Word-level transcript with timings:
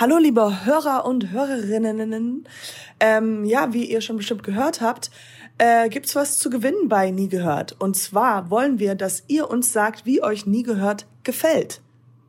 Hallo, 0.00 0.16
liebe 0.16 0.64
Hörer 0.64 1.06
und 1.06 1.32
Hörerinnen. 1.32 2.46
Ähm, 3.00 3.44
ja, 3.44 3.72
wie 3.72 3.84
ihr 3.84 4.00
schon 4.00 4.16
bestimmt 4.16 4.44
gehört 4.44 4.80
habt, 4.80 5.10
äh, 5.58 5.88
gibt's 5.88 6.14
was 6.14 6.38
zu 6.38 6.50
gewinnen 6.50 6.88
bei 6.88 7.10
Nie 7.10 7.26
gehört. 7.28 7.74
Und 7.80 7.96
zwar 7.96 8.48
wollen 8.48 8.78
wir, 8.78 8.94
dass 8.94 9.24
ihr 9.26 9.50
uns 9.50 9.72
sagt, 9.72 10.06
wie 10.06 10.22
euch 10.22 10.46
Nie 10.46 10.62
gehört 10.62 11.08
gefällt. 11.24 11.80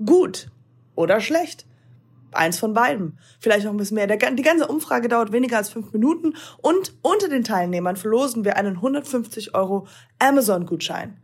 Gut 0.04 0.50
oder 0.96 1.22
schlecht. 1.22 1.68
Eins 2.32 2.58
von 2.58 2.74
beiden. 2.74 3.20
Vielleicht 3.40 3.66
noch 3.66 3.72
ein 3.72 3.78
bisschen 3.78 3.98
mehr. 3.98 4.08
Der, 4.08 4.18
die 4.18 4.42
ganze 4.42 4.66
Umfrage 4.66 5.08
dauert 5.08 5.32
weniger 5.32 5.58
als 5.58 5.70
fünf 5.70 5.94
Minuten 5.94 6.34
und 6.64 6.96
unter 7.04 7.30
den 7.30 7.44
Teilnehmern 7.44 7.98
verlosen 7.98 8.46
wir 8.46 8.58
einen 8.58 8.78
150 8.78 9.54
Euro 9.54 9.86
Amazon-Gutschein. 10.18 11.22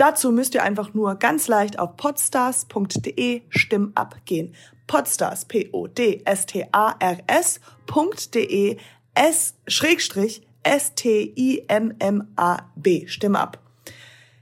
Dazu 0.00 0.32
müsst 0.32 0.54
ihr 0.54 0.62
einfach 0.62 0.94
nur 0.94 1.16
ganz 1.16 1.46
leicht 1.46 1.78
auf 1.78 1.98
podstars.de 1.98 3.42
Stimmab 3.50 4.24
gehen. 4.24 4.54
Podstars, 4.86 5.44
P-O-D-S-T-A-R-S.de 5.44 5.76
S 9.12 9.54
Schrägstrich 9.66 10.48
S-T-I-M-M-A-B. 10.62 11.66
Stimme 13.08 13.38
ab. 13.40 13.58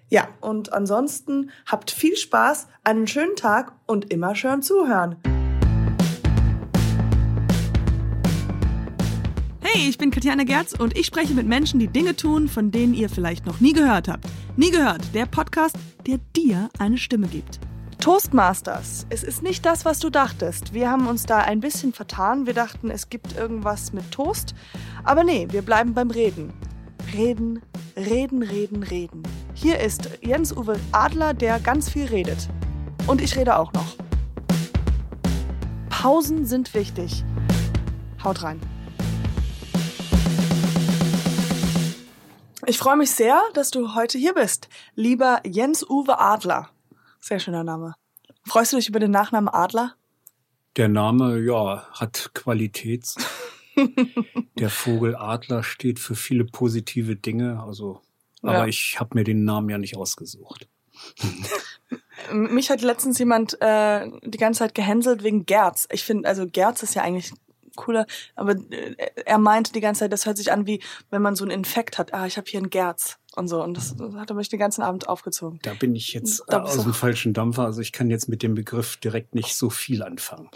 Ja, 0.08 0.28
und 0.40 0.72
ansonsten 0.72 1.50
habt 1.66 1.90
viel 1.90 2.16
Spaß, 2.16 2.68
einen 2.84 3.08
schönen 3.08 3.34
Tag 3.34 3.72
und 3.86 4.12
immer 4.12 4.36
schön 4.36 4.62
zuhören. 4.62 5.16
Hey, 9.70 9.86
ich 9.86 9.98
bin 9.98 10.10
Katjana 10.10 10.44
Gerz 10.44 10.72
und 10.72 10.96
ich 10.96 11.04
spreche 11.04 11.34
mit 11.34 11.46
Menschen, 11.46 11.78
die 11.78 11.88
Dinge 11.88 12.16
tun, 12.16 12.48
von 12.48 12.70
denen 12.70 12.94
ihr 12.94 13.10
vielleicht 13.10 13.44
noch 13.44 13.60
nie 13.60 13.74
gehört 13.74 14.08
habt. 14.08 14.24
Nie 14.56 14.70
gehört, 14.70 15.14
der 15.14 15.26
Podcast, 15.26 15.76
der 16.06 16.18
dir 16.34 16.70
eine 16.78 16.96
Stimme 16.96 17.26
gibt. 17.26 17.60
Toastmasters. 17.98 19.06
Es 19.10 19.22
ist 19.22 19.42
nicht 19.42 19.66
das, 19.66 19.84
was 19.84 19.98
du 19.98 20.08
dachtest. 20.08 20.72
Wir 20.72 20.90
haben 20.90 21.06
uns 21.06 21.26
da 21.26 21.40
ein 21.40 21.60
bisschen 21.60 21.92
vertan. 21.92 22.46
Wir 22.46 22.54
dachten, 22.54 22.90
es 22.90 23.10
gibt 23.10 23.36
irgendwas 23.36 23.92
mit 23.92 24.10
Toast. 24.10 24.54
Aber 25.04 25.22
nee, 25.22 25.46
wir 25.50 25.60
bleiben 25.60 25.92
beim 25.92 26.10
Reden. 26.10 26.50
Reden, 27.12 27.60
reden, 27.94 28.42
reden, 28.42 28.82
reden. 28.82 29.22
Hier 29.52 29.80
ist 29.80 30.08
Jens-Uwe 30.22 30.80
Adler, 30.92 31.34
der 31.34 31.60
ganz 31.60 31.90
viel 31.90 32.06
redet. 32.06 32.48
Und 33.06 33.20
ich 33.20 33.36
rede 33.36 33.58
auch 33.58 33.74
noch. 33.74 33.96
Pausen 35.90 36.46
sind 36.46 36.72
wichtig. 36.72 37.22
Haut 38.24 38.42
rein. 38.42 38.58
Ich 42.68 42.76
freue 42.76 42.98
mich 42.98 43.12
sehr, 43.12 43.40
dass 43.54 43.70
du 43.70 43.94
heute 43.94 44.18
hier 44.18 44.34
bist, 44.34 44.68
lieber 44.94 45.40
Jens-Uwe 45.42 46.18
Adler. 46.18 46.68
Sehr 47.18 47.40
schöner 47.40 47.64
Name. 47.64 47.94
Freust 48.44 48.74
du 48.74 48.76
dich 48.76 48.90
über 48.90 49.00
den 49.00 49.10
Nachnamen 49.10 49.48
Adler? 49.48 49.94
Der 50.76 50.88
Name, 50.88 51.38
ja, 51.38 51.88
hat 51.92 52.32
Qualität. 52.34 53.14
Der 54.58 54.68
Vogel 54.68 55.16
Adler 55.16 55.62
steht 55.62 55.98
für 55.98 56.14
viele 56.14 56.44
positive 56.44 57.16
Dinge. 57.16 57.58
Also, 57.66 58.02
aber 58.42 58.52
ja. 58.58 58.66
ich 58.66 59.00
habe 59.00 59.16
mir 59.16 59.24
den 59.24 59.44
Namen 59.44 59.70
ja 59.70 59.78
nicht 59.78 59.96
ausgesucht. 59.96 60.68
Mich 62.32 62.68
hat 62.68 62.82
letztens 62.82 63.18
jemand 63.18 63.56
äh, 63.62 64.10
die 64.24 64.36
ganze 64.36 64.58
Zeit 64.58 64.74
gehänselt 64.74 65.22
wegen 65.22 65.46
Gerz. 65.46 65.88
Ich 65.90 66.04
finde, 66.04 66.28
also 66.28 66.46
Gerz 66.46 66.82
ist 66.82 66.94
ja 66.94 67.00
eigentlich 67.00 67.32
cooler, 67.78 68.06
aber 68.34 68.56
äh, 68.70 68.96
er 69.24 69.38
meinte 69.38 69.72
die 69.72 69.80
ganze 69.80 70.00
Zeit, 70.00 70.12
das 70.12 70.26
hört 70.26 70.36
sich 70.36 70.52
an 70.52 70.66
wie, 70.66 70.82
wenn 71.10 71.22
man 71.22 71.36
so 71.36 71.44
einen 71.44 71.52
Infekt 71.52 71.96
hat. 71.96 72.12
Ah, 72.12 72.26
ich 72.26 72.36
habe 72.36 72.48
hier 72.50 72.58
einen 72.58 72.70
Gerz 72.70 73.18
und 73.38 73.48
so. 73.48 73.62
Und 73.62 73.76
das, 73.76 73.96
das 73.96 74.14
hat 74.14 74.30
er 74.30 74.36
mich 74.36 74.48
den 74.48 74.58
ganzen 74.58 74.82
Abend 74.82 75.08
aufgezogen. 75.08 75.60
Da 75.62 75.72
bin 75.74 75.94
ich 75.94 76.12
jetzt 76.12 76.42
da 76.48 76.62
aus 76.62 76.82
dem 76.82 76.92
falschen 76.92 77.32
Dampfer. 77.32 77.64
Also 77.64 77.80
ich 77.80 77.92
kann 77.92 78.10
jetzt 78.10 78.28
mit 78.28 78.42
dem 78.42 78.54
Begriff 78.54 78.96
direkt 78.98 79.34
nicht 79.34 79.54
so 79.54 79.70
viel 79.70 80.02
anfangen. 80.02 80.50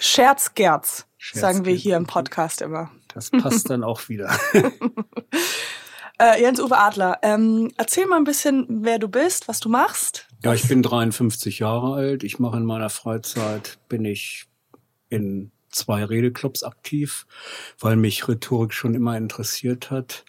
Scherzgerz, 0.00 1.06
Scherz 1.18 1.40
sagen 1.40 1.64
wir 1.64 1.74
hier 1.74 1.96
im 1.96 2.06
Podcast 2.06 2.62
immer. 2.62 2.90
Das 3.12 3.30
passt 3.30 3.68
dann 3.70 3.82
auch 3.82 4.08
wieder. 4.08 4.30
äh, 6.18 6.40
Jens-Uwe 6.40 6.78
Adler, 6.78 7.18
ähm, 7.22 7.72
erzähl 7.76 8.06
mal 8.06 8.16
ein 8.16 8.24
bisschen, 8.24 8.66
wer 8.68 8.98
du 8.98 9.08
bist, 9.08 9.48
was 9.48 9.60
du 9.60 9.68
machst. 9.68 10.28
Ja, 10.44 10.54
ich 10.54 10.68
bin 10.68 10.82
53 10.82 11.58
Jahre 11.58 11.94
alt. 11.94 12.24
Ich 12.24 12.38
mache 12.38 12.58
in 12.58 12.64
meiner 12.64 12.90
Freizeit, 12.90 13.78
bin 13.88 14.04
ich 14.04 14.46
in 15.08 15.50
zwei 15.76 16.04
Redeclubs 16.04 16.62
aktiv, 16.62 17.26
weil 17.78 17.96
mich 17.96 18.26
Rhetorik 18.26 18.72
schon 18.72 18.94
immer 18.94 19.16
interessiert 19.16 19.90
hat. 19.90 20.24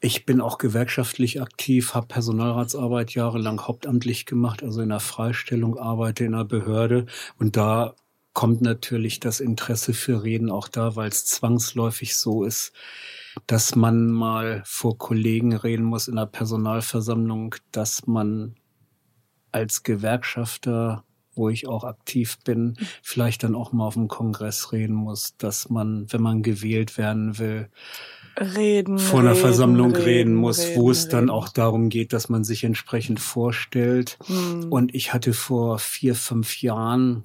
Ich 0.00 0.26
bin 0.26 0.40
auch 0.40 0.58
gewerkschaftlich 0.58 1.40
aktiv, 1.40 1.94
habe 1.94 2.06
Personalratsarbeit 2.06 3.14
jahrelang 3.14 3.62
hauptamtlich 3.62 4.26
gemacht, 4.26 4.62
also 4.62 4.82
in 4.82 4.90
der 4.90 5.00
Freistellung, 5.00 5.78
arbeite 5.78 6.24
in 6.24 6.34
einer 6.34 6.44
Behörde 6.44 7.06
und 7.38 7.56
da 7.56 7.94
kommt 8.36 8.60
natürlich 8.60 9.18
das 9.18 9.40
Interesse 9.40 9.94
für 9.94 10.22
Reden 10.22 10.50
auch 10.50 10.68
da, 10.68 10.94
weil 10.94 11.08
es 11.08 11.24
zwangsläufig 11.24 12.16
so 12.16 12.44
ist, 12.44 12.74
dass 13.46 13.74
man 13.74 14.10
mal 14.10 14.62
vor 14.66 14.98
Kollegen 14.98 15.56
reden 15.56 15.84
muss 15.84 16.06
in 16.06 16.16
der 16.16 16.26
Personalversammlung, 16.26 17.54
dass 17.72 18.06
man 18.06 18.56
als 19.52 19.82
Gewerkschafter 19.82 21.02
wo 21.36 21.48
ich 21.48 21.68
auch 21.68 21.84
aktiv 21.84 22.38
bin, 22.44 22.76
vielleicht 23.02 23.42
dann 23.42 23.54
auch 23.54 23.72
mal 23.72 23.86
auf 23.86 23.94
dem 23.94 24.08
Kongress 24.08 24.72
reden 24.72 24.94
muss, 24.94 25.36
dass 25.36 25.68
man, 25.68 26.06
wenn 26.12 26.22
man 26.22 26.42
gewählt 26.42 26.98
werden 26.98 27.38
will, 27.38 27.68
reden, 28.38 28.98
vor 28.98 29.20
einer 29.20 29.30
reden, 29.30 29.40
Versammlung 29.40 29.92
reden, 29.92 30.04
reden 30.04 30.34
muss, 30.34 30.60
reden, 30.60 30.80
wo 30.80 30.90
es 30.90 31.08
dann 31.08 31.30
auch 31.30 31.48
darum 31.48 31.88
geht, 31.88 32.12
dass 32.12 32.28
man 32.28 32.44
sich 32.44 32.64
entsprechend 32.64 33.20
vorstellt. 33.20 34.18
Hm. 34.26 34.70
Und 34.70 34.94
ich 34.94 35.12
hatte 35.12 35.32
vor 35.32 35.78
vier, 35.78 36.14
fünf 36.14 36.62
Jahren, 36.62 37.24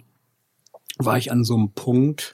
war 0.98 1.18
ich 1.18 1.32
an 1.32 1.44
so 1.44 1.56
einem 1.56 1.72
Punkt, 1.72 2.34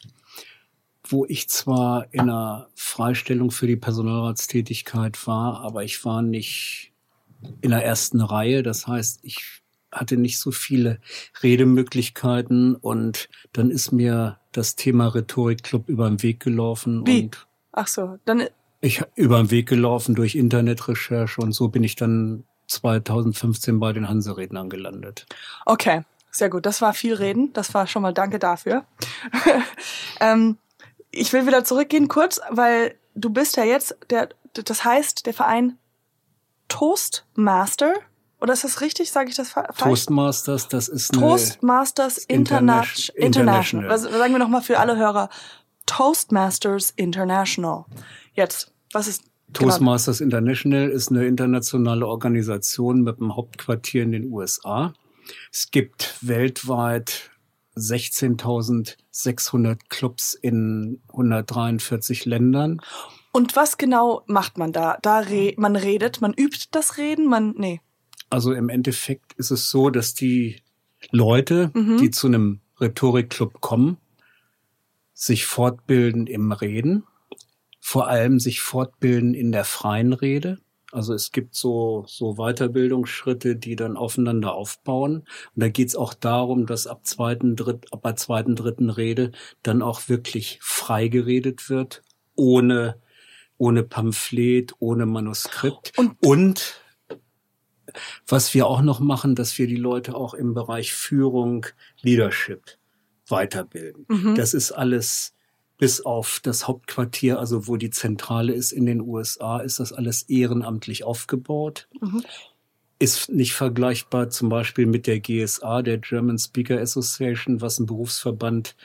wo 1.04 1.26
ich 1.26 1.50
zwar 1.50 2.08
in 2.12 2.22
einer 2.22 2.68
Freistellung 2.76 3.52
für 3.52 3.68
die 3.68 3.78
Personalratstätigkeit 3.78 5.26
war, 5.26 5.62
aber 5.62 5.84
ich 5.84 6.04
war 6.04 6.22
nicht 6.22 6.92
in 7.62 7.72
der 7.72 7.86
ersten 7.86 8.22
Reihe. 8.22 8.64
Das 8.64 8.88
heißt, 8.88 9.20
ich 9.24 9.62
hatte 9.92 10.18
nicht 10.18 10.40
so 10.40 10.52
viele 10.52 11.00
Redemöglichkeiten 11.42 12.76
und 12.76 13.30
dann 13.54 13.72
ist 13.72 13.92
mir 13.92 14.40
das 14.52 14.76
Thema 14.76 15.08
Rhetorikclub 15.08 15.88
über 15.90 16.10
den 16.10 16.22
Weg 16.24 16.40
gelaufen. 16.40 17.06
Wie? 17.06 17.24
Und 17.24 17.48
Ach 17.72 17.88
so, 17.88 18.18
dann 18.26 18.44
ich 18.82 19.04
über 19.16 19.38
den 19.38 19.52
Weg 19.52 19.68
gelaufen 19.68 20.16
durch 20.16 20.36
Internetrecherche 20.36 21.42
und 21.42 21.52
so 21.52 21.68
bin 21.70 21.84
ich 21.84 21.96
dann 21.96 22.44
2015 22.68 23.80
bei 23.80 23.94
den 23.94 24.10
Hanserednern 24.10 24.70
gelandet. 24.70 25.26
Okay, 25.66 26.04
sehr 26.32 26.50
gut. 26.50 26.66
Das 26.66 26.82
war 26.82 26.94
viel 26.94 27.14
Reden. 27.14 27.54
Das 27.54 27.74
war 27.74 27.88
schon 27.88 28.02
mal 28.02 28.14
Danke 28.14 28.40
dafür. 28.40 28.86
ähm, 30.20 30.58
ich 31.12 31.34
will 31.34 31.48
wieder 31.48 31.64
zurückgehen 31.64 32.08
kurz, 32.08 32.40
weil 32.50 32.96
du 33.16 33.30
bist 33.30 33.58
ja 33.58 33.64
jetzt 33.64 33.98
der, 34.10 34.30
das 34.54 34.84
heißt 34.84 35.26
der 35.26 35.34
Verein 35.34 35.78
Toastmaster. 36.68 37.94
Oder 38.40 38.54
ist 38.54 38.64
das 38.64 38.82
richtig? 38.82 39.12
Sage 39.12 39.30
ich 39.30 39.36
das 39.36 39.50
falsch? 39.50 39.78
Toastmasters, 39.78 40.68
das 40.68 40.88
ist 40.88 41.14
Toastmasters 41.14 42.20
Interna 42.20 42.84
International. 42.84 43.26
International. 43.26 43.90
Was, 43.90 44.04
sagen 44.04 44.34
wir 44.34 44.40
nochmal 44.40 44.62
für 44.62 44.80
alle 44.80 44.98
Hörer. 44.98 45.30
Toastmasters 45.88 46.94
International. 46.96 47.86
Jetzt, 48.34 48.72
was 48.94 49.08
ist 49.08 49.24
genau 49.54 49.70
Toastmasters 49.70 50.20
genau? 50.20 50.38
International 50.38 50.90
ist 50.90 51.10
eine 51.10 51.26
internationale 51.26 52.06
Organisation 52.06 53.02
mit 53.02 53.20
einem 53.20 53.36
Hauptquartier 53.36 54.04
in 54.04 54.12
den 54.12 54.32
USA. 54.32 54.94
Es 55.52 55.72
gibt 55.72 56.20
weltweit 56.22 57.32
16.600 57.76 59.80
Clubs 59.90 60.36
in 60.36 61.02
143 61.10 62.26
Ländern. 62.26 62.80
Und 63.32 63.56
was 63.56 63.78
genau 63.78 64.24
macht 64.28 64.58
man 64.58 64.74
da? 64.74 64.98
Da 65.02 65.20
re 65.20 65.54
man 65.58 65.76
redet, 65.76 66.22
man 66.22 66.34
übt 66.34 66.68
das 66.72 66.98
Reden, 66.98 67.28
man 67.28 67.54
nee. 67.58 67.82
Also 68.30 68.54
im 68.54 68.70
Endeffekt 68.70 69.34
ist 69.34 69.52
es 69.52 69.70
so, 69.70 69.90
dass 69.90 70.14
die 70.14 70.62
Leute, 71.12 71.72
mhm. 71.74 71.98
die 71.98 72.12
zu 72.12 72.28
einem 72.28 72.60
Rhetorikclub 72.80 73.62
kommen, 73.62 73.98
sich 75.14 75.46
fortbilden 75.46 76.28
im 76.28 76.52
Reden, 76.52 77.04
vor 77.80 78.08
allem 78.08 78.40
sich 78.40 78.62
fortbilden 78.62 79.34
in 79.34 79.52
der 79.52 79.66
freien 79.66 80.14
Rede. 80.14 80.60
Also 80.92 81.14
es 81.14 81.32
gibt 81.32 81.56
so, 81.56 82.06
so 82.08 82.36
Weiterbildungsschritte, 82.36 83.56
die 83.56 83.76
dann 83.76 83.98
aufeinander 83.98 84.54
aufbauen. 84.54 85.18
Und 85.18 85.28
da 85.56 85.70
geht 85.70 85.90
es 85.90 85.96
auch 85.96 86.14
darum, 86.14 86.66
dass 86.66 86.88
ab 86.88 87.06
zweiten, 87.06 87.56
dritt, 87.56 87.92
ab 87.92 88.04
der 88.04 88.16
zweiten, 88.16 88.56
dritten 88.56 88.90
Rede 88.90 89.32
dann 89.64 89.82
auch 89.82 90.08
wirklich 90.08 90.60
frei 90.62 91.08
geredet 91.08 91.70
wird, 91.70 92.04
ohne, 92.36 92.96
ohne 93.58 93.84
Pamphlet, 93.84 94.74
ohne 94.80 95.06
Manuskript. 95.06 95.94
Und, 95.98 96.16
und 96.22 96.82
was 98.28 98.54
wir 98.54 98.68
auch 98.68 98.82
noch 98.82 99.00
machen, 99.00 99.36
dass 99.36 99.58
wir 99.58 99.68
die 99.68 99.76
Leute 99.76 100.16
auch 100.16 100.34
im 100.34 100.54
Bereich 100.54 100.94
Führung, 100.94 101.66
Leadership 102.02 102.78
weiterbilden. 103.28 104.06
Mhm. 104.08 104.36
Das 104.36 104.54
ist 104.54 104.72
alles 104.72 105.34
bis 105.78 106.02
auf 106.02 106.40
das 106.42 106.68
Hauptquartier, 106.68 107.40
also 107.40 107.68
wo 107.68 107.78
die 107.78 107.92
Zentrale 107.92 108.54
ist 108.54 108.72
in 108.72 108.86
den 108.86 109.02
USA, 109.02 109.60
ist 109.60 109.80
das 109.80 109.94
alles 109.94 110.24
ehrenamtlich 110.24 111.04
aufgebaut. 111.04 111.88
Mhm. 112.02 112.24
ist 113.00 113.30
nicht 113.30 113.54
vergleichbar 113.54 114.32
zum 114.32 114.50
Beispiel 114.50 114.88
mit 114.88 115.06
der 115.06 115.20
GSA, 115.20 115.84
der 115.84 116.00
German 116.00 116.40
Speaker 116.40 116.82
Association, 116.82 117.62
was 117.62 117.78
ein 117.78 117.86
Berufsverband 117.86 118.76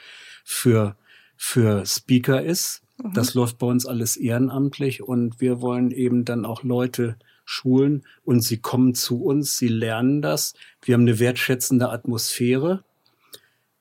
für, 0.43 0.95
für 1.35 1.83
Speaker 1.87 2.43
ist. 2.43 2.83
Mhm. 3.01 3.13
Das 3.13 3.33
läuft 3.33 3.57
bei 3.57 3.65
uns 3.65 3.87
alles 3.87 4.15
ehrenamtlich 4.15 5.01
und 5.01 5.41
wir 5.41 5.61
wollen 5.61 5.89
eben 5.89 6.25
dann 6.25 6.45
auch 6.45 6.61
Leute 6.61 7.17
schulen 7.45 8.05
und 8.23 8.41
sie 8.41 8.57
kommen 8.57 8.95
zu 8.95 9.23
uns, 9.23 9.57
sie 9.57 9.67
lernen 9.67 10.21
das. 10.21 10.53
Wir 10.81 10.93
haben 10.93 11.01
eine 11.01 11.19
wertschätzende 11.19 11.89
Atmosphäre. 11.89 12.83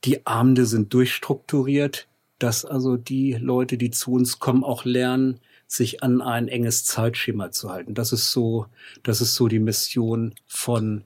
Die 0.05 0.27
Abende 0.27 0.67
sind 0.67 0.93
durchstrukturiert, 0.95 2.09
dass 2.39 2.65
also 2.65 2.97
die 2.97 3.35
Leute, 3.35 3.79
die 3.79 3.91
zu 3.91 4.13
uns 4.13 4.39
kommen, 4.39 4.65
auch 4.65 4.85
lernen, 4.85 5.39
sich 5.67 6.03
an 6.03 6.21
ein 6.21 6.49
enges 6.49 6.85
Zeitschema 6.85 7.51
zu 7.51 7.71
halten. 7.71 7.95
Das 7.95 8.13
ist 8.13 8.31
so, 8.31 8.67
das 9.03 9.21
ist 9.21 9.35
so 9.35 9.49
die 9.49 9.61
Mission 9.61 10.35
von 10.47 11.05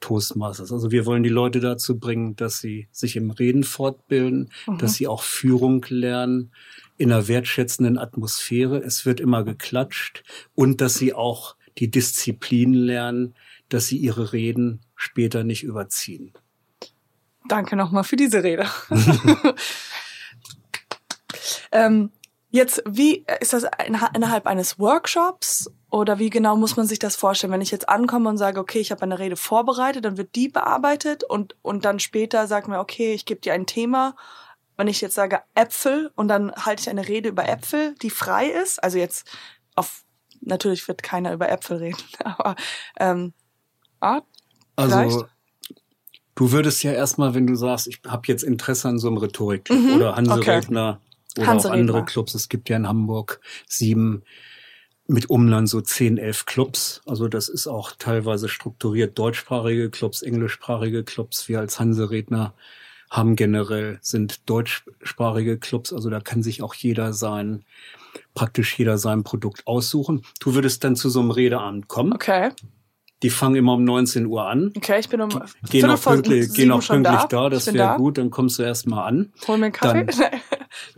Toastmasters. 0.00 0.72
Also 0.72 0.90
wir 0.90 1.06
wollen 1.06 1.22
die 1.22 1.28
Leute 1.28 1.60
dazu 1.60 1.98
bringen, 1.98 2.36
dass 2.36 2.60
sie 2.60 2.88
sich 2.92 3.16
im 3.16 3.30
Reden 3.30 3.64
fortbilden, 3.64 4.50
mhm. 4.66 4.78
dass 4.78 4.94
sie 4.94 5.06
auch 5.06 5.22
Führung 5.22 5.84
lernen 5.88 6.52
in 6.96 7.12
einer 7.12 7.28
wertschätzenden 7.28 7.98
Atmosphäre. 7.98 8.78
Es 8.78 9.04
wird 9.04 9.20
immer 9.20 9.44
geklatscht 9.44 10.22
und 10.54 10.80
dass 10.80 10.94
sie 10.94 11.12
auch 11.12 11.56
die 11.78 11.90
Disziplin 11.90 12.74
lernen, 12.74 13.34
dass 13.68 13.86
sie 13.86 13.98
ihre 13.98 14.32
Reden 14.32 14.80
später 14.94 15.44
nicht 15.44 15.62
überziehen. 15.62 16.32
Danke 17.48 17.76
nochmal 17.76 18.04
für 18.04 18.16
diese 18.16 18.42
Rede. 18.42 18.66
ähm, 21.72 22.10
Jetzt, 22.56 22.82
wie 22.88 23.26
ist 23.40 23.52
das 23.52 23.66
innerhalb 23.86 24.46
eines 24.46 24.78
Workshops 24.78 25.70
oder 25.90 26.18
wie 26.18 26.30
genau 26.30 26.56
muss 26.56 26.74
man 26.74 26.86
sich 26.86 26.98
das 26.98 27.14
vorstellen? 27.14 27.52
Wenn 27.52 27.60
ich 27.60 27.70
jetzt 27.70 27.90
ankomme 27.90 28.30
und 28.30 28.38
sage, 28.38 28.58
okay, 28.58 28.78
ich 28.78 28.90
habe 28.92 29.02
eine 29.02 29.18
Rede 29.18 29.36
vorbereitet, 29.36 30.06
dann 30.06 30.16
wird 30.16 30.34
die 30.36 30.48
bearbeitet 30.48 31.22
und, 31.22 31.54
und 31.60 31.84
dann 31.84 31.98
später 31.98 32.46
sagt 32.46 32.68
mir, 32.68 32.78
okay, 32.78 33.12
ich 33.12 33.26
gebe 33.26 33.42
dir 33.42 33.52
ein 33.52 33.66
Thema. 33.66 34.16
Wenn 34.78 34.88
ich 34.88 35.02
jetzt 35.02 35.16
sage 35.16 35.42
Äpfel 35.54 36.10
und 36.14 36.28
dann 36.28 36.50
halte 36.50 36.80
ich 36.80 36.88
eine 36.88 37.06
Rede 37.06 37.28
über 37.28 37.46
Äpfel, 37.46 37.94
die 38.00 38.08
frei 38.08 38.46
ist, 38.46 38.82
also 38.82 38.96
jetzt 38.96 39.28
auf, 39.74 40.05
natürlich 40.40 40.86
wird 40.88 41.02
keiner 41.02 41.32
über 41.32 41.48
Äpfel 41.48 41.78
reden, 41.78 42.02
aber 42.24 42.56
ähm, 42.98 43.32
ah, 44.00 44.22
also 44.76 45.26
du 46.34 46.52
würdest 46.52 46.82
ja 46.82 46.92
erstmal, 46.92 47.34
wenn 47.34 47.46
du 47.46 47.56
sagst, 47.56 47.86
ich 47.88 48.00
habe 48.06 48.22
jetzt 48.26 48.44
Interesse 48.44 48.88
an 48.88 48.98
so 48.98 49.08
einem 49.08 49.16
Rhetorik 49.16 49.70
mhm, 49.70 49.94
oder 49.96 50.16
Hanse 50.16 50.32
okay. 50.32 50.56
Redner 50.56 51.00
oder 51.36 51.46
Hans 51.46 51.66
auch 51.66 51.70
andere 51.70 52.04
Clubs. 52.04 52.34
Es 52.34 52.48
gibt 52.48 52.68
ja 52.68 52.76
in 52.76 52.86
Hamburg 52.86 53.40
sieben 53.66 54.22
mit 55.08 55.30
Umland 55.30 55.68
so 55.68 55.80
zehn, 55.80 56.18
elf 56.18 56.46
Clubs. 56.46 57.00
Also 57.06 57.28
das 57.28 57.48
ist 57.48 57.66
auch 57.66 57.92
teilweise 57.92 58.48
strukturiert 58.48 59.18
deutschsprachige 59.18 59.90
Clubs, 59.90 60.22
englischsprachige 60.22 61.04
Clubs. 61.04 61.48
Wir 61.48 61.60
als 61.60 61.78
Hanseredner 61.78 62.54
haben 63.10 63.36
generell, 63.36 63.98
sind 64.00 64.48
deutschsprachige 64.48 65.58
Clubs. 65.58 65.92
Also 65.92 66.10
da 66.10 66.20
kann 66.20 66.42
sich 66.42 66.62
auch 66.62 66.74
jeder 66.74 67.12
sein, 67.12 67.64
praktisch 68.34 68.78
jeder 68.78 68.98
sein 68.98 69.22
Produkt 69.24 69.66
aussuchen. 69.66 70.22
Du 70.40 70.54
würdest 70.54 70.84
dann 70.84 70.96
zu 70.96 71.08
so 71.08 71.20
einem 71.20 71.30
Redeabend 71.30 71.88
kommen. 71.88 72.12
Okay. 72.12 72.50
Die 73.22 73.30
fangen 73.30 73.56
immer 73.56 73.74
um 73.74 73.84
19 73.84 74.26
Uhr 74.26 74.46
an. 74.46 74.72
Okay, 74.76 75.00
ich 75.00 75.08
bin 75.08 75.22
um 75.22 75.30
Gehen 75.70 75.88
auch 75.88 76.02
pünktlich, 76.02 76.52
gehen 76.52 76.70
auch 76.70 76.86
pünktlich 76.86 77.20
da. 77.20 77.26
da. 77.26 77.48
Das 77.48 77.72
wäre 77.72 77.96
gut. 77.96 78.18
Dann 78.18 78.30
kommst 78.30 78.58
du 78.58 78.62
erst 78.62 78.86
mal 78.86 79.06
an. 79.06 79.32
Hol 79.48 79.56
mir 79.56 79.66
einen 79.66 79.72
Kaffee. 79.72 80.04
Dann, 80.04 80.40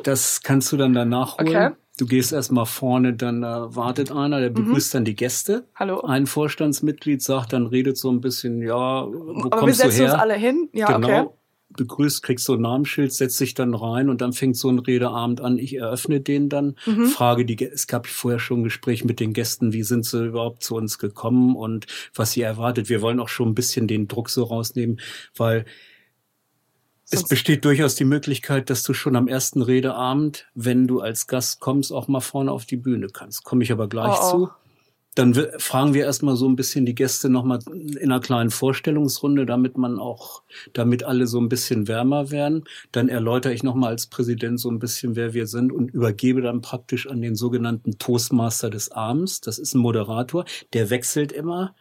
das 0.02 0.42
kannst 0.42 0.72
du 0.72 0.76
dann 0.76 0.94
danach 0.94 1.38
holen. 1.38 1.48
Okay. 1.48 1.70
Du 1.96 2.06
gehst 2.06 2.32
erstmal 2.32 2.66
vorne, 2.66 3.14
dann 3.14 3.42
äh, 3.42 3.46
wartet 3.74 4.12
einer, 4.12 4.38
der 4.38 4.50
mhm. 4.50 4.54
begrüßt 4.54 4.94
mhm. 4.94 4.98
dann 4.98 5.04
die 5.04 5.16
Gäste. 5.16 5.66
Hallo. 5.74 6.00
Ein 6.02 6.26
Vorstandsmitglied 6.26 7.22
sagt, 7.22 7.52
dann 7.52 7.66
redet 7.66 7.98
so 7.98 8.10
ein 8.10 8.20
bisschen, 8.20 8.62
ja, 8.62 9.04
wo 9.04 9.46
Aber 9.46 9.58
kommst 9.58 9.82
wir 9.82 9.90
setzen 9.90 9.98
du 9.98 10.04
her? 10.04 10.12
uns 10.12 10.22
alle 10.22 10.34
hin. 10.34 10.68
Ja, 10.72 10.92
genau. 10.92 11.08
okay 11.08 11.37
begrüßt, 11.76 12.22
kriegst 12.22 12.46
so 12.46 12.54
ein 12.54 12.62
Namensschild, 12.62 13.12
setzt 13.12 13.38
dich 13.40 13.54
dann 13.54 13.74
rein 13.74 14.08
und 14.08 14.20
dann 14.20 14.32
fängt 14.32 14.56
so 14.56 14.68
ein 14.68 14.78
Redeabend 14.78 15.40
an. 15.40 15.58
Ich 15.58 15.76
eröffne 15.76 16.20
den 16.20 16.48
dann, 16.48 16.76
mhm. 16.86 17.06
frage 17.06 17.44
die, 17.44 17.62
es 17.64 17.86
gab 17.86 18.06
vorher 18.06 18.40
schon 18.40 18.60
ein 18.60 18.64
Gespräch 18.64 19.04
mit 19.04 19.20
den 19.20 19.32
Gästen, 19.32 19.72
wie 19.72 19.82
sind 19.82 20.04
sie 20.06 20.26
überhaupt 20.26 20.62
zu 20.62 20.76
uns 20.76 20.98
gekommen 20.98 21.56
und 21.56 21.86
was 22.14 22.32
sie 22.32 22.42
erwartet. 22.42 22.88
Wir 22.88 23.02
wollen 23.02 23.20
auch 23.20 23.28
schon 23.28 23.50
ein 23.50 23.54
bisschen 23.54 23.86
den 23.86 24.08
Druck 24.08 24.30
so 24.30 24.44
rausnehmen, 24.44 25.00
weil 25.36 25.66
Sonst 27.10 27.22
es 27.22 27.28
besteht 27.28 27.64
durchaus 27.64 27.94
die 27.94 28.04
Möglichkeit, 28.04 28.68
dass 28.68 28.82
du 28.82 28.92
schon 28.92 29.16
am 29.16 29.28
ersten 29.28 29.62
Redeabend, 29.62 30.46
wenn 30.54 30.86
du 30.86 31.00
als 31.00 31.26
Gast 31.26 31.58
kommst, 31.58 31.90
auch 31.90 32.06
mal 32.06 32.20
vorne 32.20 32.52
auf 32.52 32.66
die 32.66 32.76
Bühne 32.76 33.08
kannst. 33.08 33.44
Komme 33.44 33.64
ich 33.64 33.72
aber 33.72 33.88
gleich 33.88 34.14
oh, 34.20 34.24
oh. 34.24 34.30
zu. 34.30 34.50
Dann 35.14 35.34
fragen 35.58 35.94
wir 35.94 36.04
erstmal 36.04 36.36
so 36.36 36.48
ein 36.48 36.54
bisschen 36.54 36.86
die 36.86 36.94
Gäste 36.94 37.28
nochmal 37.28 37.58
in 37.66 37.98
einer 37.98 38.20
kleinen 38.20 38.50
Vorstellungsrunde, 38.50 39.46
damit 39.46 39.76
man 39.76 39.98
auch, 39.98 40.42
damit 40.74 41.02
alle 41.02 41.26
so 41.26 41.40
ein 41.40 41.48
bisschen 41.48 41.88
wärmer 41.88 42.30
werden. 42.30 42.64
Dann 42.92 43.08
erläutere 43.08 43.52
ich 43.52 43.64
nochmal 43.64 43.90
als 43.90 44.06
Präsident 44.06 44.60
so 44.60 44.70
ein 44.70 44.78
bisschen, 44.78 45.16
wer 45.16 45.34
wir 45.34 45.48
sind 45.48 45.72
und 45.72 45.90
übergebe 45.90 46.40
dann 46.40 46.60
praktisch 46.60 47.08
an 47.08 47.20
den 47.20 47.34
sogenannten 47.34 47.98
Toastmaster 47.98 48.70
des 48.70 48.92
Abends. 48.92 49.40
Das 49.40 49.58
ist 49.58 49.74
ein 49.74 49.80
Moderator, 49.80 50.44
der 50.72 50.90
wechselt 50.90 51.32
immer. 51.32 51.74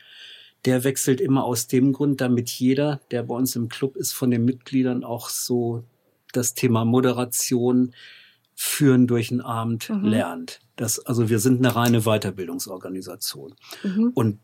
Der 0.65 0.83
wechselt 0.83 1.21
immer 1.21 1.43
aus 1.43 1.67
dem 1.67 1.93
Grund, 1.93 2.19
damit 2.19 2.49
jeder, 2.49 2.99
der 3.11 3.21
bei 3.21 3.35
uns 3.35 3.55
im 3.55 3.69
Club 3.69 3.95
ist, 3.95 4.13
von 4.13 4.31
den 4.31 4.43
Mitgliedern 4.45 5.03
auch 5.03 5.29
so 5.29 5.83
das 6.33 6.55
Thema 6.55 6.85
Moderation 6.85 7.93
führen 8.55 9.05
durch 9.05 9.29
den 9.29 9.41
Abend 9.41 9.89
mhm. 9.89 10.05
lernt. 10.05 10.59
Das, 10.77 10.99
also 10.99 11.27
wir 11.27 11.39
sind 11.39 11.57
eine 11.57 11.75
reine 11.75 12.01
Weiterbildungsorganisation. 12.01 13.55
Mhm. 13.83 14.11
Und, 14.13 14.39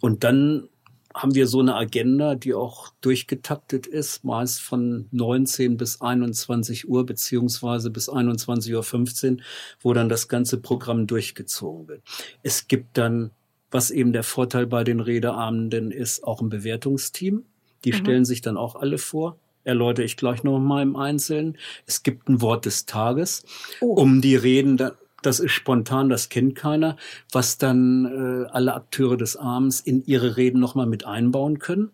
und 0.00 0.24
dann 0.24 0.68
haben 1.14 1.34
wir 1.34 1.46
so 1.46 1.60
eine 1.60 1.74
Agenda, 1.74 2.34
die 2.34 2.52
auch 2.52 2.90
durchgetaktet 3.00 3.86
ist, 3.86 4.24
meist 4.24 4.60
von 4.60 5.06
19 5.12 5.76
bis 5.76 6.00
21 6.00 6.88
Uhr 6.88 7.06
beziehungsweise 7.06 7.90
bis 7.90 8.10
21.15 8.10 9.30
Uhr, 9.30 9.36
wo 9.80 9.92
dann 9.94 10.08
das 10.08 10.28
ganze 10.28 10.58
Programm 10.58 11.06
durchgezogen 11.06 11.88
wird. 11.88 12.02
Es 12.42 12.68
gibt 12.68 12.98
dann, 12.98 13.30
was 13.70 13.90
eben 13.90 14.12
der 14.12 14.24
Vorteil 14.24 14.66
bei 14.66 14.84
den 14.84 15.00
Redeabenden 15.00 15.92
ist, 15.92 16.24
auch 16.24 16.40
ein 16.40 16.50
Bewertungsteam. 16.50 17.44
Die 17.84 17.92
mhm. 17.92 17.96
stellen 17.96 18.24
sich 18.24 18.40
dann 18.40 18.56
auch 18.56 18.74
alle 18.74 18.98
vor 18.98 19.38
erläutere 19.64 20.04
ich 20.04 20.16
gleich 20.16 20.44
noch 20.44 20.58
mal 20.58 20.82
im 20.82 20.96
Einzelnen. 20.96 21.58
Es 21.86 22.02
gibt 22.02 22.28
ein 22.28 22.40
Wort 22.40 22.66
des 22.66 22.86
Tages, 22.86 23.44
oh. 23.80 23.94
um 23.94 24.20
die 24.20 24.36
Reden, 24.36 24.76
das 25.22 25.40
ist 25.40 25.52
spontan, 25.52 26.08
das 26.08 26.28
kennt 26.28 26.54
keiner, 26.54 26.96
was 27.32 27.58
dann 27.58 28.04
äh, 28.04 28.50
alle 28.50 28.74
Akteure 28.74 29.16
des 29.16 29.36
Abends 29.36 29.80
in 29.80 30.04
ihre 30.04 30.36
Reden 30.36 30.60
noch 30.60 30.74
mal 30.74 30.86
mit 30.86 31.06
einbauen 31.06 31.58
können. 31.58 31.90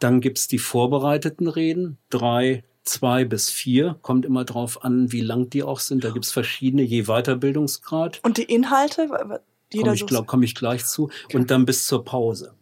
Dann 0.00 0.20
gibt's 0.20 0.48
die 0.48 0.58
vorbereiteten 0.58 1.48
Reden, 1.48 1.98
drei, 2.08 2.64
zwei 2.84 3.24
bis 3.24 3.50
vier, 3.50 3.96
kommt 4.02 4.24
immer 4.24 4.44
drauf 4.44 4.84
an, 4.84 5.12
wie 5.12 5.20
lang 5.20 5.50
die 5.50 5.62
auch 5.62 5.80
sind. 5.80 6.04
Da 6.04 6.10
gibt's 6.10 6.32
verschiedene, 6.32 6.82
je 6.82 7.04
Weiterbildungsgrad. 7.04 8.20
Und 8.22 8.36
die 8.36 8.44
Inhalte? 8.44 9.08
Komme 9.08 9.94
ich, 9.94 10.06
glaub, 10.06 10.26
komm 10.26 10.42
ich 10.42 10.54
gleich 10.54 10.84
zu. 10.84 11.10
Okay. 11.26 11.36
Und 11.36 11.50
dann 11.50 11.64
bis 11.64 11.86
zur 11.86 12.04
Pause. 12.04 12.54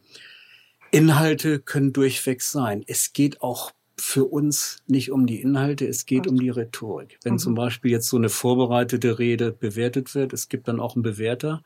Inhalte 0.90 1.58
können 1.60 1.92
durchweg 1.92 2.42
sein. 2.42 2.82
Es 2.86 3.12
geht 3.12 3.42
auch 3.42 3.72
für 4.00 4.24
uns 4.24 4.78
nicht 4.86 5.10
um 5.10 5.26
die 5.26 5.40
Inhalte, 5.40 5.86
es 5.86 6.06
geht 6.06 6.26
um 6.26 6.38
die 6.38 6.50
Rhetorik. 6.50 7.18
Wenn 7.22 7.34
mhm. 7.34 7.38
zum 7.38 7.54
Beispiel 7.54 7.90
jetzt 7.90 8.08
so 8.08 8.16
eine 8.16 8.28
vorbereitete 8.28 9.18
Rede 9.18 9.52
bewertet 9.52 10.14
wird, 10.14 10.32
es 10.32 10.48
gibt 10.48 10.68
dann 10.68 10.80
auch 10.80 10.94
einen 10.94 11.02
Bewerter, 11.02 11.62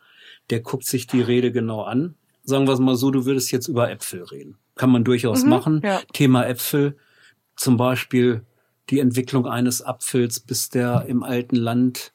der 0.50 0.60
guckt 0.60 0.86
sich 0.86 1.06
die 1.06 1.20
Rede 1.20 1.52
genau 1.52 1.82
an. 1.82 2.14
Sagen 2.44 2.66
wir 2.66 2.72
es 2.72 2.80
mal 2.80 2.96
so, 2.96 3.10
du 3.10 3.24
würdest 3.24 3.52
jetzt 3.52 3.68
über 3.68 3.90
Äpfel 3.90 4.24
reden. 4.24 4.56
Kann 4.74 4.90
man 4.90 5.04
durchaus 5.04 5.44
mhm, 5.44 5.50
machen. 5.50 5.80
Ja. 5.84 6.00
Thema 6.12 6.46
Äpfel, 6.46 6.96
zum 7.56 7.76
Beispiel 7.76 8.42
die 8.90 8.98
Entwicklung 8.98 9.46
eines 9.46 9.82
Apfels, 9.82 10.40
bis 10.40 10.68
der 10.68 11.04
im 11.06 11.22
alten 11.22 11.56
Land 11.56 12.12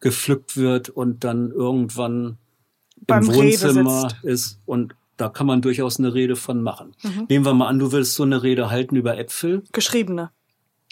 gepflückt 0.00 0.56
wird 0.56 0.88
und 0.88 1.24
dann 1.24 1.50
irgendwann 1.50 2.38
Beim 3.06 3.24
im 3.24 3.34
Wohnzimmer 3.34 4.08
ist 4.22 4.60
und 4.64 4.94
da 5.16 5.28
kann 5.28 5.46
man 5.46 5.62
durchaus 5.62 5.98
eine 5.98 6.14
Rede 6.14 6.36
von 6.36 6.62
machen. 6.62 6.94
Mhm. 7.02 7.26
Nehmen 7.28 7.44
wir 7.44 7.54
mal 7.54 7.68
an, 7.68 7.78
du 7.78 7.92
willst 7.92 8.14
so 8.14 8.22
eine 8.22 8.42
Rede 8.42 8.70
halten 8.70 8.96
über 8.96 9.18
Äpfel. 9.18 9.62
Geschriebene. 9.72 10.30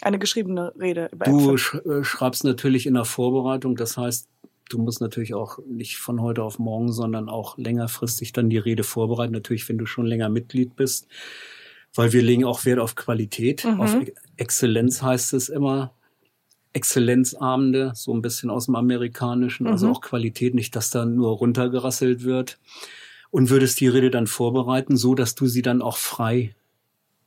Eine 0.01 0.19
geschriebene 0.19 0.73
Rede 0.79 1.09
über 1.11 1.25
du 1.25 1.53
Äpfel. 1.53 1.81
Du 1.83 1.91
äh, 1.91 2.03
schreibst 2.03 2.43
natürlich 2.43 2.85
in 2.87 2.95
der 2.95 3.05
Vorbereitung, 3.05 3.75
das 3.75 3.97
heißt, 3.97 4.27
du 4.69 4.79
musst 4.79 4.99
natürlich 4.99 5.33
auch 5.35 5.59
nicht 5.67 5.97
von 5.97 6.21
heute 6.21 6.43
auf 6.43 6.57
morgen, 6.57 6.91
sondern 6.91 7.29
auch 7.29 7.57
längerfristig 7.57 8.33
dann 8.33 8.49
die 8.49 8.57
Rede 8.57 8.83
vorbereiten. 8.83 9.33
Natürlich, 9.33 9.69
wenn 9.69 9.77
du 9.77 9.85
schon 9.85 10.07
länger 10.07 10.29
Mitglied 10.29 10.75
bist, 10.75 11.07
weil 11.93 12.11
wir 12.11 12.23
legen 12.23 12.45
auch 12.45 12.65
Wert 12.65 12.79
auf 12.79 12.95
Qualität, 12.95 13.63
mhm. 13.63 13.79
auf 13.79 13.95
Exzellenz 14.37 15.01
heißt 15.01 15.33
es 15.33 15.49
immer. 15.49 15.93
Exzellenzabende, 16.73 17.93
so 17.95 18.13
ein 18.13 18.21
bisschen 18.21 18.49
aus 18.49 18.65
dem 18.65 18.75
Amerikanischen, 18.75 19.65
also 19.65 19.85
mhm. 19.85 19.91
also 19.91 19.99
auch 19.99 20.01
Qualität, 20.01 20.53
nicht, 20.53 20.75
dass 20.75 20.89
da 20.89 21.05
nur 21.05 21.37
runtergerasselt 21.37 22.25
wird 22.25 22.59
und 23.31 23.49
würdest 23.49 23.79
die 23.79 23.87
Rede 23.87 24.09
dann 24.09 24.27
vorbereiten, 24.27 24.97
so 24.97 25.15
dass 25.15 25.35
du 25.35 25.45
sie 25.47 25.61
dann 25.61 25.81
auch 25.81 25.97
frei, 25.97 26.55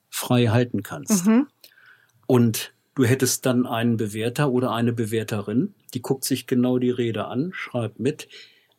frei 0.09 0.47
halten 0.47 0.83
kannst. 0.83 1.27
Mhm. 1.27 1.47
Und 2.27 2.73
du 2.95 3.05
hättest 3.05 3.47
dann 3.47 3.67
einen 3.67 3.97
Bewerter 3.97 4.51
oder 4.51 4.73
eine 4.73 4.93
Bewerterin, 4.93 5.75
die 5.95 6.03
guckt 6.03 6.25
sich 6.25 6.47
genau 6.47 6.79
die 6.79 6.91
Rede 6.91 7.27
an, 7.27 7.51
schreibt 7.53 8.01
mit. 8.01 8.29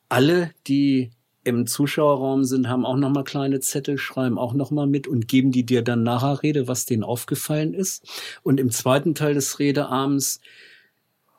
Alle, 0.09 0.51
die 0.67 1.11
im 1.43 1.67
Zuschauerraum 1.67 2.43
sind, 2.43 2.67
haben 2.67 2.85
auch 2.85 2.97
noch 2.97 3.09
mal 3.09 3.23
kleine 3.23 3.59
Zettel, 3.59 3.97
schreiben 3.97 4.38
auch 4.38 4.53
noch 4.53 4.71
mal 4.71 4.88
mit 4.88 5.07
und 5.07 5.27
geben 5.27 5.51
die 5.51 5.65
dir 5.65 5.81
dann 5.81 6.03
nachher 6.03 6.43
Rede, 6.43 6.67
was 6.67 6.85
denen 6.85 7.03
aufgefallen 7.03 7.73
ist. 7.73 8.07
Und 8.43 8.59
im 8.59 8.71
zweiten 8.71 9.15
Teil 9.15 9.33
des 9.33 9.59
Redeabends 9.59 10.41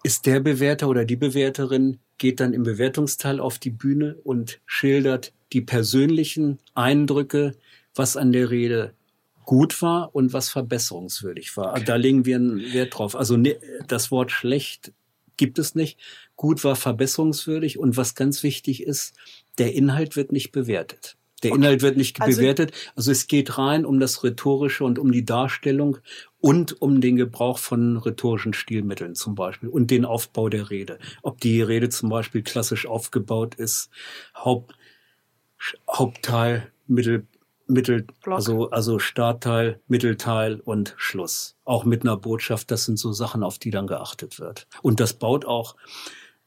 ist 0.02 0.26
der 0.26 0.40
Bewerter 0.40 0.88
oder 0.88 1.04
die 1.04 1.16
Bewerterin 1.16 1.98
geht 2.18 2.40
dann 2.40 2.54
im 2.54 2.62
Bewertungsteil 2.62 3.40
auf 3.40 3.58
die 3.58 3.70
Bühne 3.70 4.16
und 4.24 4.60
schildert 4.66 5.32
die 5.52 5.60
persönlichen 5.60 6.58
Eindrücke, 6.74 7.54
was 7.94 8.16
an 8.16 8.32
der 8.32 8.50
Rede 8.50 8.94
gut 9.44 9.82
war 9.82 10.14
und 10.14 10.32
was 10.32 10.48
verbesserungswürdig 10.48 11.56
war. 11.56 11.80
Da 11.80 11.96
legen 11.96 12.24
wir 12.24 12.36
einen 12.36 12.72
Wert 12.72 12.96
drauf. 12.96 13.16
Also 13.16 13.36
ne, 13.36 13.56
das 13.88 14.10
Wort 14.10 14.30
schlecht 14.30 14.92
gibt 15.36 15.58
es 15.58 15.74
nicht. 15.74 15.98
Gut 16.36 16.62
war 16.62 16.76
verbesserungswürdig 16.76 17.78
und 17.78 17.96
was 17.96 18.14
ganz 18.14 18.42
wichtig 18.42 18.82
ist, 18.84 19.14
der 19.58 19.74
Inhalt 19.74 20.14
wird 20.14 20.32
nicht 20.32 20.52
bewertet. 20.52 21.16
Der 21.42 21.52
okay. 21.52 21.60
Inhalt 21.60 21.82
wird 21.82 21.96
nicht 21.96 22.20
also, 22.20 22.36
bewertet. 22.36 22.72
Also 22.94 23.10
es 23.10 23.26
geht 23.26 23.56
rein 23.58 23.84
um 23.84 23.98
das 23.98 24.22
Rhetorische 24.22 24.84
und 24.84 24.98
um 24.98 25.10
die 25.10 25.24
Darstellung 25.24 25.98
und 26.38 26.80
um 26.82 27.00
den 27.00 27.16
Gebrauch 27.16 27.58
von 27.58 27.96
rhetorischen 27.96 28.52
Stilmitteln 28.52 29.14
zum 29.14 29.34
Beispiel 29.34 29.68
und 29.68 29.90
den 29.90 30.04
Aufbau 30.04 30.48
der 30.48 30.70
Rede. 30.70 30.98
Ob 31.22 31.40
die 31.40 31.62
Rede 31.62 31.88
zum 31.88 32.10
Beispiel 32.10 32.42
klassisch 32.42 32.86
aufgebaut 32.86 33.54
ist, 33.54 33.90
Haupt, 34.36 34.74
Hauptteil, 35.88 36.70
Mittel, 36.86 37.26
Mittel, 37.66 38.06
also, 38.26 38.70
also 38.70 38.98
Startteil, 38.98 39.80
Mittelteil 39.86 40.60
und 40.60 40.94
Schluss. 40.96 41.56
Auch 41.64 41.84
mit 41.84 42.02
einer 42.02 42.16
Botschaft, 42.16 42.70
das 42.70 42.84
sind 42.84 42.98
so 42.98 43.12
Sachen, 43.12 43.42
auf 43.42 43.58
die 43.58 43.70
dann 43.70 43.86
geachtet 43.86 44.40
wird. 44.40 44.66
Und 44.82 45.00
das 45.00 45.14
baut 45.14 45.44
auch 45.44 45.76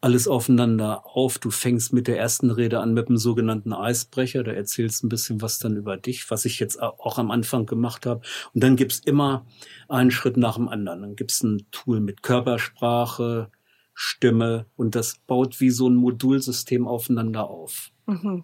alles 0.02 0.28
aufeinander 0.28 1.06
auf. 1.06 1.40
Du 1.40 1.50
fängst 1.50 1.94
mit 1.94 2.08
der 2.08 2.20
ersten 2.20 2.52
Rede 2.52 2.82
an 2.82 2.94
mit 2.94 3.08
dem 3.08 3.18
sogenannten 3.18 3.72
Eisbrecher. 3.72 4.44
Da 4.44 4.52
erzählst 4.52 5.04
ein 5.04 5.10
bisschen 5.10 5.42
was 5.42 5.60
dann 5.60 5.78
über 5.78 5.96
dich, 5.96 6.30
was 6.30 6.44
ich 6.44 6.60
jetzt 6.60 6.82
auch 6.82 7.18
am 7.18 7.32
Anfang 7.32 7.66
gemacht 7.66 8.06
habe. 8.06 8.22
Und 8.54 8.64
dann 8.64 8.76
gibt's 8.76 9.00
immer 9.00 9.46
einen 9.88 10.12
Schritt 10.12 10.36
nach 10.36 10.56
dem 10.56 10.68
anderen. 10.68 11.02
Dann 11.02 11.16
gibt's 11.16 11.42
ein 11.42 11.66
Tool 11.72 12.02
mit 12.02 12.22
Körpersprache, 12.22 13.50
Stimme 13.94 14.66
und 14.76 14.96
das 14.96 15.20
baut 15.26 15.62
wie 15.62 15.70
so 15.70 15.88
ein 15.88 15.96
Modulsystem 15.96 16.86
aufeinander 16.86 17.50
auf. 17.50 17.92
Mhm. 18.06 18.44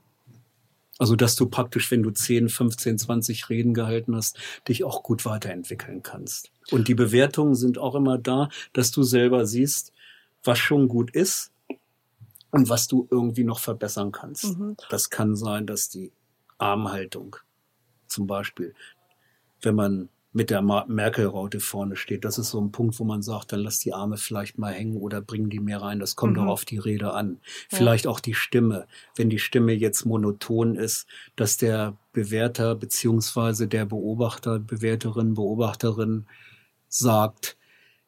Also, 1.00 1.16
dass 1.16 1.36
du 1.36 1.48
praktisch, 1.48 1.90
wenn 1.92 2.04
du 2.04 2.12
10, 2.12 2.50
15, 2.50 3.00
20 3.00 3.50
Reden 3.50 3.74
gehalten 3.74 4.16
hast, 4.16 4.38
dich 4.68 4.84
auch 4.84 5.02
gut 5.02 5.26
weiterentwickeln 5.26 6.04
kannst. 6.04 6.52
Und 6.72 6.90
die 6.90 6.94
Bewertungen 6.94 7.56
sind 7.56 7.78
auch 7.78 7.96
immer 7.96 8.18
da, 8.18 8.50
dass 8.74 8.92
du 8.92 9.04
selber 9.04 9.46
siehst, 9.46 9.94
was 10.44 10.60
schon 10.60 10.90
gut 10.90 11.12
ist 11.12 11.52
und 12.52 12.70
was 12.70 12.88
du 12.88 13.08
irgendwie 13.10 13.46
noch 13.46 13.60
verbessern 13.60 14.12
kannst. 14.12 14.58
Mhm. 14.58 14.76
Das 14.90 15.10
kann 15.10 15.36
sein, 15.36 15.66
dass 15.66 15.90
die 15.90 16.12
Armhaltung 16.58 17.38
zum 18.08 18.28
Beispiel, 18.28 18.76
wenn 19.62 19.76
man 19.76 20.10
mit 20.40 20.52
der 20.52 20.62
Merkel-Raute 20.62 21.60
vorne 21.60 21.98
steht, 21.98 22.24
das 22.24 22.38
ist 22.38 22.52
so 22.52 22.62
ein 22.62 22.72
Punkt, 22.72 22.98
wo 22.98 23.04
man 23.04 23.22
sagt, 23.22 23.52
dann 23.52 23.60
lass 23.60 23.80
die 23.80 23.94
Arme 23.94 24.16
vielleicht 24.16 24.58
mal 24.58 24.72
hängen 24.72 24.96
oder 24.96 25.20
bring 25.20 25.50
die 25.50 25.60
mehr 25.60 25.82
rein. 25.82 26.00
Das 26.00 26.16
kommt 26.16 26.38
mhm. 26.38 26.44
auch 26.44 26.52
auf 26.54 26.64
die 26.64 26.78
Rede 26.78 27.12
an. 27.12 27.42
Vielleicht 27.68 28.06
ja. 28.06 28.12
auch 28.12 28.22
die 28.22 28.34
Stimme. 28.34 28.88
Wenn 29.18 29.30
die 29.30 29.38
Stimme 29.38 29.74
jetzt 29.74 30.06
monoton 30.06 30.78
ist, 30.78 31.08
dass 31.36 31.58
der 31.58 31.98
Bewerter 32.14 32.76
beziehungsweise 32.76 33.68
der 33.68 33.86
Beobachter, 33.86 34.60
Bewerterin, 34.60 35.34
Beobachterin 35.34 36.26
sagt, 36.88 37.58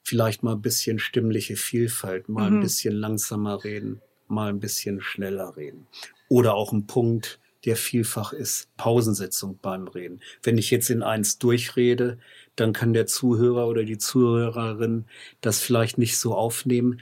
vielleicht 0.02 0.42
mal 0.42 0.54
ein 0.54 0.62
bisschen 0.62 0.98
stimmliche 0.98 1.58
Vielfalt, 1.58 2.30
mal 2.30 2.50
mhm. 2.50 2.58
ein 2.58 2.62
bisschen 2.62 2.96
langsamer 2.96 3.62
reden, 3.66 4.02
mal 4.30 4.48
ein 4.48 4.62
bisschen 4.62 5.02
schneller 5.02 5.58
reden. 5.58 5.86
Oder 6.30 6.54
auch 6.54 6.72
ein 6.72 6.88
Punkt, 6.88 7.41
der 7.66 7.76
vielfach 7.76 8.34
ist, 8.34 8.76
Pausensetzung 8.78 9.60
beim 9.62 9.88
Reden. 9.88 10.22
Wenn 10.44 10.58
ich 10.58 10.72
jetzt 10.72 10.90
in 10.90 11.04
eins 11.04 11.38
durchrede, 11.38 12.18
dann 12.56 12.74
kann 12.74 12.94
der 12.94 13.06
Zuhörer 13.06 13.68
oder 13.68 13.84
die 13.84 13.98
Zuhörerin 13.98 15.06
das 15.42 15.62
vielleicht 15.62 15.98
nicht 15.98 16.18
so 16.18 16.36
aufnehmen. 16.36 17.00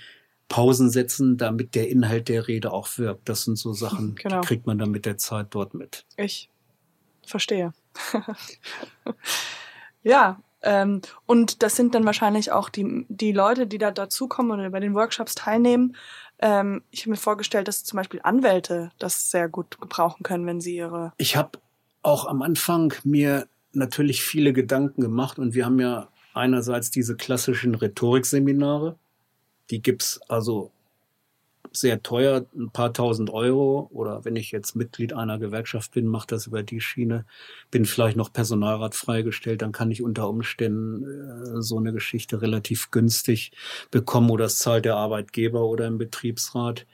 Pausen 0.48 0.90
setzen, 0.90 1.38
damit 1.38 1.76
der 1.76 1.90
Inhalt 1.90 2.28
der 2.28 2.48
Rede 2.48 2.74
auch 2.74 2.98
wirkt. 2.98 3.30
Das 3.30 3.44
sind 3.44 3.58
so 3.58 3.74
Sachen, 3.74 4.16
genau. 4.16 4.42
die 4.42 4.48
kriegt 4.48 4.66
man 4.66 4.78
dann 4.78 4.90
mit 4.90 5.06
der 5.06 5.18
Zeit 5.18 5.48
dort 5.52 5.76
mit. 5.76 6.06
Ich 6.18 6.50
verstehe. 7.26 7.74
ja, 10.04 10.42
ähm, 10.62 11.02
und 11.26 11.64
das 11.64 11.76
sind 11.76 11.96
dann 11.96 12.06
wahrscheinlich 12.06 12.52
auch 12.52 12.70
die, 12.70 13.06
die 13.08 13.32
Leute, 13.32 13.68
die 13.68 13.78
da 13.78 13.92
dazukommen 13.92 14.60
oder 14.60 14.70
bei 14.72 14.80
den 14.80 14.94
Workshops 14.94 15.36
teilnehmen. 15.36 15.96
Ähm, 16.42 16.84
ich 16.92 17.02
habe 17.02 17.12
mir 17.12 17.18
vorgestellt, 17.18 17.68
dass 17.68 17.84
zum 17.84 17.98
Beispiel 17.98 18.22
Anwälte 18.24 18.92
das 18.98 19.30
sehr 19.32 19.50
gut 19.50 19.80
gebrauchen 19.80 20.24
können, 20.24 20.46
wenn 20.46 20.62
sie 20.62 20.78
ihre. 20.78 21.14
Ich 21.18 21.36
habe 21.36 21.60
auch 22.02 22.26
am 22.26 22.42
Anfang 22.42 22.94
mir 23.04 23.48
natürlich 23.74 24.24
viele 24.24 24.54
Gedanken 24.54 25.02
gemacht 25.02 25.38
und 25.38 25.54
wir 25.54 25.66
haben 25.66 25.80
ja 25.80 26.10
einerseits 26.34 26.92
diese 26.92 27.16
klassischen 27.16 27.76
Rhetorikseminare. 27.76 28.98
Die 29.70 29.82
gibt's 29.82 30.20
also 30.30 30.72
sehr 31.72 32.02
teuer, 32.02 32.46
ein 32.56 32.70
paar 32.72 32.94
tausend 32.94 33.30
Euro. 33.30 33.90
Oder 33.92 34.26
wenn 34.26 34.36
ich 34.36 34.52
jetzt 34.52 34.76
Mitglied 34.76 35.14
einer 35.14 35.40
Gewerkschaft 35.40 35.92
bin, 35.92 36.08
mache 36.08 36.28
das 36.28 36.48
über 36.48 36.64
die 36.64 36.82
Schiene, 36.82 37.26
bin 37.72 37.86
vielleicht 37.86 38.18
noch 38.18 38.34
Personalrat 38.34 38.96
freigestellt, 38.96 39.62
dann 39.62 39.72
kann 39.72 39.92
ich 39.92 40.02
unter 40.02 40.30
Umständen 40.30 41.04
äh, 41.04 41.62
so 41.62 41.78
eine 41.78 41.94
Geschichte 41.94 42.42
relativ 42.42 42.92
günstig 42.92 43.52
bekommen 43.92 44.30
oder 44.30 44.46
es 44.46 44.58
zahlt 44.58 44.86
der 44.86 44.96
Arbeitgeber 44.96 45.66
oder 45.66 45.88
im 45.88 45.98
Betriebsrat. 45.98 46.86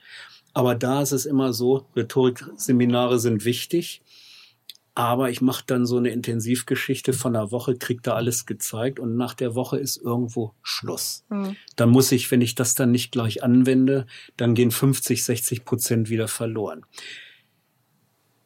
Aber 0.52 0.74
da 0.74 1.02
ist 1.02 1.12
es 1.12 1.26
immer 1.26 1.52
so, 1.52 1.84
Rhetorikseminare 1.94 3.18
sind 3.18 3.44
wichtig. 3.44 4.00
Aber 4.96 5.28
ich 5.28 5.42
mache 5.42 5.62
dann 5.66 5.84
so 5.84 5.98
eine 5.98 6.08
Intensivgeschichte 6.08 7.12
von 7.12 7.36
einer 7.36 7.52
Woche, 7.52 7.76
krieg 7.76 8.02
da 8.02 8.14
alles 8.14 8.46
gezeigt 8.46 8.98
und 8.98 9.14
nach 9.14 9.34
der 9.34 9.54
Woche 9.54 9.76
ist 9.76 9.98
irgendwo 9.98 10.54
Schluss. 10.62 11.22
Mhm. 11.28 11.54
Dann 11.76 11.90
muss 11.90 12.10
ich, 12.12 12.30
wenn 12.30 12.40
ich 12.40 12.54
das 12.54 12.74
dann 12.74 12.92
nicht 12.92 13.12
gleich 13.12 13.42
anwende, 13.42 14.06
dann 14.38 14.54
gehen 14.54 14.70
50, 14.70 15.22
60 15.22 15.66
Prozent 15.66 16.08
wieder 16.08 16.28
verloren. 16.28 16.86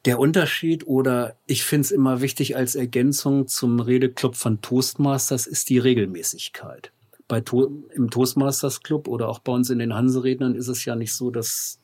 Der 0.07 0.19
Unterschied 0.19 0.88
oder 0.88 1.37
ich 1.47 1.62
finde 1.62 1.83
es 1.83 1.92
immer 1.92 2.21
wichtig 2.21 2.57
als 2.57 2.75
Ergänzung 2.75 3.47
zum 3.47 3.78
Redeclub 3.78 4.35
von 4.35 4.61
Toastmasters 4.61 5.47
ist 5.47 5.69
die 5.69 5.78
Regelmäßigkeit. 5.78 6.90
Bei 7.28 7.40
to 7.40 7.85
Im 7.95 8.11
Toastmasters 8.11 8.83
Club 8.83 9.07
oder 9.07 9.28
auch 9.28 9.38
bei 9.38 9.52
uns 9.52 9.71
in 9.71 9.78
den 9.78 9.95
Hanserednern 9.95 10.57
ist 10.57 10.66
es 10.66 10.85
ja 10.85 10.97
nicht 10.97 11.14
so, 11.14 11.30
dass 11.30 11.78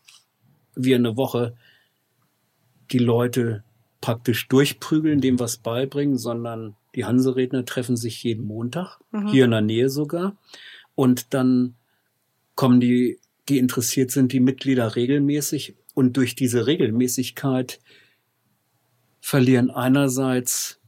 wir 0.75 0.97
eine 0.97 1.17
Woche 1.17 1.55
die 2.91 2.99
Leute 2.99 3.63
praktisch 4.07 4.47
durchprügeln, 4.47 5.21
dem 5.21 5.41
was 5.41 5.57
beibringen, 5.57 6.17
sondern 6.17 6.77
die 6.95 7.05
Hanseredner 7.05 7.65
treffen 7.65 7.97
sich 7.97 8.23
jeden 8.23 8.47
Montag, 8.47 9.01
mhm. 9.11 9.27
hier 9.27 9.47
in 9.47 9.51
der 9.51 9.63
Nähe 9.63 9.91
sogar. 9.91 10.37
Und 10.95 11.35
dann 11.35 11.75
kommen 12.55 12.79
die, 12.79 13.19
die 13.49 13.59
interessiert 13.59 14.13
sind, 14.13 14.31
die 14.31 14.39
Mitglieder 14.39 14.95
regelmäßig. 14.95 15.75
Und 15.95 16.17
durch 16.17 16.37
diese 16.37 16.69
Regelmäßigkeit 16.69 17.81
verlieren 19.21 19.71
einerseits 19.71 20.79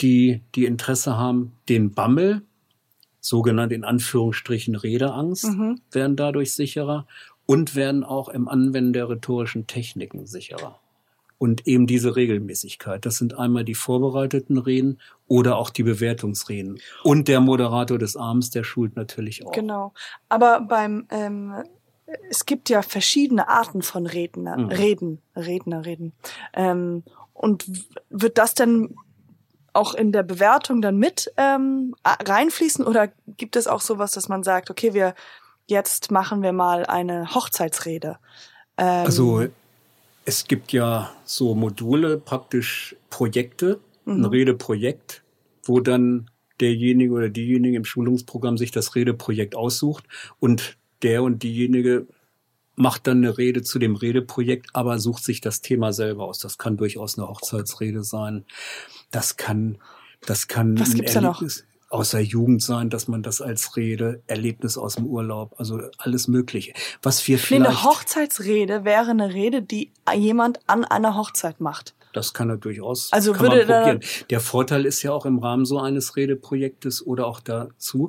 die, 0.00 0.40
die 0.56 0.64
Interesse 0.64 1.16
haben, 1.16 1.52
den 1.68 1.92
Bammel, 1.92 2.42
sogenannt 3.20 3.70
in 3.70 3.84
Anführungsstrichen 3.84 4.74
Redeangst, 4.74 5.44
mhm. 5.44 5.80
werden 5.92 6.16
dadurch 6.16 6.52
sicherer 6.52 7.06
und 7.46 7.76
werden 7.76 8.02
auch 8.02 8.28
im 8.28 8.48
Anwenden 8.48 8.92
der 8.92 9.08
rhetorischen 9.08 9.68
Techniken 9.68 10.26
sicherer 10.26 10.80
und 11.40 11.66
eben 11.66 11.86
diese 11.86 12.16
Regelmäßigkeit. 12.16 13.06
Das 13.06 13.16
sind 13.16 13.38
einmal 13.38 13.64
die 13.64 13.74
vorbereiteten 13.74 14.58
Reden 14.58 15.00
oder 15.26 15.56
auch 15.56 15.70
die 15.70 15.82
Bewertungsreden. 15.82 16.78
Und 17.02 17.28
der 17.28 17.40
Moderator 17.40 17.98
des 17.98 18.14
Abends, 18.14 18.50
der 18.50 18.62
schult 18.62 18.94
natürlich 18.94 19.46
auch. 19.46 19.52
Genau. 19.52 19.94
Aber 20.28 20.60
beim 20.60 21.06
ähm, 21.08 21.54
es 22.28 22.44
gibt 22.44 22.68
ja 22.68 22.82
verschiedene 22.82 23.48
Arten 23.48 23.80
von 23.80 24.06
Redner, 24.06 24.58
mhm. 24.58 24.68
Reden, 24.68 25.22
Redner, 25.34 25.86
Reden. 25.86 26.12
Ähm, 26.52 27.04
und 27.32 27.64
wird 28.10 28.36
das 28.36 28.52
denn 28.52 28.96
auch 29.72 29.94
in 29.94 30.12
der 30.12 30.24
Bewertung 30.24 30.82
dann 30.82 30.98
mit 30.98 31.32
ähm, 31.38 31.94
reinfließen 32.04 32.84
oder 32.84 33.08
gibt 33.38 33.56
es 33.56 33.66
auch 33.66 33.80
sowas, 33.80 34.10
dass 34.10 34.28
man 34.28 34.42
sagt, 34.42 34.70
okay, 34.70 34.92
wir 34.92 35.14
jetzt 35.68 36.10
machen 36.10 36.42
wir 36.42 36.52
mal 36.52 36.84
eine 36.84 37.34
Hochzeitsrede? 37.34 38.18
Ähm, 38.76 39.06
also 39.06 39.46
es 40.24 40.46
gibt 40.46 40.72
ja 40.72 41.12
so 41.24 41.54
Module, 41.54 42.18
praktisch 42.18 42.96
Projekte, 43.08 43.80
mhm. 44.04 44.20
ein 44.20 44.24
Redeprojekt, 44.26 45.22
wo 45.64 45.80
dann 45.80 46.30
derjenige 46.60 47.12
oder 47.12 47.28
diejenige 47.28 47.76
im 47.76 47.84
Schulungsprogramm 47.84 48.58
sich 48.58 48.70
das 48.70 48.94
Redeprojekt 48.94 49.54
aussucht 49.54 50.04
und 50.38 50.76
der 51.02 51.22
und 51.22 51.42
diejenige 51.42 52.06
macht 52.76 53.06
dann 53.06 53.18
eine 53.18 53.36
Rede 53.36 53.62
zu 53.62 53.78
dem 53.78 53.94
Redeprojekt, 53.94 54.70
aber 54.72 54.98
sucht 54.98 55.24
sich 55.24 55.40
das 55.40 55.60
Thema 55.60 55.92
selber 55.92 56.24
aus. 56.24 56.38
Das 56.38 56.56
kann 56.58 56.76
durchaus 56.76 57.18
eine 57.18 57.28
Hochzeitsrede 57.28 58.04
sein. 58.04 58.44
Das 59.10 59.36
kann, 59.36 59.78
das 60.26 60.48
kann 60.48 60.78
Was 60.78 60.94
gibt's 60.94 61.14
da 61.14 61.20
noch? 61.20 61.42
Aus 61.90 62.10
der 62.10 62.22
Jugend 62.22 62.62
sein, 62.62 62.88
dass 62.88 63.08
man 63.08 63.22
das 63.22 63.42
als 63.42 63.76
Rede, 63.76 64.22
Erlebnis 64.26 64.78
aus 64.78 64.94
dem 64.94 65.06
Urlaub, 65.06 65.54
also 65.58 65.80
alles 65.98 66.28
Mögliche. 66.28 66.72
Was 67.02 67.26
wir 67.26 67.38
vielleicht. 67.38 67.62
Nee, 67.62 67.68
eine 67.68 67.84
Hochzeitsrede 67.84 68.84
wäre 68.84 69.10
eine 69.10 69.34
Rede, 69.34 69.60
die 69.60 69.92
jemand 70.14 70.60
an 70.66 70.84
einer 70.84 71.16
Hochzeit 71.16 71.60
macht. 71.60 71.94
Das 72.12 72.32
kann 72.32 72.48
er 72.48 72.56
durchaus. 72.56 73.12
Also 73.12 73.38
würde 73.38 73.66
da 73.66 73.98
Der 74.30 74.40
Vorteil 74.40 74.86
ist 74.86 75.02
ja 75.02 75.12
auch 75.12 75.26
im 75.26 75.38
Rahmen 75.38 75.64
so 75.64 75.78
eines 75.78 76.16
Redeprojektes 76.16 77.06
oder 77.06 77.26
auch 77.26 77.40
dazu, 77.40 78.08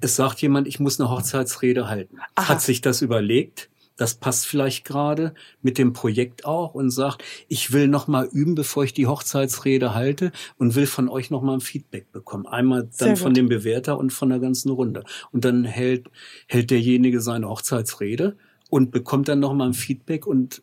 es 0.00 0.16
sagt 0.16 0.42
jemand, 0.42 0.68
ich 0.68 0.78
muss 0.78 1.00
eine 1.00 1.10
Hochzeitsrede 1.10 1.88
halten. 1.88 2.18
Aha. 2.34 2.48
Hat 2.48 2.60
sich 2.60 2.80
das 2.80 3.02
überlegt, 3.02 3.69
das 4.00 4.14
passt 4.14 4.46
vielleicht 4.46 4.86
gerade 4.86 5.34
mit 5.60 5.76
dem 5.76 5.92
Projekt 5.92 6.46
auch 6.46 6.72
und 6.72 6.90
sagt, 6.90 7.22
ich 7.48 7.74
will 7.74 7.86
noch 7.86 8.08
mal 8.08 8.26
üben, 8.32 8.54
bevor 8.54 8.82
ich 8.82 8.94
die 8.94 9.06
Hochzeitsrede 9.06 9.94
halte 9.94 10.32
und 10.56 10.74
will 10.74 10.86
von 10.86 11.10
euch 11.10 11.30
noch 11.30 11.42
mal 11.42 11.52
ein 11.52 11.60
Feedback 11.60 12.10
bekommen. 12.10 12.46
Einmal 12.46 12.88
dann 12.98 13.18
von 13.18 13.34
dem 13.34 13.50
Bewerter 13.50 13.98
und 13.98 14.10
von 14.10 14.30
der 14.30 14.38
ganzen 14.38 14.70
Runde. 14.70 15.04
Und 15.32 15.44
dann 15.44 15.66
hält, 15.66 16.08
hält 16.48 16.70
derjenige 16.70 17.20
seine 17.20 17.50
Hochzeitsrede 17.50 18.38
und 18.70 18.90
bekommt 18.90 19.28
dann 19.28 19.38
noch 19.38 19.52
mal 19.52 19.66
ein 19.66 19.74
Feedback 19.74 20.26
und 20.26 20.62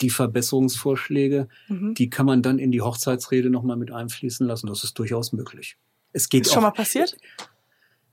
die 0.00 0.08
Verbesserungsvorschläge, 0.08 1.48
mhm. 1.68 1.92
die 1.92 2.08
kann 2.08 2.24
man 2.24 2.40
dann 2.40 2.58
in 2.58 2.72
die 2.72 2.80
Hochzeitsrede 2.80 3.50
noch 3.50 3.64
mal 3.64 3.76
mit 3.76 3.90
einfließen 3.90 4.46
lassen. 4.46 4.66
Das 4.68 4.82
ist 4.82 4.98
durchaus 4.98 5.34
möglich. 5.34 5.76
Es 6.14 6.30
geht 6.30 6.46
ist 6.46 6.54
schon 6.54 6.62
mal 6.62 6.70
passiert? 6.70 7.18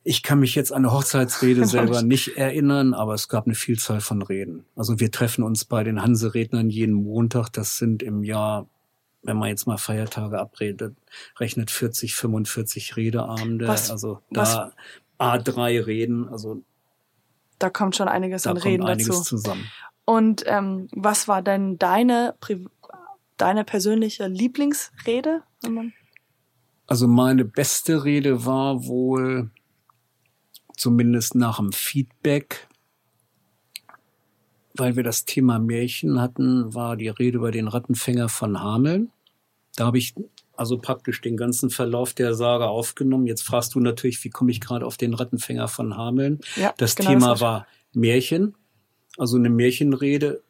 Ich 0.03 0.24
kann 0.24 0.39
mich 0.39 0.56
jetzt 0.56 0.72
an 0.72 0.86
eine 0.86 0.94
Hochzeitsrede 0.94 1.65
selber 1.68 2.01
nicht 2.01 2.38
erinnern, 2.38 2.94
aber 2.94 3.13
es 3.13 3.27
gab 3.27 3.46
eine 3.46 3.56
Vielzahl 3.56 4.01
von 4.01 4.22
Reden. 4.22 4.65
Also 4.75 5.00
wir 5.00 5.12
treffen 5.12 5.44
uns 5.44 5.65
bei 5.65 5.84
den 5.84 6.01
Hanse-Rednern 6.01 6.70
jeden 6.70 6.94
Montag. 6.94 7.50
Das 7.50 7.77
sind 7.77 8.01
im 8.01 8.24
Jahr, 8.24 8.68
wenn 9.24 9.38
man 9.38 9.50
jetzt 9.50 9.68
mal 9.68 9.77
Feiertage 9.77 10.39
abredet, 10.39 10.96
rechnet 11.39 11.72
40, 11.72 12.15
45 12.15 12.96
Redeabende. 12.96 13.68
Was, 13.68 13.91
also 13.91 14.22
da 14.32 14.41
was? 14.41 14.72
A3 15.20 15.86
Reden. 15.86 16.29
Also 16.29 16.63
da 17.60 17.70
kommt 17.70 17.96
schon 17.96 18.08
einiges 18.08 18.48
an 18.48 18.58
Reden 18.58 18.86
einiges 18.86 19.08
dazu. 19.08 19.24
zusammen. 19.24 19.70
Und 20.06 20.44
ähm, 20.48 20.88
was 20.91 21.27
war 21.27 21.41
denn 21.41 21.77
deine 21.77 22.34
deine 23.38 23.63
persönliche 23.63 24.27
Lieblingsrede? 24.27 25.44
Also 26.88 27.08
meine 27.08 27.46
beste 27.46 28.03
Rede 28.03 28.46
war 28.46 28.86
wohl 28.86 29.51
zumindest 30.79 31.36
nach 31.36 31.57
dem 31.57 31.71
Feedback, 31.71 32.67
weil 34.74 34.95
wir 34.95 35.03
das 35.03 35.25
Thema 35.25 35.59
Märchen 35.59 36.21
hatten, 36.21 36.74
war 36.74 36.95
die 36.95 37.09
Rede 37.09 37.38
über 37.38 37.51
den 37.51 37.67
Rattenfänger 37.67 38.29
von 38.29 38.62
Hameln. 38.62 39.12
Da 39.75 39.86
habe 39.86 39.98
ich 39.98 40.15
also 40.55 40.77
praktisch 40.77 41.21
den 41.21 41.38
ganzen 41.38 41.69
Verlauf 41.69 42.13
der 42.13 42.33
Sage 42.33 42.67
aufgenommen. 42.67 43.27
Jetzt 43.27 43.43
fragst 43.43 43.75
du 43.75 43.79
natürlich, 43.79 44.24
wie 44.24 44.29
komme 44.29 44.51
ich 44.51 44.59
gerade 44.59 44.86
auf 44.86 44.98
den 44.98 45.13
Rattenfänger 45.13 45.67
von 45.67 45.95
Hameln? 45.95 46.39
Ja, 46.55 46.74
das 46.77 46.95
genau 46.95 47.12
Thema 47.12 47.31
das 47.31 47.41
war 47.41 47.67
Märchen, 47.93 48.55
also 49.17 49.38
eine 49.38 49.50
Märchenrede 49.50 50.41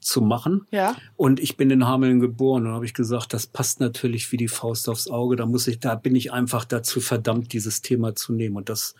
zu 0.00 0.20
machen. 0.20 0.66
Ja. 0.70 0.96
Und 1.16 1.40
ich 1.40 1.56
bin 1.56 1.70
in 1.70 1.86
Hameln 1.86 2.20
geboren 2.20 2.66
und 2.66 2.72
habe 2.72 2.86
ich 2.86 2.94
gesagt, 2.94 3.34
das 3.34 3.46
passt 3.46 3.80
natürlich 3.80 4.32
wie 4.32 4.36
die 4.36 4.48
Faust 4.48 4.88
aufs 4.88 5.08
Auge. 5.08 5.36
Da 5.36 5.46
muss 5.46 5.66
ich, 5.66 5.78
da 5.78 5.94
bin 5.94 6.16
ich 6.16 6.32
einfach 6.32 6.64
dazu 6.64 7.00
verdammt, 7.00 7.52
dieses 7.52 7.82
Thema 7.82 8.14
zu 8.14 8.32
nehmen. 8.32 8.56
Und 8.56 8.68
das 8.68 8.94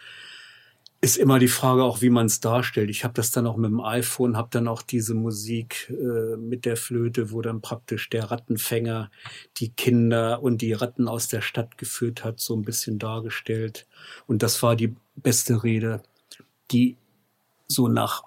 ist 1.02 1.16
immer 1.16 1.38
die 1.38 1.48
Frage 1.48 1.82
auch, 1.82 2.02
wie 2.02 2.10
man 2.10 2.26
es 2.26 2.40
darstellt. 2.40 2.90
Ich 2.90 3.04
habe 3.04 3.14
das 3.14 3.30
dann 3.30 3.46
auch 3.46 3.56
mit 3.56 3.70
dem 3.70 3.80
iPhone, 3.80 4.36
habe 4.36 4.48
dann 4.50 4.68
auch 4.68 4.82
diese 4.82 5.14
Musik 5.14 5.88
äh, 5.90 6.36
mit 6.36 6.66
der 6.66 6.76
Flöte, 6.76 7.30
wo 7.30 7.40
dann 7.40 7.62
praktisch 7.62 8.10
der 8.10 8.30
Rattenfänger 8.30 9.10
die 9.56 9.70
Kinder 9.70 10.42
und 10.42 10.60
die 10.60 10.74
Ratten 10.74 11.08
aus 11.08 11.28
der 11.28 11.40
Stadt 11.40 11.78
geführt 11.78 12.22
hat, 12.22 12.38
so 12.38 12.54
ein 12.54 12.62
bisschen 12.62 12.98
dargestellt. 12.98 13.86
Und 14.26 14.42
das 14.42 14.62
war 14.62 14.76
die 14.76 14.94
beste 15.16 15.62
Rede, 15.62 16.02
die 16.70 16.98
so 17.66 17.88
nach 17.88 18.24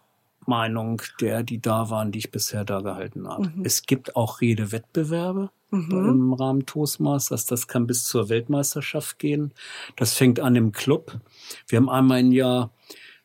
Meinung 0.47 1.01
der, 1.21 1.43
die 1.43 1.61
da 1.61 1.91
waren, 1.91 2.11
die 2.11 2.19
ich 2.19 2.31
bisher 2.31 2.65
da 2.65 2.81
gehalten 2.81 3.27
habe. 3.27 3.49
Mhm. 3.49 3.65
Es 3.65 3.83
gibt 3.83 4.15
auch 4.15 4.41
Redewettbewerbe 4.41 5.51
mhm. 5.73 6.09
im 6.09 6.33
Rahmen 6.33 6.65
Toastmasters. 6.65 7.45
Das 7.45 7.67
kann 7.67 7.87
bis 7.87 8.05
zur 8.05 8.29
Weltmeisterschaft 8.29 9.19
gehen. 9.19 9.51
Das 9.95 10.13
fängt 10.13 10.39
an 10.39 10.55
im 10.55 10.71
Club. 10.71 11.19
Wir 11.67 11.77
haben 11.77 11.89
einmal 11.89 12.19
im 12.19 12.31
Jahr 12.31 12.71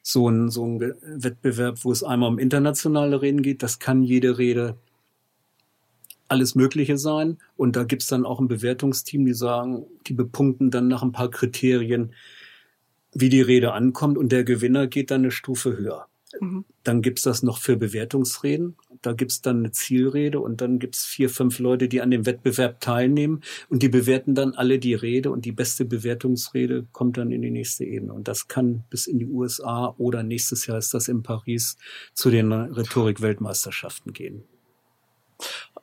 so 0.02 0.28
ein, 0.28 0.48
so 0.48 0.80
Wettbewerb, 0.80 1.84
wo 1.84 1.92
es 1.92 2.02
einmal 2.02 2.30
um 2.30 2.38
internationale 2.38 3.20
Reden 3.20 3.42
geht. 3.42 3.62
Das 3.62 3.78
kann 3.78 4.02
jede 4.02 4.38
Rede 4.38 4.76
alles 6.28 6.54
Mögliche 6.54 6.98
sein. 6.98 7.38
Und 7.56 7.76
da 7.76 7.84
gibt's 7.84 8.06
dann 8.06 8.24
auch 8.24 8.40
ein 8.40 8.48
Bewertungsteam, 8.48 9.24
die 9.24 9.34
sagen, 9.34 9.86
die 10.06 10.14
bepunkten 10.14 10.70
dann 10.70 10.88
nach 10.88 11.02
ein 11.02 11.12
paar 11.12 11.30
Kriterien, 11.30 12.14
wie 13.12 13.28
die 13.28 13.42
Rede 13.42 13.72
ankommt. 13.72 14.18
Und 14.18 14.32
der 14.32 14.44
Gewinner 14.44 14.86
geht 14.86 15.10
dann 15.10 15.22
eine 15.22 15.30
Stufe 15.30 15.76
höher. 15.76 16.07
Mhm. 16.40 16.64
Dann 16.84 17.02
gibt's 17.02 17.22
das 17.22 17.42
noch 17.42 17.58
für 17.58 17.76
Bewertungsreden. 17.76 18.76
Da 19.02 19.12
gibt's 19.12 19.40
dann 19.40 19.58
eine 19.58 19.72
Zielrede 19.72 20.40
und 20.40 20.60
dann 20.60 20.78
gibt's 20.78 21.04
vier, 21.04 21.30
fünf 21.30 21.58
Leute, 21.58 21.88
die 21.88 22.00
an 22.00 22.10
dem 22.10 22.26
Wettbewerb 22.26 22.80
teilnehmen 22.80 23.42
und 23.68 23.82
die 23.82 23.88
bewerten 23.88 24.34
dann 24.34 24.54
alle 24.54 24.78
die 24.78 24.94
Rede 24.94 25.30
und 25.30 25.44
die 25.44 25.52
beste 25.52 25.84
Bewertungsrede 25.84 26.86
kommt 26.92 27.16
dann 27.16 27.30
in 27.30 27.42
die 27.42 27.50
nächste 27.50 27.84
Ebene. 27.84 28.12
Und 28.12 28.28
das 28.28 28.48
kann 28.48 28.84
bis 28.90 29.06
in 29.06 29.18
die 29.18 29.26
USA 29.26 29.94
oder 29.98 30.22
nächstes 30.22 30.66
Jahr 30.66 30.78
ist 30.78 30.94
das 30.94 31.08
in 31.08 31.22
Paris 31.22 31.76
zu 32.14 32.30
den 32.30 32.52
Rhetorik-Weltmeisterschaften 32.52 34.12
gehen. 34.12 34.44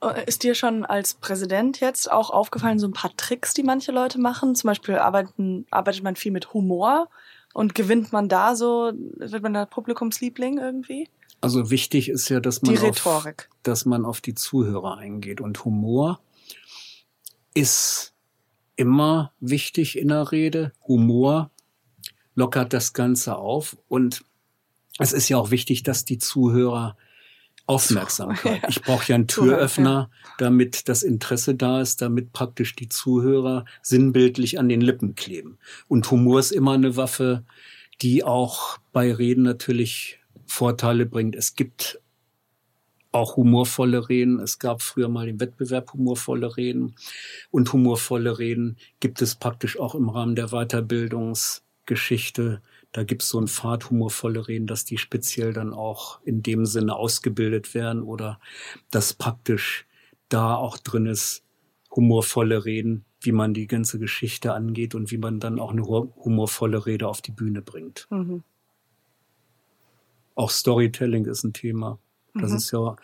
Äh, 0.02 0.26
ist 0.26 0.44
dir 0.44 0.56
schon 0.56 0.86
als 0.86 1.14
Präsident 1.16 1.80
jetzt 1.80 2.12
auch 2.12 2.30
aufgefallen, 2.30 2.80
so 2.80 2.88
ein 2.88 2.94
paar 2.94 3.16
Tricks, 3.16 3.54
die 3.54 3.64
manche 3.64 3.92
Leute 3.92 4.20
machen? 4.20 4.56
Zum 4.56 4.70
Beispiel 4.70 4.96
arbeiten, 4.96 5.66
arbeitet 5.72 6.04
man 6.04 6.16
viel 6.16 6.32
mit 6.32 6.54
Humor 6.54 7.10
und 7.56 7.74
gewinnt 7.74 8.12
man 8.12 8.28
da 8.28 8.54
so, 8.54 8.92
wird 9.16 9.42
man 9.42 9.54
da 9.54 9.66
Publikumsliebling 9.66 10.58
irgendwie? 10.58 11.08
Also 11.40 11.72
wichtig 11.72 12.10
ist 12.10 12.28
ja, 12.28 12.42
dass 12.42 12.62
man, 12.62 12.78
auf, 12.78 13.34
dass 13.64 13.86
man 13.86 14.04
auf 14.04 14.20
die 14.20 14.36
Zuhörer 14.36 14.98
eingeht. 14.98 15.40
Und 15.40 15.64
Humor 15.64 16.20
ist 17.54 18.14
immer 18.76 19.32
wichtig 19.40 19.98
in 19.98 20.10
der 20.10 20.34
Rede. 20.34 20.74
Humor 20.86 21.50
lockert 22.36 22.74
das 22.74 22.92
Ganze 22.92 23.38
auf. 23.38 23.78
Und 23.88 24.26
es 25.00 25.14
ist 25.14 25.30
ja 25.30 25.38
auch 25.38 25.50
wichtig, 25.50 25.84
dass 25.84 26.04
die 26.04 26.18
Zuhörer 26.18 26.98
Aufmerksamkeit. 27.68 28.62
Ich 28.70 28.82
brauche 28.82 29.08
ja 29.08 29.16
einen 29.16 29.28
Türöffner, 29.28 30.10
damit 30.38 30.88
das 30.88 31.04
Interesse 31.04 31.56
da 31.56 31.82
ist, 31.82 32.02
damit 32.02 32.34
praktisch 32.34 32.76
die 32.76 32.90
Zuhörer 32.90 33.66
sinnbildlich 33.82 34.60
an 34.60 34.70
den 34.70 34.82
Lippen 34.82 35.16
kleben. 35.16 35.58
Und 35.88 36.10
Humor 36.12 36.40
ist 36.40 36.52
immer 36.52 36.74
eine 36.74 36.96
Waffe, 36.96 37.44
die 38.02 38.24
auch 38.24 38.78
bei 38.92 39.14
Reden 39.14 39.44
natürlich 39.44 40.20
Vorteile 40.46 41.06
bringt. 41.06 41.36
Es 41.36 41.56
gibt 41.56 42.00
auch 43.16 43.38
humorvolle 43.38 44.10
Reden. 44.10 44.40
Es 44.40 44.60
gab 44.60 44.82
früher 44.82 45.08
mal 45.08 45.26
den 45.26 45.40
Wettbewerb 45.40 45.94
humorvolle 45.94 46.58
Reden. 46.58 46.96
Und 47.50 47.72
humorvolle 47.72 48.38
Reden 48.38 48.76
gibt 49.00 49.22
es 49.22 49.36
praktisch 49.36 49.80
auch 49.80 49.96
im 49.96 50.10
Rahmen 50.10 50.36
der 50.36 50.50
Weiterbildungsgeschichte 50.50 52.62
da 52.96 53.04
gibt's 53.04 53.28
so 53.28 53.42
ein 53.42 53.50
Pfad 53.50 53.90
humorvolle 53.90 54.48
Reden, 54.48 54.68
dass 54.68 54.86
die 54.86 54.98
speziell 54.98 55.52
dann 55.52 55.74
auch 55.74 56.22
in 56.24 56.42
dem 56.42 56.66
Sinne 56.66 56.96
ausgebildet 56.96 57.74
werden 57.74 58.02
oder 58.02 58.40
dass 58.90 59.14
praktisch 59.14 59.86
da 60.30 60.56
auch 60.56 60.78
drin 60.78 61.06
ist, 61.06 61.44
humorvolle 61.92 62.64
Reden, 62.64 63.04
wie 63.20 63.34
man 63.34 63.54
die 63.54 63.68
ganze 63.68 64.00
Geschichte 64.00 64.54
angeht 64.54 64.96
und 64.96 65.12
wie 65.12 65.18
man 65.18 65.42
dann 65.42 65.60
auch 65.60 65.72
eine 65.72 65.84
humorvolle 65.84 66.86
Rede 66.86 67.10
auf 67.10 67.22
die 67.22 67.34
Bühne 67.34 67.62
bringt. 67.62 68.08
Mhm. 68.12 68.44
Auch 70.36 70.50
Storytelling 70.50 71.26
ist 71.26 71.44
ein 71.44 71.52
Thema. 71.52 72.00
Das 72.34 72.52
mhm. 72.52 72.58
ist 72.58 72.72
ja 72.72 72.96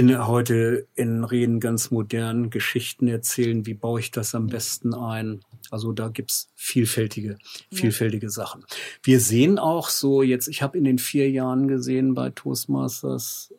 in, 0.00 0.26
heute 0.26 0.86
in 0.94 1.24
Reden 1.24 1.60
ganz 1.60 1.90
modern 1.90 2.48
Geschichten 2.48 3.06
erzählen. 3.06 3.66
Wie 3.66 3.74
baue 3.74 4.00
ich 4.00 4.10
das 4.10 4.34
am 4.34 4.46
besten 4.46 4.94
ein? 4.94 5.42
Also 5.70 5.92
da 5.92 6.08
gibt's 6.08 6.48
vielfältige, 6.54 7.36
vielfältige 7.70 8.26
ja. 8.26 8.30
Sachen. 8.30 8.64
Wir 9.02 9.20
sehen 9.20 9.58
auch 9.58 9.90
so 9.90 10.22
jetzt, 10.22 10.48
ich 10.48 10.62
habe 10.62 10.78
in 10.78 10.84
den 10.84 10.98
vier 10.98 11.30
Jahren 11.30 11.68
gesehen 11.68 12.14
bei 12.14 12.30
Toastmasters, 12.30 13.52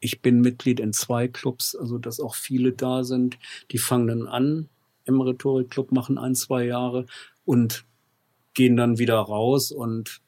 ich 0.00 0.22
bin 0.22 0.40
Mitglied 0.40 0.80
in 0.80 0.94
zwei 0.94 1.28
Clubs, 1.28 1.76
also 1.76 1.98
dass 1.98 2.20
auch 2.20 2.36
viele 2.36 2.72
da 2.72 3.04
sind, 3.04 3.38
die 3.70 3.78
fangen 3.78 4.06
dann 4.06 4.28
an 4.28 4.70
im 5.04 5.20
Rhetorikclub, 5.20 5.92
machen 5.92 6.16
ein, 6.16 6.34
zwei 6.34 6.64
Jahre 6.64 7.04
und 7.44 7.84
gehen 8.54 8.78
dann 8.78 8.98
wieder 8.98 9.16
raus 9.16 9.72
und 9.72 10.22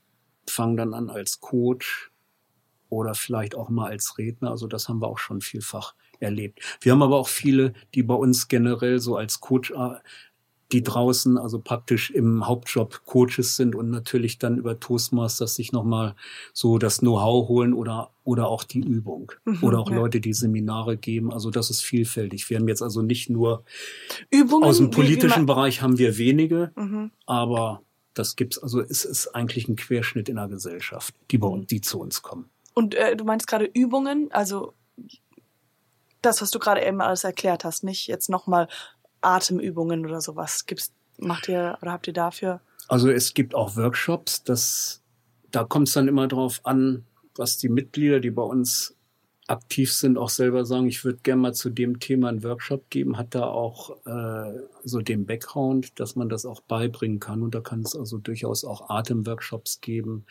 fangen 0.47 0.77
dann 0.77 0.93
an 0.93 1.09
als 1.09 1.41
Coach 1.41 2.08
oder 2.88 3.14
vielleicht 3.14 3.55
auch 3.55 3.68
mal 3.68 3.90
als 3.90 4.18
Redner. 4.18 4.51
Also 4.51 4.66
das 4.66 4.88
haben 4.88 5.01
wir 5.01 5.09
auch 5.09 5.18
schon 5.18 5.40
vielfach 5.40 5.94
erlebt. 6.20 6.61
Wir 6.81 6.92
haben 6.92 7.03
aber 7.03 7.16
auch 7.16 7.29
viele, 7.29 7.72
die 7.94 8.03
bei 8.03 8.14
uns 8.14 8.48
generell 8.48 8.98
so 8.98 9.16
als 9.16 9.40
Coach 9.40 9.72
die 10.72 10.83
draußen 10.83 11.38
also 11.38 11.59
praktisch 11.59 12.11
im 12.11 12.46
Hauptjob 12.46 13.05
Coaches 13.07 13.57
sind 13.57 13.74
und 13.74 13.90
natürlich 13.90 14.38
dann 14.38 14.59
über 14.59 14.79
Toastmasters 14.79 15.55
sich 15.55 15.72
nochmal 15.72 16.14
so 16.53 16.79
das 16.79 16.98
Know-how 16.98 17.48
holen 17.48 17.72
oder, 17.72 18.11
oder 18.24 18.48
auch 18.48 18.64
die 18.64 18.81
Übung. 18.81 19.33
Mhm, 19.44 19.62
oder 19.62 19.79
auch 19.79 19.90
ja. 19.90 19.96
Leute, 19.96 20.20
die 20.20 20.35
Seminare 20.35 20.98
geben. 20.98 21.33
Also 21.33 21.51
das 21.51 21.70
ist 21.70 21.81
vielfältig. 21.81 22.51
Wir 22.51 22.59
haben 22.59 22.68
jetzt 22.68 22.83
also 22.83 23.01
nicht 23.01 23.31
nur 23.31 23.64
Übungen, 24.31 24.64
aus 24.64 24.77
dem 24.77 24.90
politischen 24.90 25.46
Bereich 25.46 25.81
haben 25.81 25.96
wir 25.96 26.18
wenige, 26.18 26.72
mhm. 26.77 27.12
aber 27.24 27.83
das 28.12 28.37
gibt's, 28.37 28.59
also 28.59 28.81
es 28.81 29.05
ist 29.05 29.29
eigentlich 29.29 29.68
ein 29.68 29.77
Querschnitt 29.77 30.29
in 30.29 30.37
der 30.37 30.48
Gesellschaft, 30.48 31.14
die 31.31 31.38
bei 31.38 31.48
uns, 31.48 31.66
die 31.68 31.81
zu 31.81 32.01
uns 32.01 32.20
kommen. 32.20 32.51
Und 32.79 32.95
äh, 32.95 33.17
du 33.17 33.25
meinst 33.25 33.49
gerade 33.49 33.64
Übungen, 33.64 34.31
also 34.31 34.73
das, 36.23 36.41
was 36.41 36.53
du 36.53 36.61
gerade 36.61 36.87
eben 36.87 37.01
alles 37.01 37.25
erklärt 37.25 37.64
hast, 37.64 37.83
nicht 37.83 38.07
jetzt 38.07 38.31
nochmal 38.31 38.69
Atemübungen 39.21 40.07
oder 40.07 40.21
sowas. 40.21 40.64
Gibt's, 40.64 40.93
macht 41.19 41.49
ihr 41.49 41.77
oder 41.83 41.91
habt 41.91 42.07
ihr 42.07 42.12
dafür? 42.12 42.61
Also 42.87 43.11
es 43.11 43.35
gibt 43.35 43.57
auch 43.57 43.75
Workshops, 43.75 44.45
das, 44.45 45.03
da 45.51 45.64
kommt 45.64 45.88
es 45.88 45.95
dann 45.95 46.07
immer 46.07 46.29
drauf 46.29 46.61
an, 46.62 47.05
was 47.35 47.59
die 47.59 47.69
Mitglieder, 47.69 48.21
die 48.21 48.31
bei 48.31 48.43
uns 48.43 48.95
aktiv 49.49 49.93
sind, 49.93 50.19
auch 50.19 50.29
selber 50.29 50.65
sagen, 50.67 50.87
ich 50.87 51.05
würde 51.05 51.21
gerne 51.23 51.41
mal 51.41 51.55
zu 51.55 51.71
dem 51.71 52.01
Thema 52.01 52.29
einen 52.29 52.45
Workshop 52.45 52.91
geben, 52.91 53.17
hat 53.17 53.35
da 53.35 53.45
auch 53.45 53.97
äh, 54.07 54.61
so 54.85 55.01
den 55.01 55.25
Background, 55.25 55.99
dass 55.99 56.17
man 56.17 56.29
das 56.29 56.45
auch 56.45 56.61
beibringen 56.61 57.19
kann. 57.19 57.43
Und 57.43 57.55
da 57.55 57.61
kann 57.61 57.81
es 57.81 57.97
also 57.97 58.19
durchaus 58.19 58.65
auch 58.65 58.91
Atemworkshops 58.91 59.81
geben, 59.81 60.27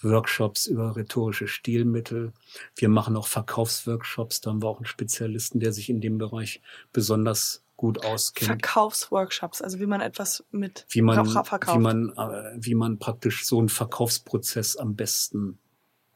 Workshops 0.00 0.66
über 0.66 0.96
rhetorische 0.96 1.48
Stilmittel. 1.48 2.32
Wir 2.74 2.88
machen 2.88 3.14
auch 3.16 3.26
Verkaufsworkshops, 3.26 4.40
da 4.40 4.50
haben 4.50 4.62
wir 4.62 4.68
auch 4.68 4.78
einen 4.78 4.86
Spezialisten, 4.86 5.60
der 5.60 5.74
sich 5.74 5.90
in 5.90 6.00
dem 6.00 6.16
Bereich 6.16 6.62
besonders 6.92 7.62
gut 7.76 8.04
auskennt. 8.06 8.62
Verkaufsworkshops, 8.62 9.60
also 9.60 9.80
wie 9.80 9.86
man 9.86 10.00
etwas 10.00 10.44
mit 10.50 10.86
wie 10.88 11.02
man, 11.02 11.26
verkauft. 11.26 11.76
Wie 11.76 11.82
man, 11.82 12.10
äh, 12.16 12.56
wie 12.56 12.74
man 12.74 12.98
praktisch 12.98 13.44
so 13.44 13.58
einen 13.58 13.68
Verkaufsprozess 13.68 14.76
am 14.76 14.94
besten 14.94 15.58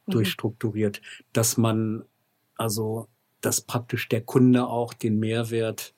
mhm. 0.05 0.11
durchstrukturiert, 0.11 1.01
dass 1.33 1.57
man 1.57 2.03
also, 2.57 3.07
dass 3.41 3.61
praktisch 3.61 4.09
der 4.09 4.21
Kunde 4.21 4.67
auch 4.67 4.93
den 4.93 5.19
Mehrwert 5.19 5.93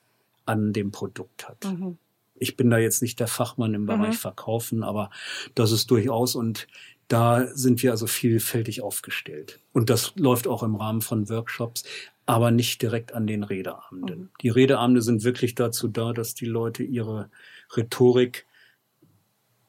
an 0.46 0.72
dem 0.72 0.90
Produkt 0.90 1.48
hat. 1.48 1.64
Mhm. 1.64 1.98
Ich 2.34 2.56
bin 2.56 2.70
da 2.70 2.78
jetzt 2.78 3.02
nicht 3.02 3.20
der 3.20 3.26
Fachmann 3.26 3.74
im 3.74 3.86
Bereich 3.86 4.14
mhm. 4.14 4.20
Verkaufen, 4.20 4.82
aber 4.82 5.10
das 5.54 5.72
ist 5.72 5.90
durchaus 5.90 6.34
und 6.34 6.66
da 7.08 7.48
sind 7.54 7.82
wir 7.82 7.90
also 7.90 8.06
vielfältig 8.06 8.82
aufgestellt. 8.82 9.58
Und 9.72 9.90
das 9.90 10.14
läuft 10.16 10.46
auch 10.46 10.62
im 10.62 10.76
Rahmen 10.76 11.02
von 11.02 11.28
Workshops, 11.28 11.82
aber 12.24 12.52
nicht 12.52 12.80
direkt 12.82 13.12
an 13.12 13.26
den 13.26 13.42
Redeabenden. 13.42 14.20
Mhm. 14.20 14.30
Die 14.42 14.48
Redeabende 14.48 15.02
sind 15.02 15.24
wirklich 15.24 15.56
dazu 15.56 15.88
da, 15.88 16.12
dass 16.12 16.34
die 16.34 16.46
Leute 16.46 16.84
ihre 16.84 17.28
Rhetorik, 17.76 18.46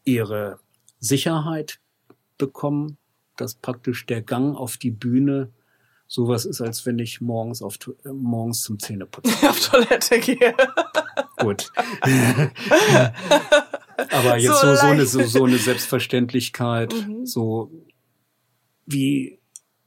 ihre 0.03 0.59
Sicherheit 0.99 1.79
bekommen, 2.37 2.97
dass 3.37 3.55
praktisch 3.55 4.05
der 4.05 4.21
Gang 4.21 4.55
auf 4.55 4.77
die 4.77 4.91
Bühne 4.91 5.49
sowas 6.11 6.43
ist, 6.43 6.59
als 6.59 6.85
wenn 6.85 6.99
ich 6.99 7.21
morgens 7.21 7.61
auf 7.61 7.79
äh, 8.03 8.09
morgens 8.09 8.63
zum 8.63 8.77
Zähneputzen 8.79 9.33
auf 9.47 9.61
Toilette 9.61 10.19
gehe. 10.19 10.53
Gut. 11.37 11.71
Aber 14.11 14.37
jetzt 14.37 14.59
so, 14.59 14.67
so, 14.67 14.75
so, 14.75 14.87
eine, 14.87 15.05
so, 15.05 15.23
so 15.23 15.45
eine 15.45 15.57
Selbstverständlichkeit, 15.57 16.93
mhm. 16.93 17.25
so 17.25 17.71
wie 18.85 19.39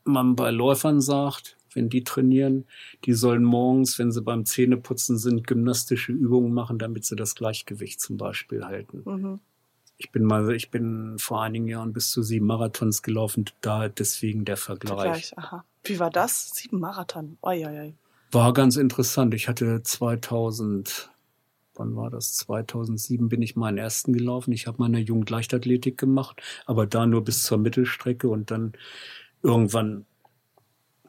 man 0.04 0.34
bei 0.34 0.50
Läufern 0.50 1.02
sagt, 1.02 1.58
wenn 1.74 1.90
die 1.90 2.04
trainieren, 2.04 2.64
die 3.04 3.12
sollen 3.12 3.44
morgens, 3.44 3.98
wenn 3.98 4.10
sie 4.10 4.22
beim 4.22 4.46
Zähneputzen 4.46 5.18
sind, 5.18 5.46
gymnastische 5.46 6.12
Übungen 6.12 6.54
machen, 6.54 6.78
damit 6.78 7.04
sie 7.04 7.16
das 7.16 7.34
Gleichgewicht 7.34 8.00
zum 8.00 8.16
Beispiel 8.16 8.64
halten. 8.64 9.02
Mhm. 9.04 9.40
Ich 9.96 10.10
bin 10.10 10.24
mal, 10.24 10.52
ich 10.54 10.70
bin 10.70 11.18
vor 11.18 11.42
einigen 11.42 11.68
Jahren 11.68 11.92
bis 11.92 12.10
zu 12.10 12.22
sieben 12.22 12.46
Marathons 12.46 13.02
gelaufen, 13.02 13.44
da 13.60 13.88
deswegen 13.88 14.44
der 14.44 14.56
Vergleich. 14.56 14.96
Vergleich 14.96 15.38
aha. 15.38 15.64
Wie 15.84 15.98
war 15.98 16.10
das? 16.10 16.50
Sieben 16.50 16.80
Marathon. 16.80 17.38
Oi, 17.42 17.64
oi, 17.64 17.78
oi. 17.78 17.94
War 18.32 18.52
ganz 18.52 18.76
interessant. 18.76 19.34
Ich 19.34 19.48
hatte 19.48 19.82
2000, 19.82 21.10
wann 21.74 21.94
war 21.94 22.10
das? 22.10 22.34
2007 22.36 23.28
bin 23.28 23.42
ich 23.42 23.54
meinen 23.54 23.78
ersten 23.78 24.12
gelaufen. 24.12 24.52
Ich 24.52 24.66
habe 24.66 24.78
meine 24.80 24.98
Jugendleichtathletik 24.98 25.96
gemacht, 25.96 26.42
aber 26.66 26.86
da 26.86 27.06
nur 27.06 27.22
bis 27.22 27.44
zur 27.44 27.58
Mittelstrecke 27.58 28.28
und 28.28 28.50
dann 28.50 28.72
irgendwann 29.42 30.06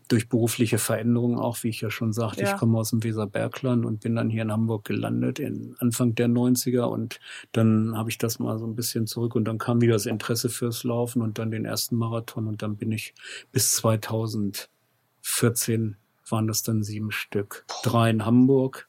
durch 0.08 0.30
berufliche 0.30 0.78
Veränderungen 0.78 1.40
auch, 1.40 1.64
wie 1.64 1.70
ich 1.70 1.82
ja 1.82 1.90
schon 1.90 2.14
sagte, 2.14 2.44
ja. 2.44 2.54
ich 2.54 2.60
komme 2.60 2.78
aus 2.78 2.92
dem 2.92 3.04
Weserbergland 3.04 3.86
und 3.86 4.02
bin 4.02 4.16
dann 4.16 4.30
hier 4.30 4.44
in 4.44 4.52
Hamburg 4.52 4.86
gelandet 4.86 5.40
in 5.40 5.76
Anfang 5.80 6.14
der 6.16 6.28
90er 6.28 6.84
und 6.84 7.20
dann 7.52 7.98
habe 7.98 8.10
ich 8.10 8.18
das 8.18 8.40
mal 8.40 8.58
so 8.60 8.66
ein 8.66 8.76
bisschen 8.76 9.08
zurück 9.08 9.36
und 9.36 9.46
dann 9.46 9.58
kam 9.58 9.82
wieder 9.82 9.94
das 9.94 10.06
Interesse 10.06 10.50
fürs 10.50 10.84
Laufen 10.84 11.22
und 11.22 11.40
dann 11.40 11.52
den 11.52 11.66
ersten 11.66 11.96
Marathon 11.96 12.48
und 12.48 12.62
dann 12.62 12.78
bin 12.78 12.92
ich 12.92 13.14
bis 13.52 13.72
2014 13.72 15.98
waren 16.30 16.48
das 16.48 16.64
dann 16.64 16.84
sieben 16.84 17.12
Stück. 17.12 17.66
Drei 17.84 18.10
in 18.10 18.26
Hamburg. 18.26 18.88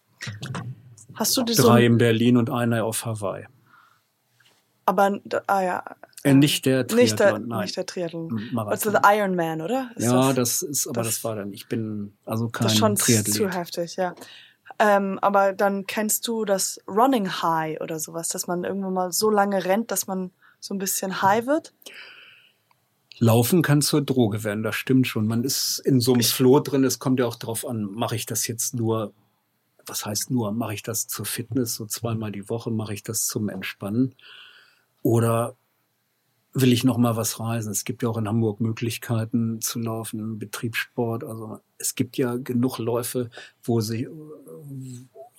Hast 1.14 1.36
du 1.36 1.42
die 1.42 1.54
Drei 1.54 1.62
so 1.62 1.76
in 1.76 1.98
Berlin 1.98 2.36
und 2.36 2.50
einer 2.50 2.84
auf 2.84 3.04
Hawaii. 3.04 3.46
Aber, 4.84 5.20
ah 5.46 5.62
ja, 5.62 5.84
äh, 6.30 6.34
nicht 6.34 6.66
der 6.66 6.86
Triathlon, 6.86 7.02
nicht 7.02 7.20
der, 7.20 7.38
nein. 7.38 7.60
Nicht 7.62 7.76
der 7.76 7.86
Triathlon. 7.86 8.50
Also 8.56 8.90
der 8.90 9.02
Ironman, 9.04 9.60
oder? 9.60 9.90
Ist 9.96 10.04
ja, 10.04 10.32
das, 10.32 10.60
das, 10.60 10.62
ist, 10.62 10.86
aber 10.86 11.02
das, 11.02 11.14
das, 11.14 11.24
war 11.24 11.36
dann, 11.36 11.52
ich 11.52 11.68
bin 11.68 12.16
also 12.24 12.48
kein 12.48 12.64
Das 12.64 12.72
ist 12.74 12.78
schon 12.78 12.96
zu 12.96 13.50
heftig, 13.50 13.96
ja. 13.96 14.14
Ähm, 14.78 15.18
aber 15.22 15.52
dann 15.52 15.86
kennst 15.86 16.26
du 16.28 16.44
das 16.44 16.80
Running 16.86 17.30
High 17.30 17.80
oder 17.80 17.98
sowas, 17.98 18.28
dass 18.28 18.46
man 18.46 18.64
irgendwann 18.64 18.92
mal 18.92 19.12
so 19.12 19.30
lange 19.30 19.64
rennt, 19.64 19.90
dass 19.90 20.06
man 20.06 20.32
so 20.60 20.74
ein 20.74 20.78
bisschen 20.78 21.22
high 21.22 21.46
wird? 21.46 21.72
Laufen 23.18 23.62
kann 23.62 23.80
zur 23.80 24.02
Droge 24.02 24.44
werden, 24.44 24.62
das 24.62 24.74
stimmt 24.74 25.06
schon. 25.06 25.26
Man 25.26 25.44
ist 25.44 25.78
in 25.78 26.00
so 26.00 26.12
einem 26.12 26.22
Flow 26.22 26.60
drin, 26.60 26.84
es 26.84 26.98
kommt 26.98 27.18
ja 27.18 27.26
auch 27.26 27.36
drauf 27.36 27.66
an, 27.66 27.84
mache 27.84 28.16
ich 28.16 28.26
das 28.26 28.46
jetzt 28.46 28.74
nur, 28.74 29.14
was 29.86 30.04
heißt 30.04 30.30
nur, 30.30 30.52
mache 30.52 30.74
ich 30.74 30.82
das 30.82 31.06
zur 31.06 31.24
Fitness, 31.24 31.76
so 31.76 31.86
zweimal 31.86 32.32
die 32.32 32.50
Woche, 32.50 32.70
mache 32.70 32.92
ich 32.92 33.02
das 33.02 33.24
zum 33.24 33.48
Entspannen? 33.48 34.14
Oder 35.02 35.56
will 36.58 36.72
ich 36.72 36.84
noch 36.84 36.96
mal 36.96 37.16
was 37.16 37.38
reisen. 37.38 37.70
Es 37.70 37.84
gibt 37.84 38.02
ja 38.02 38.08
auch 38.08 38.16
in 38.16 38.26
Hamburg 38.26 38.60
Möglichkeiten 38.60 39.60
zu 39.60 39.78
laufen 39.78 40.38
Betriebssport. 40.38 41.22
Also 41.22 41.60
es 41.76 41.94
gibt 41.94 42.16
ja 42.16 42.36
genug 42.36 42.78
Läufe, 42.78 43.28
wo 43.62 43.80
sie, 43.80 44.08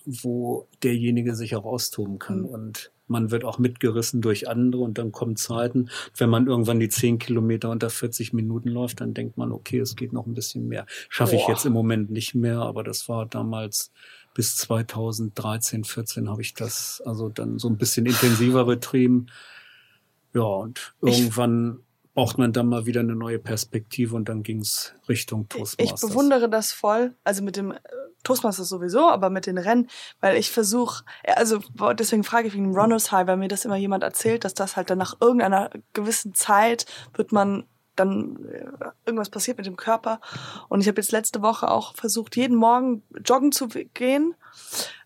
wo 0.04 0.68
derjenige 0.84 1.34
sich 1.34 1.56
auch 1.56 1.64
austoben 1.64 2.20
kann. 2.20 2.42
Mhm. 2.42 2.46
Und 2.46 2.92
man 3.08 3.32
wird 3.32 3.42
auch 3.42 3.58
mitgerissen 3.58 4.20
durch 4.20 4.48
andere 4.48 4.82
und 4.82 4.96
dann 4.98 5.10
kommen 5.10 5.34
Zeiten. 5.34 5.88
Wenn 6.16 6.30
man 6.30 6.46
irgendwann 6.46 6.78
die 6.78 6.88
zehn 6.88 7.18
Kilometer 7.18 7.70
unter 7.70 7.90
40 7.90 8.32
Minuten 8.32 8.68
läuft, 8.68 9.00
dann 9.00 9.12
denkt 9.12 9.36
man, 9.36 9.50
okay, 9.50 9.80
es 9.80 9.96
geht 9.96 10.12
noch 10.12 10.26
ein 10.26 10.34
bisschen 10.34 10.68
mehr. 10.68 10.86
Schaffe 11.08 11.34
ich 11.34 11.48
jetzt 11.48 11.66
im 11.66 11.72
Moment 11.72 12.10
nicht 12.10 12.36
mehr, 12.36 12.60
aber 12.60 12.84
das 12.84 13.08
war 13.08 13.26
damals 13.26 13.90
bis 14.34 14.56
2013, 14.56 15.82
14 15.82 16.30
habe 16.30 16.42
ich 16.42 16.54
das 16.54 17.02
also 17.04 17.28
dann 17.28 17.58
so 17.58 17.68
ein 17.68 17.76
bisschen 17.76 18.06
intensiver 18.06 18.66
betrieben. 18.66 19.26
Ja, 20.34 20.42
und 20.42 20.94
irgendwann 21.00 21.78
ich, 21.80 22.14
braucht 22.14 22.38
man 22.38 22.52
dann 22.52 22.68
mal 22.68 22.86
wieder 22.86 23.00
eine 23.00 23.14
neue 23.14 23.38
Perspektive 23.38 24.14
und 24.16 24.28
dann 24.28 24.42
ging 24.42 24.60
es 24.60 24.94
Richtung 25.08 25.48
Toastmasters. 25.48 26.02
Ich 26.02 26.08
bewundere 26.08 26.48
das 26.48 26.72
voll, 26.72 27.14
also 27.24 27.42
mit 27.42 27.56
dem 27.56 27.72
äh, 27.72 27.78
Toastmasters 28.24 28.68
sowieso, 28.68 29.08
aber 29.08 29.30
mit 29.30 29.46
den 29.46 29.58
Rennen, 29.58 29.88
weil 30.20 30.36
ich 30.36 30.50
versuche, 30.50 31.04
also 31.36 31.60
deswegen 31.98 32.24
frage 32.24 32.48
ich 32.48 32.54
wegen 32.54 32.76
Runners 32.76 33.12
High, 33.12 33.26
weil 33.26 33.36
mir 33.36 33.48
das 33.48 33.64
immer 33.64 33.76
jemand 33.76 34.02
erzählt, 34.02 34.44
dass 34.44 34.54
das 34.54 34.76
halt 34.76 34.90
dann 34.90 34.98
nach 34.98 35.16
irgendeiner 35.20 35.70
gewissen 35.92 36.34
Zeit 36.34 36.86
wird 37.14 37.32
man 37.32 37.64
dann 37.98 38.44
äh, 38.46 38.90
irgendwas 39.06 39.30
passiert 39.30 39.56
mit 39.58 39.66
dem 39.66 39.76
Körper. 39.76 40.20
Und 40.68 40.80
ich 40.80 40.88
habe 40.88 41.00
jetzt 41.00 41.12
letzte 41.12 41.42
Woche 41.42 41.70
auch 41.70 41.94
versucht, 41.96 42.36
jeden 42.36 42.56
Morgen 42.56 43.02
joggen 43.24 43.52
zu 43.52 43.68
gehen, 43.68 44.34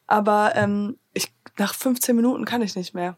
aber 0.06 0.52
ähm, 0.54 0.98
ich, 1.14 1.32
nach 1.58 1.74
15 1.74 2.14
Minuten 2.14 2.44
kann 2.44 2.62
ich 2.62 2.76
nicht 2.76 2.94
mehr. 2.94 3.16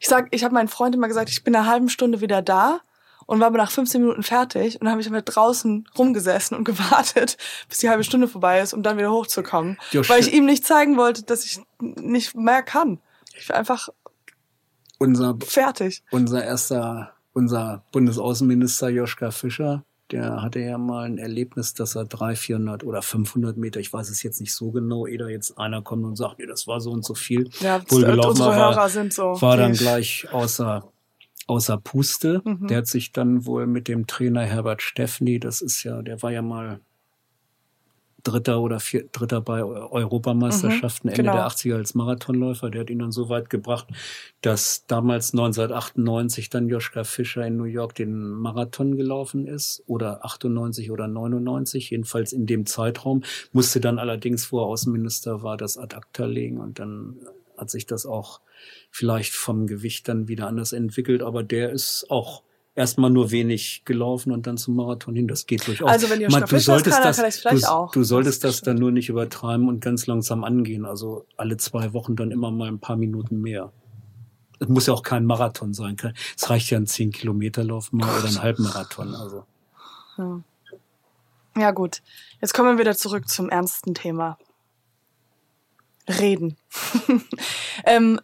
Ich 0.00 0.08
sag, 0.08 0.28
ich 0.30 0.44
habe 0.44 0.54
meinen 0.54 0.68
Freund 0.68 0.94
immer 0.94 1.08
gesagt, 1.08 1.30
ich 1.30 1.44
bin 1.44 1.54
eine 1.54 1.66
halbe 1.66 1.88
Stunde 1.88 2.20
wieder 2.20 2.42
da 2.42 2.80
und 3.26 3.40
war 3.40 3.48
aber 3.48 3.58
nach 3.58 3.70
15 3.70 4.00
Minuten 4.00 4.22
fertig 4.22 4.80
und 4.80 4.88
habe 4.88 5.00
ich 5.00 5.06
einfach 5.06 5.22
draußen 5.22 5.88
rumgesessen 5.98 6.56
und 6.56 6.64
gewartet, 6.64 7.36
bis 7.68 7.78
die 7.78 7.88
halbe 7.88 8.04
Stunde 8.04 8.28
vorbei 8.28 8.60
ist, 8.60 8.74
um 8.74 8.82
dann 8.82 8.98
wieder 8.98 9.12
hochzukommen, 9.12 9.78
Josh, 9.90 10.08
weil 10.08 10.20
ich 10.20 10.32
ihm 10.32 10.46
nicht 10.46 10.66
zeigen 10.66 10.96
wollte, 10.96 11.22
dass 11.22 11.44
ich 11.44 11.60
nicht 11.80 12.34
mehr 12.34 12.62
kann. 12.62 13.00
Ich 13.36 13.48
bin 13.48 13.56
einfach 13.56 13.88
unser, 14.98 15.36
fertig. 15.44 16.02
Unser 16.10 16.44
erster, 16.44 17.14
unser 17.32 17.84
Bundesaußenminister 17.92 18.88
Joschka 18.88 19.30
Fischer 19.30 19.84
der 20.10 20.42
hatte 20.42 20.60
ja 20.60 20.78
mal 20.78 21.06
ein 21.06 21.18
Erlebnis, 21.18 21.74
dass 21.74 21.94
er 21.94 22.04
300, 22.04 22.38
400 22.38 22.84
oder 22.84 23.02
500 23.02 23.56
Meter, 23.56 23.80
ich 23.80 23.92
weiß 23.92 24.10
es 24.10 24.22
jetzt 24.22 24.40
nicht 24.40 24.52
so 24.52 24.70
genau, 24.70 25.06
ehe 25.06 25.18
da 25.18 25.28
jetzt 25.28 25.58
einer 25.58 25.82
kommt 25.82 26.04
und 26.04 26.16
sagt, 26.16 26.38
nee, 26.38 26.46
das 26.46 26.66
war 26.66 26.80
so 26.80 26.90
und 26.90 27.04
so 27.04 27.14
viel. 27.14 27.48
Ja, 27.60 27.82
unsere 27.90 28.54
Hörer 28.54 28.76
war, 28.76 28.88
sind 28.88 29.12
so. 29.12 29.40
War 29.40 29.56
dann 29.56 29.72
gleich 29.72 30.28
außer, 30.30 30.90
außer 31.46 31.78
Puste. 31.78 32.42
Mhm. 32.44 32.66
Der 32.66 32.78
hat 32.78 32.86
sich 32.86 33.12
dann 33.12 33.46
wohl 33.46 33.66
mit 33.66 33.88
dem 33.88 34.06
Trainer 34.06 34.42
Herbert 34.42 34.82
Steffni, 34.82 35.40
das 35.40 35.60
ist 35.60 35.82
ja, 35.84 36.02
der 36.02 36.22
war 36.22 36.30
ja 36.32 36.42
mal 36.42 36.80
Dritter 38.24 38.60
oder 38.60 38.80
vier, 38.80 39.04
Dritter 39.12 39.40
bei 39.40 39.62
Europameisterschaften 39.62 41.08
mhm, 41.08 41.12
Ende 41.12 41.22
genau. 41.22 41.34
der 41.34 41.46
80er 41.46 41.76
als 41.76 41.94
Marathonläufer. 41.94 42.70
Der 42.70 42.80
hat 42.80 42.90
ihn 42.90 42.98
dann 42.98 43.12
so 43.12 43.28
weit 43.28 43.50
gebracht, 43.50 43.86
dass 44.40 44.86
damals 44.86 45.32
1998 45.32 46.50
dann 46.50 46.68
Joschka 46.68 47.04
Fischer 47.04 47.46
in 47.46 47.56
New 47.56 47.64
York 47.64 47.94
den 47.94 48.30
Marathon 48.30 48.96
gelaufen 48.96 49.46
ist 49.46 49.82
oder 49.86 50.24
98 50.24 50.90
oder 50.90 51.06
99, 51.06 51.90
jedenfalls 51.90 52.32
in 52.32 52.46
dem 52.46 52.66
Zeitraum, 52.66 53.22
musste 53.52 53.80
dann 53.80 53.98
allerdings, 53.98 54.50
wo 54.50 54.60
er 54.60 54.66
Außenminister 54.66 55.42
war, 55.42 55.56
das 55.56 55.78
ad 55.78 55.94
acta 55.94 56.24
legen 56.24 56.58
und 56.58 56.78
dann 56.78 57.18
hat 57.56 57.70
sich 57.70 57.86
das 57.86 58.06
auch 58.06 58.40
vielleicht 58.90 59.32
vom 59.32 59.66
Gewicht 59.66 60.08
dann 60.08 60.28
wieder 60.28 60.48
anders 60.48 60.72
entwickelt, 60.72 61.22
aber 61.22 61.42
der 61.42 61.70
ist 61.70 62.10
auch 62.10 62.42
erstmal 62.74 63.10
nur 63.10 63.30
wenig 63.30 63.82
gelaufen 63.84 64.32
und 64.32 64.46
dann 64.46 64.56
zum 64.56 64.76
Marathon 64.76 65.14
hin. 65.14 65.28
Das 65.28 65.46
geht 65.46 65.66
durchaus. 65.66 65.88
Also 65.88 66.10
wenn 66.10 66.20
ihr 66.20 66.30
Man, 66.30 66.44
du 66.44 66.58
solltest 66.58 66.96
kann, 66.96 67.04
das, 67.04 67.42
kann 67.42 67.58
du, 67.58 67.70
auch. 67.70 67.92
du 67.92 68.02
solltest 68.02 68.44
das, 68.44 68.56
das 68.56 68.62
dann 68.62 68.76
nur 68.76 68.90
nicht 68.90 69.08
übertreiben 69.08 69.68
und 69.68 69.80
ganz 69.80 70.06
langsam 70.06 70.44
angehen. 70.44 70.84
Also 70.84 71.26
alle 71.36 71.56
zwei 71.56 71.92
Wochen 71.92 72.16
dann 72.16 72.30
immer 72.30 72.50
mal 72.50 72.68
ein 72.68 72.80
paar 72.80 72.96
Minuten 72.96 73.40
mehr. 73.40 73.72
Es 74.58 74.68
muss 74.68 74.86
ja 74.86 74.94
auch 74.94 75.02
kein 75.02 75.24
Marathon 75.24 75.74
sein. 75.74 75.96
Es 76.36 76.50
reicht 76.50 76.70
ja 76.70 76.78
ein 76.78 76.86
10 76.86 77.12
Kilometer 77.12 77.64
Lauf 77.64 77.92
mal 77.92 78.18
oder 78.18 78.28
ein 78.28 78.42
Halbmarathon. 78.42 79.14
Also. 79.14 79.44
Ja. 80.16 80.40
ja 81.56 81.70
gut. 81.70 82.02
Jetzt 82.40 82.54
kommen 82.54 82.76
wir 82.76 82.78
wieder 82.78 82.96
zurück 82.96 83.28
zum 83.28 83.50
ernsten 83.50 83.94
Thema. 83.94 84.38
Reden. 86.08 86.56
ähm, 87.84 88.20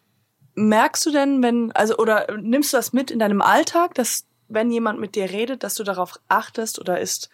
merkst 0.54 1.06
du 1.06 1.10
denn, 1.10 1.42
wenn, 1.42 1.72
also, 1.72 1.96
oder 1.96 2.26
nimmst 2.40 2.72
du 2.72 2.76
das 2.76 2.92
mit 2.92 3.10
in 3.10 3.18
deinem 3.18 3.40
Alltag, 3.40 3.94
dass, 3.94 4.26
wenn 4.50 4.70
jemand 4.70 5.00
mit 5.00 5.14
dir 5.14 5.30
redet, 5.30 5.62
dass 5.62 5.74
du 5.74 5.84
darauf 5.84 6.20
achtest 6.28 6.78
oder 6.78 7.00
ist 7.00 7.30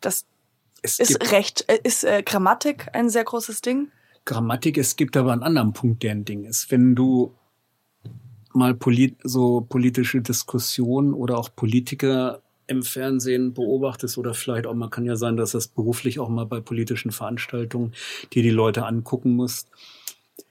das, 0.00 0.26
es 0.82 0.98
ist 0.98 1.32
Recht, 1.32 1.64
äh, 1.68 1.78
ist 1.82 2.04
äh, 2.04 2.22
Grammatik 2.22 2.88
ein 2.92 3.08
sehr 3.08 3.24
großes 3.24 3.60
Ding? 3.60 3.90
Grammatik, 4.24 4.78
es 4.78 4.96
gibt 4.96 5.16
aber 5.16 5.32
einen 5.32 5.42
anderen 5.42 5.72
Punkt, 5.72 6.02
der 6.02 6.12
ein 6.12 6.24
Ding 6.24 6.44
ist. 6.44 6.70
Wenn 6.70 6.94
du 6.94 7.34
mal 8.52 8.74
polit 8.74 9.16
so 9.22 9.60
politische 9.62 10.20
Diskussionen 10.20 11.14
oder 11.14 11.38
auch 11.38 11.50
Politiker 11.54 12.42
im 12.66 12.82
Fernsehen 12.82 13.54
beobachtest 13.54 14.18
oder 14.18 14.34
vielleicht 14.34 14.66
auch, 14.66 14.74
man 14.74 14.90
kann 14.90 15.04
ja 15.04 15.16
sein, 15.16 15.36
dass 15.36 15.52
das 15.52 15.68
beruflich 15.68 16.20
auch 16.20 16.28
mal 16.28 16.46
bei 16.46 16.60
politischen 16.60 17.10
Veranstaltungen, 17.10 17.92
die 18.32 18.42
die 18.42 18.50
Leute 18.50 18.86
angucken 18.86 19.34
musst. 19.34 19.68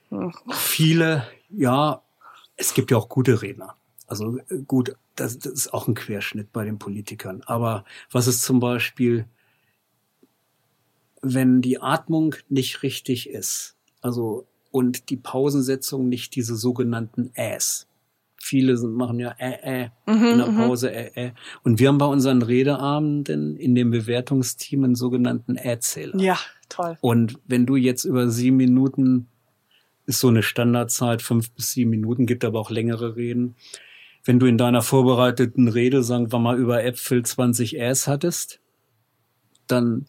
Hm. 0.10 0.34
Viele 0.52 1.28
ja, 1.50 2.02
es 2.56 2.74
gibt 2.74 2.92
ja 2.92 2.98
auch 2.98 3.10
gute 3.10 3.42
Redner. 3.42 3.76
Also 4.10 4.38
äh, 4.38 4.60
gut, 4.67 4.95
das, 5.15 5.39
das 5.39 5.54
ist 5.54 5.74
auch 5.74 5.88
ein 5.88 5.93
Querschnitt 5.93 6.52
bei 6.52 6.65
den 6.65 6.80
Politikern. 6.80 7.41
Aber 7.45 7.86
was 8.12 8.28
ist 8.28 8.43
zum 8.43 8.60
Beispiel, 8.60 9.26
wenn 11.22 11.62
die 11.62 11.82
Atmung 11.82 12.36
nicht 12.50 12.84
richtig 12.84 13.30
ist, 13.30 13.76
also 14.02 14.48
und 14.72 15.10
die 15.10 15.17
Pausensetzung 15.17 16.10
nicht 16.10 16.36
diese 16.36 16.56
sogenannten 16.56 17.32
Äs. 17.34 17.88
Viele 18.41 18.78
machen 18.88 19.19
ja 19.19 19.36
äh, 19.38 19.84
äh 19.84 19.89
mhm, 20.06 20.26
in 20.26 20.38
der 20.38 20.48
mhm. 20.48 20.56
Pause 20.56 20.91
äh, 20.91 21.28
äh. 21.28 21.32
Und 21.63 21.80
wir 21.80 21.89
haben 21.89 21.98
bei 21.98 22.06
unseren 22.06 22.41
Redeabenden 22.41 23.58
in 23.58 23.76
dem 23.76 23.91
Bewertungsteam 23.91 24.84
einen 24.84 24.95
sogenannten 24.95 25.58
Äh-Zähler. 25.58 26.17
Ja, 26.22 26.38
toll. 26.69 26.98
Und 27.02 27.39
wenn 27.48 27.65
du 27.65 27.76
jetzt 27.76 28.06
über 28.06 28.30
sieben 28.30 28.58
Minuten 28.58 29.28
ist 30.06 30.22
so 30.22 30.30
eine 30.30 30.41
Standardzeit, 30.41 31.22
fünf 31.22 31.52
bis 31.52 31.72
sieben 31.72 31.91
Minuten, 31.91 32.26
gibt 32.26 32.43
aber 32.43 32.60
auch 32.60 32.72
längere 32.72 33.15
Reden. 33.15 33.56
Wenn 34.23 34.39
du 34.39 34.45
in 34.45 34.58
deiner 34.58 34.82
vorbereiteten 34.82 35.67
Rede, 35.67 36.03
sagen 36.03 36.32
wir 36.32 36.39
mal, 36.39 36.58
über 36.58 36.84
Äpfel 36.84 37.23
20 37.23 37.79
Äs 37.79 38.08
hattest, 38.08 38.60
dann, 39.67 40.05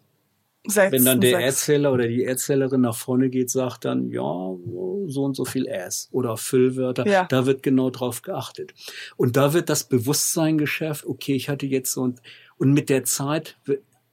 Sechs, 0.67 0.93
wenn 0.93 1.05
dann 1.05 1.21
der 1.21 1.41
Erzähler 1.41 1.93
oder 1.93 2.07
die 2.07 2.25
Erzählerin 2.25 2.83
nach 2.83 2.97
vorne 2.97 3.31
geht, 3.31 3.51
sagt 3.51 3.85
dann, 3.85 4.11
ja, 4.11 4.21
so 4.23 5.25
und 5.25 5.35
so 5.35 5.45
viel 5.45 5.67
Äs 5.67 6.09
oder 6.13 6.37
Füllwörter, 6.37 7.07
ja. 7.07 7.25
da 7.25 7.47
wird 7.47 7.63
genau 7.63 7.91
drauf 7.91 8.23
geachtet. 8.23 8.75
Und 9.17 9.37
da 9.37 9.53
wird 9.53 9.71
das 9.71 9.85
Bewusstsein 9.85 10.59
geschärft, 10.59 11.07
okay, 11.07 11.35
ich 11.35 11.49
hatte 11.49 11.67
jetzt 11.67 11.93
so 11.93 12.03
und, 12.03 12.21
und 12.59 12.73
mit 12.73 12.91
der 12.91 13.05
Zeit 13.05 13.59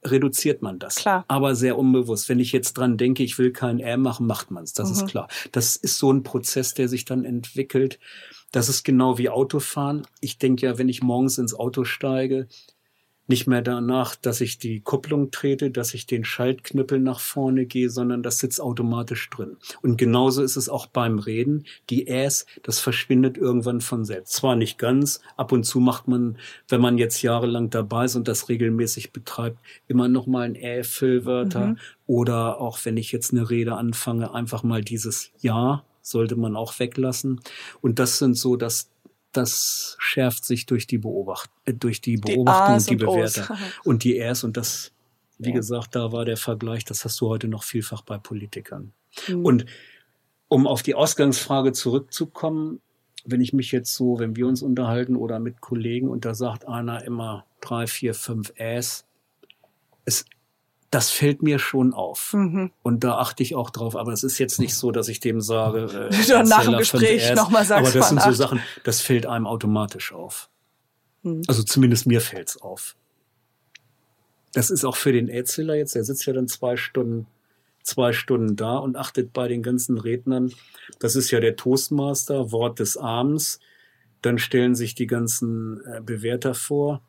reduziert 0.04 0.62
man 0.62 0.78
das. 0.78 0.96
Klar. 0.96 1.24
Aber 1.28 1.54
sehr 1.54 1.78
unbewusst. 1.78 2.28
Wenn 2.28 2.40
ich 2.40 2.52
jetzt 2.52 2.74
dran 2.74 2.96
denke, 2.96 3.22
ich 3.22 3.38
will 3.38 3.52
kein 3.52 3.80
R 3.80 3.96
machen, 3.96 4.26
macht 4.26 4.50
man 4.50 4.64
es. 4.64 4.72
Das 4.72 4.88
mhm. 4.88 4.94
ist 4.94 5.06
klar. 5.06 5.28
Das 5.52 5.76
ist 5.76 5.98
so 5.98 6.12
ein 6.12 6.22
Prozess, 6.22 6.74
der 6.74 6.88
sich 6.88 7.04
dann 7.04 7.24
entwickelt. 7.24 7.98
Das 8.52 8.68
ist 8.68 8.84
genau 8.84 9.18
wie 9.18 9.28
Autofahren. 9.28 10.06
Ich 10.20 10.38
denke 10.38 10.66
ja, 10.66 10.78
wenn 10.78 10.88
ich 10.88 11.02
morgens 11.02 11.38
ins 11.38 11.54
Auto 11.54 11.84
steige, 11.84 12.48
nicht 13.28 13.46
mehr 13.46 13.62
danach, 13.62 14.16
dass 14.16 14.40
ich 14.40 14.58
die 14.58 14.80
Kupplung 14.80 15.30
trete, 15.30 15.70
dass 15.70 15.94
ich 15.94 16.06
den 16.06 16.24
Schaltknüppel 16.24 16.98
nach 16.98 17.20
vorne 17.20 17.66
gehe, 17.66 17.90
sondern 17.90 18.22
das 18.22 18.38
sitzt 18.38 18.60
automatisch 18.60 19.28
drin. 19.30 19.58
Und 19.82 19.98
genauso 19.98 20.42
ist 20.42 20.56
es 20.56 20.68
auch 20.68 20.86
beim 20.86 21.18
Reden. 21.18 21.64
Die 21.90 22.08
Äs, 22.08 22.46
das 22.62 22.80
verschwindet 22.80 23.36
irgendwann 23.36 23.80
von 23.80 24.04
selbst. 24.04 24.32
Zwar 24.32 24.56
nicht 24.56 24.78
ganz, 24.78 25.20
ab 25.36 25.52
und 25.52 25.64
zu 25.64 25.78
macht 25.78 26.08
man, 26.08 26.38
wenn 26.68 26.80
man 26.80 26.98
jetzt 26.98 27.22
jahrelang 27.22 27.70
dabei 27.70 28.06
ist 28.06 28.16
und 28.16 28.28
das 28.28 28.48
regelmäßig 28.48 29.12
betreibt, 29.12 29.58
immer 29.86 30.08
noch 30.08 30.26
mal 30.26 30.46
ein 30.46 30.56
Ä-Füllwörter. 30.56 31.66
Mhm. 31.66 31.78
Oder 32.06 32.60
auch 32.60 32.78
wenn 32.84 32.96
ich 32.96 33.12
jetzt 33.12 33.32
eine 33.32 33.50
Rede 33.50 33.74
anfange, 33.74 34.32
einfach 34.32 34.62
mal 34.62 34.82
dieses 34.82 35.30
Ja 35.40 35.84
sollte 36.08 36.36
man 36.36 36.56
auch 36.56 36.78
weglassen. 36.78 37.40
Und 37.80 37.98
das 37.98 38.18
sind 38.18 38.34
so, 38.34 38.56
dass 38.56 38.90
das 39.32 39.96
schärft 39.98 40.44
sich 40.44 40.66
durch 40.66 40.86
die, 40.86 40.98
Beobacht 40.98 41.50
äh, 41.64 41.74
durch 41.74 42.00
die 42.00 42.16
Beobachtung 42.16 42.76
und 42.76 42.90
die 42.90 42.96
Bewertung. 42.96 43.56
Und 43.84 44.04
die 44.04 44.20
Rs 44.20 44.44
und 44.44 44.56
das, 44.56 44.92
wie 45.38 45.50
ja. 45.50 45.54
gesagt, 45.54 45.94
da 45.94 46.12
war 46.12 46.24
der 46.24 46.36
Vergleich, 46.36 46.84
das 46.84 47.04
hast 47.04 47.20
du 47.20 47.28
heute 47.28 47.48
noch 47.48 47.62
vielfach 47.62 48.02
bei 48.02 48.18
Politikern. 48.18 48.92
Mhm. 49.28 49.44
Und 49.44 49.66
um 50.48 50.66
auf 50.66 50.82
die 50.82 50.94
Ausgangsfrage 50.94 51.72
zurückzukommen, 51.72 52.80
wenn 53.24 53.40
ich 53.40 53.52
mich 53.52 53.72
jetzt 53.72 53.94
so, 53.94 54.18
wenn 54.18 54.36
wir 54.36 54.46
uns 54.46 54.62
unterhalten 54.62 55.16
oder 55.16 55.38
mit 55.38 55.60
Kollegen 55.60 56.08
und 56.08 56.24
da 56.24 56.34
sagt 56.34 56.66
einer 56.66 57.04
immer 57.04 57.44
drei, 57.60 57.86
vier, 57.86 58.14
fünf 58.14 58.52
Äs, 58.56 59.04
es 60.04 60.24
das 60.90 61.10
fällt 61.10 61.42
mir 61.42 61.58
schon 61.58 61.92
auf. 61.92 62.32
Mhm. 62.32 62.70
Und 62.82 63.04
da 63.04 63.18
achte 63.18 63.42
ich 63.42 63.54
auch 63.54 63.70
drauf. 63.70 63.94
Aber 63.96 64.12
es 64.12 64.22
ist 64.22 64.38
jetzt 64.38 64.58
nicht 64.58 64.74
so, 64.74 64.90
dass 64.90 65.08
ich 65.08 65.20
dem 65.20 65.40
sage, 65.40 66.10
äh, 66.10 66.42
nach 66.44 66.64
dem 66.64 66.78
Gespräch 66.78 67.34
nochmal 67.34 67.64
sagst. 67.64 67.86
Aber 67.86 67.98
das 67.98 68.08
sind 68.08 68.22
so 68.22 68.32
Sachen, 68.32 68.60
das 68.84 69.00
fällt 69.00 69.26
einem 69.26 69.46
automatisch 69.46 70.12
auf. 70.12 70.48
Mhm. 71.22 71.42
Also 71.46 71.62
zumindest 71.62 72.06
mir 72.06 72.20
fällt's 72.20 72.60
auf. 72.60 72.96
Das 74.52 74.70
ist 74.70 74.84
auch 74.84 74.96
für 74.96 75.12
den 75.12 75.28
Erzähler 75.28 75.74
jetzt, 75.74 75.94
der 75.94 76.04
sitzt 76.04 76.24
ja 76.24 76.32
dann 76.32 76.48
zwei 76.48 76.76
Stunden, 76.76 77.26
zwei 77.82 78.14
Stunden 78.14 78.56
da 78.56 78.78
und 78.78 78.96
achtet 78.96 79.34
bei 79.34 79.46
den 79.46 79.62
ganzen 79.62 79.98
Rednern. 79.98 80.52
Das 81.00 81.16
ist 81.16 81.30
ja 81.30 81.40
der 81.40 81.56
Toastmaster, 81.56 82.50
Wort 82.50 82.78
des 82.78 82.96
Abends. 82.96 83.60
Dann 84.22 84.38
stellen 84.38 84.74
sich 84.74 84.94
die 84.94 85.06
ganzen 85.06 85.84
äh, 85.84 86.00
Bewerter 86.00 86.54
vor 86.54 87.02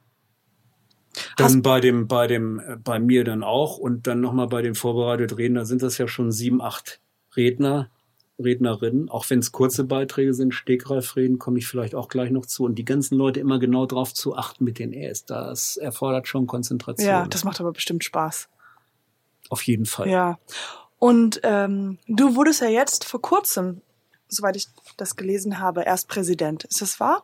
dann 1.38 1.46
Hast 1.46 1.62
bei 1.64 1.80
dem, 1.80 2.08
bei 2.08 2.28
dem, 2.28 2.60
äh, 2.60 2.76
bei 2.78 3.00
mir 3.00 3.24
dann 3.24 3.44
auch 3.44 3.78
und 3.78 4.08
dann 4.08 4.22
nochmal 4.22 4.48
bei 4.48 4.62
den 4.62 4.76
vorbereitet 4.76 5.38
Redner 5.38 5.66
sind 5.66 5.82
das 5.82 5.98
ja 5.98 6.08
schon 6.08 6.32
sieben, 6.32 6.62
acht 6.62 7.02
Redner, 7.36 7.90
Rednerinnen, 8.40 9.10
auch 9.10 9.30
wenn 9.30 9.40
es 9.40 9.52
kurze 9.52 9.84
Beiträge 9.84 10.34
sind, 10.34 10.54
Stegreifreden 10.54 11.40
komme 11.40 11.60
ich 11.60 11.68
vielleicht 11.68 11.94
auch 11.94 12.08
gleich 12.08 12.32
noch 12.32 12.46
zu 12.46 12.64
und 12.64 12.76
die 12.76 12.86
ganzen 12.86 13.18
Leute 13.18 13.40
immer 13.40 13.60
genau 13.60 13.86
drauf 13.86 14.14
zu 14.14 14.36
achten 14.36 14.64
mit 14.64 14.80
den 14.80 14.94
Äs. 14.94 15.26
Das 15.26 15.78
erfordert 15.78 16.28
schon 16.28 16.48
Konzentration. 16.48 17.08
Ja, 17.08 17.28
das 17.28 17.44
macht 17.44 17.60
aber 17.60 17.74
bestimmt 17.74 18.04
Spaß. 18.04 18.48
Auf 19.50 19.64
jeden 19.64 19.86
Fall. 19.86 20.10
Ja. 20.10 20.40
Und 21.00 21.42
ähm, 21.44 21.98
du 22.08 22.36
wurdest 22.36 22.62
ja 22.62 22.70
jetzt 22.70 23.06
vor 23.06 23.22
kurzem, 23.22 23.82
soweit 24.28 24.56
ich 24.56 24.68
das 24.98 25.16
gelesen 25.16 25.60
habe, 25.60 25.84
erst 25.84 26.08
Präsident. 26.08 26.66
Ist 26.66 26.82
das 26.82 27.00
wahr? 27.00 27.24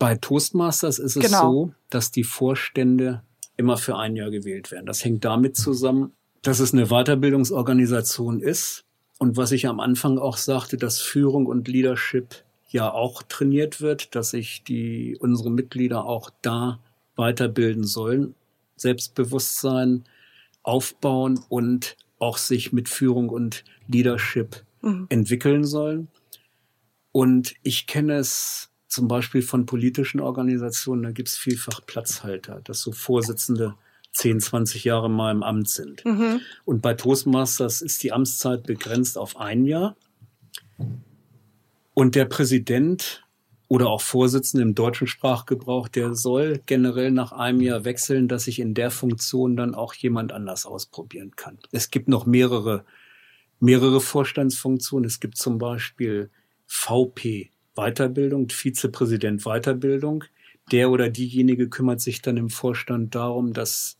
Bei 0.00 0.16
Toastmasters 0.16 0.98
ist 0.98 1.16
es 1.16 1.26
genau. 1.26 1.52
so, 1.52 1.74
dass 1.90 2.10
die 2.10 2.24
Vorstände 2.24 3.22
immer 3.58 3.76
für 3.76 3.98
ein 3.98 4.16
Jahr 4.16 4.30
gewählt 4.30 4.70
werden. 4.72 4.86
Das 4.86 5.04
hängt 5.04 5.26
damit 5.26 5.56
zusammen, 5.56 6.14
dass 6.40 6.58
es 6.58 6.72
eine 6.72 6.86
Weiterbildungsorganisation 6.86 8.40
ist. 8.40 8.86
Und 9.18 9.36
was 9.36 9.52
ich 9.52 9.66
am 9.68 9.78
Anfang 9.78 10.18
auch 10.18 10.38
sagte, 10.38 10.78
dass 10.78 11.00
Führung 11.00 11.44
und 11.44 11.68
Leadership 11.68 12.42
ja 12.70 12.90
auch 12.90 13.22
trainiert 13.22 13.82
wird, 13.82 14.14
dass 14.14 14.30
sich 14.30 14.64
die, 14.64 15.18
unsere 15.20 15.50
Mitglieder 15.50 16.06
auch 16.06 16.30
da 16.40 16.80
weiterbilden 17.16 17.84
sollen, 17.84 18.34
Selbstbewusstsein 18.76 20.04
aufbauen 20.62 21.40
und 21.50 21.98
auch 22.18 22.38
sich 22.38 22.72
mit 22.72 22.88
Führung 22.88 23.28
und 23.28 23.64
Leadership 23.86 24.64
mhm. 24.80 25.08
entwickeln 25.10 25.64
sollen. 25.64 26.08
Und 27.12 27.52
ich 27.62 27.86
kenne 27.86 28.14
es 28.14 28.69
zum 28.90 29.06
Beispiel 29.06 29.40
von 29.40 29.66
politischen 29.66 30.20
Organisationen, 30.20 31.04
da 31.04 31.12
gibt's 31.12 31.38
vielfach 31.38 31.80
Platzhalter, 31.86 32.60
dass 32.64 32.80
so 32.80 32.90
Vorsitzende 32.90 33.76
10, 34.12 34.40
20 34.40 34.82
Jahre 34.82 35.08
mal 35.08 35.30
im 35.30 35.44
Amt 35.44 35.70
sind. 35.70 36.04
Mhm. 36.04 36.40
Und 36.64 36.82
bei 36.82 36.94
Toastmasters 36.94 37.82
ist 37.82 38.02
die 38.02 38.12
Amtszeit 38.12 38.64
begrenzt 38.64 39.16
auf 39.16 39.36
ein 39.36 39.64
Jahr. 39.64 39.96
Und 41.94 42.16
der 42.16 42.24
Präsident 42.24 43.24
oder 43.68 43.86
auch 43.88 44.00
Vorsitzende 44.00 44.62
im 44.62 44.74
deutschen 44.74 45.06
Sprachgebrauch, 45.06 45.86
der 45.86 46.16
soll 46.16 46.60
generell 46.66 47.12
nach 47.12 47.30
einem 47.30 47.60
Jahr 47.60 47.84
wechseln, 47.84 48.26
dass 48.26 48.44
sich 48.44 48.58
in 48.58 48.74
der 48.74 48.90
Funktion 48.90 49.56
dann 49.56 49.76
auch 49.76 49.94
jemand 49.94 50.32
anders 50.32 50.66
ausprobieren 50.66 51.36
kann. 51.36 51.58
Es 51.70 51.90
gibt 51.90 52.08
noch 52.08 52.26
mehrere, 52.26 52.84
mehrere 53.60 54.00
Vorstandsfunktionen. 54.00 55.06
Es 55.06 55.20
gibt 55.20 55.36
zum 55.36 55.58
Beispiel 55.58 56.30
VP 56.66 57.52
Weiterbildung, 57.80 58.48
Vizepräsident 58.50 59.44
Weiterbildung. 59.44 60.24
Der 60.70 60.90
oder 60.90 61.08
diejenige 61.08 61.68
kümmert 61.68 62.00
sich 62.00 62.22
dann 62.22 62.36
im 62.36 62.50
Vorstand 62.50 63.14
darum, 63.14 63.52
dass 63.52 63.98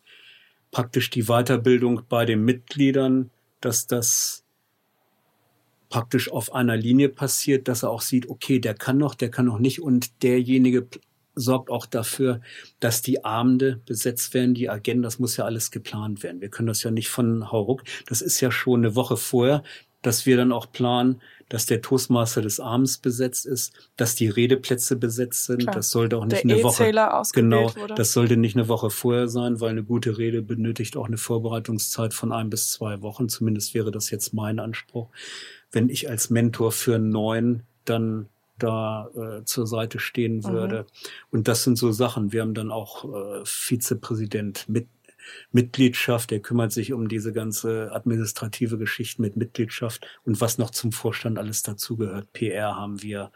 praktisch 0.71 1.11
die 1.11 1.25
Weiterbildung 1.25 2.03
bei 2.09 2.25
den 2.25 2.45
Mitgliedern, 2.45 3.31
dass 3.61 3.87
das 3.87 4.45
praktisch 5.89 6.31
auf 6.31 6.55
einer 6.55 6.77
Linie 6.77 7.09
passiert, 7.09 7.67
dass 7.67 7.83
er 7.83 7.91
auch 7.91 8.03
sieht, 8.03 8.29
okay, 8.29 8.61
der 8.61 8.75
kann 8.75 8.99
noch, 8.99 9.15
der 9.15 9.31
kann 9.31 9.47
noch 9.47 9.59
nicht 9.59 9.83
und 9.83 10.23
derjenige 10.23 10.87
sorgt 11.35 11.71
auch 11.71 11.87
dafür, 11.87 12.41
dass 12.81 13.03
die 13.03 13.25
Abende 13.25 13.81
besetzt 13.87 14.35
werden, 14.35 14.55
die 14.55 14.69
Agenda, 14.69 15.07
das 15.07 15.19
muss 15.19 15.37
ja 15.37 15.45
alles 15.45 15.71
geplant 15.71 16.23
werden. 16.23 16.41
Wir 16.41 16.49
können 16.49 16.69
das 16.69 16.83
ja 16.83 16.91
nicht 16.91 17.09
von 17.09 17.51
Hauruck, 17.51 17.83
das 18.07 18.21
ist 18.21 18.41
ja 18.41 18.51
schon 18.51 18.81
eine 18.85 18.95
Woche 18.95 19.17
vorher, 19.17 19.63
dass 20.03 20.27
wir 20.27 20.37
dann 20.37 20.53
auch 20.53 20.71
planen, 20.73 21.21
dass 21.51 21.67
der 21.67 21.83
Toastmaster 21.83 22.43
des 22.43 22.61
Abends 22.61 22.99
besetzt 22.99 23.45
ist, 23.45 23.73
dass 23.97 24.15
die 24.15 24.29
Redeplätze 24.29 24.97
besetzt 24.97 25.45
sind. 25.47 25.63
Klar. 25.63 25.75
Das 25.75 25.91
sollte 25.91 26.17
auch 26.17 26.25
nicht 26.25 26.45
der 26.45 26.55
eine 26.55 26.63
Woche 26.63 26.93
genau, 27.35 27.75
wurde. 27.75 27.95
das 27.97 28.13
sollte 28.13 28.37
nicht 28.37 28.57
eine 28.57 28.69
Woche 28.69 28.89
vorher 28.89 29.29
sein, 29.29 29.61
weil 29.61 29.71
eine 29.71 29.83
gute 29.83 30.17
Rede 30.17 30.43
benötigt 30.43 30.97
auch 30.97 31.07
eine 31.07 31.19
Vorbereitungszeit 31.19 32.15
von 32.15 32.33
ein 32.33 32.51
bis 32.51 32.71
zwei 32.71 33.03
Wochen. 33.03 33.29
Zumindest 33.29 33.75
wäre 33.75 33.91
das 33.91 34.11
jetzt 34.11 34.33
mein 34.33 34.61
Anspruch, 34.61 35.09
wenn 35.73 35.89
ich 35.89 36.09
als 36.09 36.31
Mentor 36.31 36.71
für 36.71 36.95
einen 36.95 37.11
neuen 37.11 37.65
dann 37.85 38.29
da 38.63 39.09
äh, 39.17 39.45
zur 39.45 39.67
Seite 39.67 39.99
stehen 39.99 40.37
mhm. 40.37 40.45
würde. 40.45 40.83
Mhm. 40.83 40.87
Und 41.33 41.49
das 41.49 41.65
sind 41.65 41.77
so 41.77 41.91
Sachen. 41.91 42.33
Wir 42.33 42.43
haben 42.43 42.55
dann 42.55 42.71
auch 42.71 43.05
äh, 43.05 43.45
Vizepräsident 43.45 44.69
mit 44.69 44.87
Mitgliedschaft, 45.53 46.31
der 46.31 46.41
kümmert 46.41 46.73
sich 46.73 46.93
um 46.93 47.09
diese 47.09 47.33
ganze 47.33 47.91
administrative 47.93 48.79
Geschichte 48.79 49.23
mit 49.23 49.37
Mitgliedschaft 49.37 50.07
und 50.25 50.41
was 50.41 50.59
noch 50.59 50.71
zum 50.71 50.93
Vorstand 50.93 51.39
alles 51.39 51.63
dazugehört. 51.63 52.33
PR 52.33 52.77
haben 52.77 53.03
wir. 53.03 53.33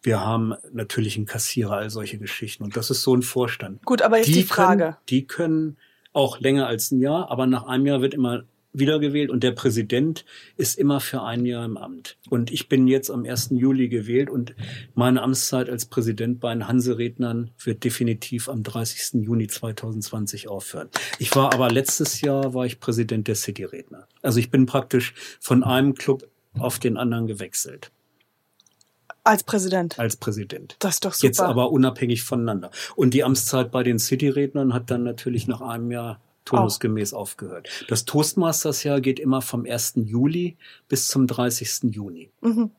Wir 0.00 0.20
haben 0.20 0.54
natürlich 0.72 1.16
einen 1.16 1.26
Kassierer, 1.26 1.76
all 1.76 1.90
solche 1.90 2.18
Geschichten. 2.18 2.62
Und 2.62 2.76
das 2.76 2.88
ist 2.88 3.02
so 3.02 3.16
ein 3.16 3.22
Vorstand. 3.22 3.84
Gut, 3.84 4.00
aber 4.00 4.18
jetzt 4.18 4.28
die, 4.28 4.34
die 4.34 4.42
Frage. 4.44 4.84
Können, 4.84 4.96
die 5.08 5.26
können 5.26 5.76
auch 6.12 6.38
länger 6.40 6.68
als 6.68 6.92
ein 6.92 7.00
Jahr, 7.00 7.30
aber 7.30 7.46
nach 7.46 7.64
einem 7.64 7.84
Jahr 7.84 8.00
wird 8.00 8.14
immer 8.14 8.44
wiedergewählt 8.72 9.30
und 9.30 9.42
der 9.42 9.52
Präsident 9.52 10.24
ist 10.56 10.78
immer 10.78 11.00
für 11.00 11.22
ein 11.22 11.44
Jahr 11.46 11.64
im 11.64 11.76
Amt. 11.76 12.18
Und 12.28 12.50
ich 12.50 12.68
bin 12.68 12.86
jetzt 12.86 13.10
am 13.10 13.24
1. 13.24 13.50
Juli 13.52 13.88
gewählt 13.88 14.30
und 14.30 14.54
meine 14.94 15.22
Amtszeit 15.22 15.68
als 15.68 15.86
Präsident 15.86 16.40
bei 16.40 16.52
den 16.52 16.68
Hanserednern 16.68 17.50
wird 17.62 17.84
definitiv 17.84 18.48
am 18.48 18.62
30. 18.62 19.24
Juni 19.24 19.48
2020 19.48 20.48
aufhören. 20.48 20.88
Ich 21.18 21.34
war 21.34 21.52
aber 21.54 21.70
letztes 21.70 22.20
Jahr 22.20 22.54
war 22.54 22.66
ich 22.66 22.80
Präsident 22.80 23.28
der 23.28 23.34
City-Redner. 23.34 24.06
Also 24.22 24.38
ich 24.38 24.50
bin 24.50 24.66
praktisch 24.66 25.14
von 25.40 25.64
einem 25.64 25.94
Club 25.94 26.28
auf 26.58 26.78
den 26.78 26.96
anderen 26.96 27.26
gewechselt. 27.26 27.90
Als 29.24 29.42
Präsident. 29.42 29.98
Als 29.98 30.16
Präsident. 30.16 30.76
Das 30.78 30.94
ist 30.94 31.04
doch 31.04 31.12
super. 31.12 31.26
Jetzt 31.26 31.40
aber 31.40 31.70
unabhängig 31.70 32.22
voneinander. 32.22 32.70
Und 32.96 33.12
die 33.12 33.24
Amtszeit 33.24 33.70
bei 33.70 33.82
den 33.82 33.98
City-Rednern 33.98 34.72
hat 34.72 34.90
dann 34.90 35.02
natürlich 35.02 35.46
nach 35.46 35.60
einem 35.60 35.90
Jahr 35.90 36.20
turnusgemäß 36.48 37.12
oh. 37.12 37.18
aufgehört. 37.18 37.68
Das 37.88 38.04
Toastmasters-Jahr 38.04 39.00
geht 39.00 39.20
immer 39.20 39.42
vom 39.42 39.66
1. 39.66 39.94
Juli 39.96 40.56
bis 40.88 41.08
zum 41.08 41.26
30. 41.26 41.94
Juni. 41.94 42.30
Mhm. 42.40 42.70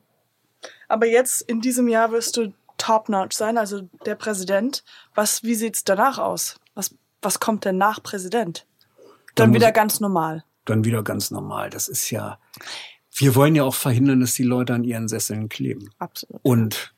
Aber 0.88 1.06
jetzt 1.06 1.42
in 1.42 1.60
diesem 1.60 1.88
Jahr 1.88 2.12
wirst 2.12 2.36
du 2.36 2.52
top-notch 2.76 3.36
sein, 3.36 3.58
also 3.58 3.82
der 4.04 4.14
Präsident. 4.14 4.84
Was, 5.14 5.42
wie 5.44 5.54
sieht's 5.54 5.84
danach 5.84 6.18
aus? 6.18 6.56
Was, 6.74 6.94
was 7.22 7.40
kommt 7.40 7.64
denn 7.64 7.78
nach 7.78 8.02
Präsident? 8.02 8.66
Dann, 9.34 9.48
dann 9.48 9.54
wieder 9.54 9.72
ganz 9.72 10.00
normal. 10.00 10.44
Dann 10.64 10.84
wieder 10.84 11.02
ganz 11.02 11.30
normal. 11.30 11.70
Das 11.70 11.88
ist 11.88 12.10
ja, 12.10 12.38
wir 13.14 13.34
wollen 13.34 13.54
ja 13.54 13.64
auch 13.64 13.74
verhindern, 13.74 14.20
dass 14.20 14.34
die 14.34 14.42
Leute 14.42 14.74
an 14.74 14.84
ihren 14.84 15.08
Sesseln 15.08 15.48
kleben. 15.48 15.90
Absolut. 15.98 16.40
Und 16.42 16.94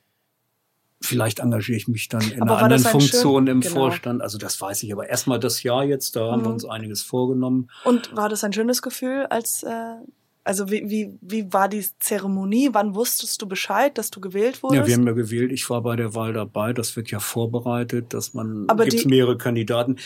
Vielleicht 1.02 1.40
engagiere 1.40 1.76
ich 1.76 1.88
mich 1.88 2.08
dann 2.08 2.22
in 2.22 2.42
aber 2.42 2.58
einer 2.58 2.64
anderen 2.64 2.84
Funktion 2.84 3.46
schön, 3.46 3.56
im 3.56 3.60
genau. 3.60 3.74
Vorstand. 3.74 4.22
Also 4.22 4.38
das 4.38 4.60
weiß 4.60 4.82
ich. 4.84 4.92
Aber 4.92 5.08
erstmal 5.08 5.40
das 5.40 5.62
Jahr 5.62 5.84
jetzt, 5.84 6.16
da 6.16 6.26
mhm. 6.26 6.30
haben 6.30 6.40
wir 6.42 6.48
mhm. 6.48 6.54
uns 6.54 6.64
einiges 6.64 7.02
vorgenommen. 7.02 7.68
Und 7.84 8.14
war 8.14 8.28
das 8.28 8.44
ein 8.44 8.52
schönes 8.52 8.82
Gefühl, 8.82 9.26
als 9.28 9.62
äh, 9.62 9.96
also 10.44 10.70
wie, 10.70 10.88
wie, 10.88 11.18
wie 11.20 11.52
war 11.52 11.68
die 11.68 11.84
Zeremonie? 12.00 12.70
Wann 12.72 12.94
wusstest 12.94 13.40
du 13.42 13.46
Bescheid, 13.46 13.96
dass 13.96 14.10
du 14.10 14.20
gewählt 14.20 14.62
wurdest? 14.62 14.80
Ja, 14.80 14.86
wir 14.86 14.94
haben 14.94 15.06
ja 15.06 15.12
gewählt. 15.12 15.52
Ich 15.52 15.68
war 15.70 15.82
bei 15.82 15.96
der 15.96 16.14
Wahl 16.14 16.32
dabei. 16.32 16.72
Das 16.72 16.96
wird 16.96 17.10
ja 17.10 17.20
vorbereitet, 17.20 18.12
dass 18.14 18.34
man 18.34 18.64
aber 18.68 18.86
gibt 18.86 19.06
mehrere 19.06 19.38
Kandidaten. 19.38 19.96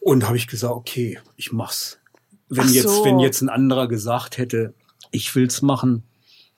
Und 0.00 0.26
habe 0.26 0.36
ich 0.36 0.46
gesagt, 0.46 0.72
okay, 0.72 1.18
ich 1.36 1.52
mach's. 1.52 1.98
Wenn 2.48 2.66
Ach 2.66 2.70
jetzt, 2.70 2.88
so. 2.88 3.04
wenn 3.04 3.18
jetzt 3.18 3.42
ein 3.42 3.48
anderer 3.48 3.88
gesagt 3.88 4.38
hätte, 4.38 4.72
ich 5.10 5.34
will's 5.34 5.62
machen, 5.62 6.04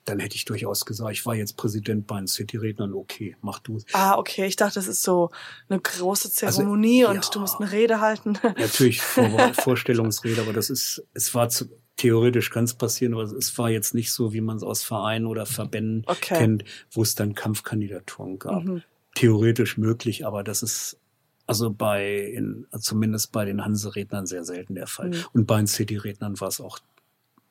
dann 0.05 0.19
hätte 0.19 0.35
ich 0.35 0.45
durchaus 0.45 0.85
gesagt, 0.85 1.11
ich 1.11 1.25
war 1.25 1.35
jetzt 1.35 1.57
Präsident 1.57 2.07
bei 2.07 2.17
den 2.17 2.27
City-Rednern, 2.27 2.93
okay, 2.93 3.35
mach 3.41 3.59
du. 3.59 3.79
Ah, 3.93 4.17
okay, 4.17 4.45
ich 4.45 4.55
dachte, 4.55 4.75
das 4.75 4.87
ist 4.87 5.03
so 5.03 5.29
eine 5.69 5.79
große 5.79 6.29
also, 6.45 6.57
Zeremonie 6.57 7.05
also, 7.05 7.17
und 7.17 7.25
ja, 7.25 7.31
du 7.31 7.39
musst 7.39 7.59
eine 7.59 7.71
Rede 7.71 8.01
halten. 8.01 8.37
Natürlich 8.57 9.01
Vor 9.01 9.53
Vorstellungsrede, 9.53 10.41
aber 10.41 10.53
das 10.53 10.69
ist, 10.69 11.03
es 11.13 11.35
war 11.35 11.49
zu, 11.49 11.69
theoretisch 11.97 12.49
kann 12.49 12.63
es 12.63 12.73
passieren, 12.73 13.13
aber 13.13 13.23
es 13.23 13.57
war 13.57 13.69
jetzt 13.69 13.93
nicht 13.93 14.11
so, 14.11 14.33
wie 14.33 14.41
man 14.41 14.57
es 14.57 14.63
aus 14.63 14.83
Vereinen 14.83 15.25
oder 15.25 15.45
Verbänden 15.45 16.03
okay. 16.07 16.37
kennt, 16.37 16.63
wo 16.91 17.01
es 17.01 17.13
dann 17.15 17.35
Kampfkandidaturen 17.35 18.39
gab. 18.39 18.63
Mhm. 18.63 18.83
Theoretisch 19.15 19.77
möglich, 19.77 20.25
aber 20.25 20.43
das 20.43 20.63
ist 20.63 20.97
also 21.45 21.71
bei, 21.71 22.19
in, 22.19 22.67
zumindest 22.79 23.31
bei 23.31 23.43
den 23.43 23.65
Hanse-Rednern 23.65 24.27
sehr 24.27 24.43
selten 24.43 24.75
der 24.75 24.87
Fall. 24.87 25.09
Mhm. 25.09 25.25
Und 25.33 25.45
bei 25.47 25.57
den 25.57 25.67
City-Rednern 25.67 26.39
war 26.39 26.47
es 26.47 26.61
auch 26.61 26.79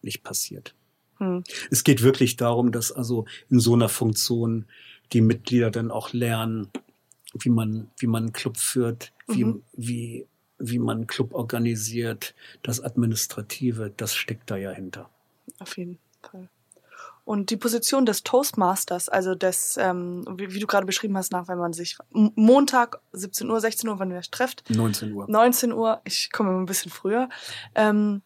nicht 0.02 0.22
passiert. 0.22 0.74
Hm. 1.18 1.44
Es 1.70 1.84
geht 1.84 2.02
wirklich 2.02 2.36
darum, 2.36 2.72
dass 2.72 2.92
also 2.92 3.26
in 3.50 3.60
so 3.60 3.74
einer 3.74 3.88
Funktion 3.88 4.66
die 5.12 5.20
Mitglieder 5.20 5.70
dann 5.70 5.90
auch 5.90 6.12
lernen, 6.12 6.68
wie 7.34 7.50
man, 7.50 7.90
wie 7.98 8.06
man 8.06 8.24
einen 8.24 8.32
Club 8.32 8.56
führt, 8.56 9.12
wie, 9.26 9.44
mhm. 9.44 9.62
wie, 9.74 10.26
wie 10.58 10.78
man 10.78 10.98
einen 10.98 11.06
Club 11.06 11.34
organisiert, 11.34 12.34
das 12.62 12.80
Administrative, 12.80 13.92
das 13.96 14.14
steckt 14.14 14.50
da 14.50 14.56
ja 14.56 14.70
hinter. 14.70 15.10
Auf 15.58 15.76
jeden 15.76 15.98
Fall. 16.22 16.48
Und 17.24 17.50
die 17.50 17.58
Position 17.58 18.06
des 18.06 18.22
Toastmasters, 18.22 19.10
also 19.10 19.34
des, 19.34 19.76
ähm, 19.76 20.24
wie, 20.38 20.54
wie, 20.54 20.60
du 20.60 20.66
gerade 20.66 20.86
beschrieben 20.86 21.14
hast, 21.18 21.30
nach, 21.30 21.46
wenn 21.46 21.58
man 21.58 21.74
sich 21.74 21.98
Montag 22.10 23.00
17 23.12 23.50
Uhr, 23.50 23.60
16 23.60 23.90
Uhr, 23.90 23.98
wann 23.98 24.10
euch 24.12 24.30
trefft. 24.30 24.64
19 24.70 25.12
Uhr. 25.12 25.26
19 25.28 25.72
Uhr, 25.72 26.00
ich 26.04 26.32
komme 26.32 26.48
immer 26.48 26.60
ein 26.60 26.64
bisschen 26.64 26.90
früher. 26.90 27.28
Ähm, 27.74 28.22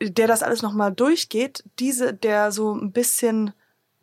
der 0.00 0.26
das 0.26 0.42
alles 0.42 0.62
nochmal 0.62 0.92
durchgeht, 0.92 1.64
diese, 1.78 2.14
der 2.14 2.52
so 2.52 2.74
ein 2.74 2.92
bisschen 2.92 3.52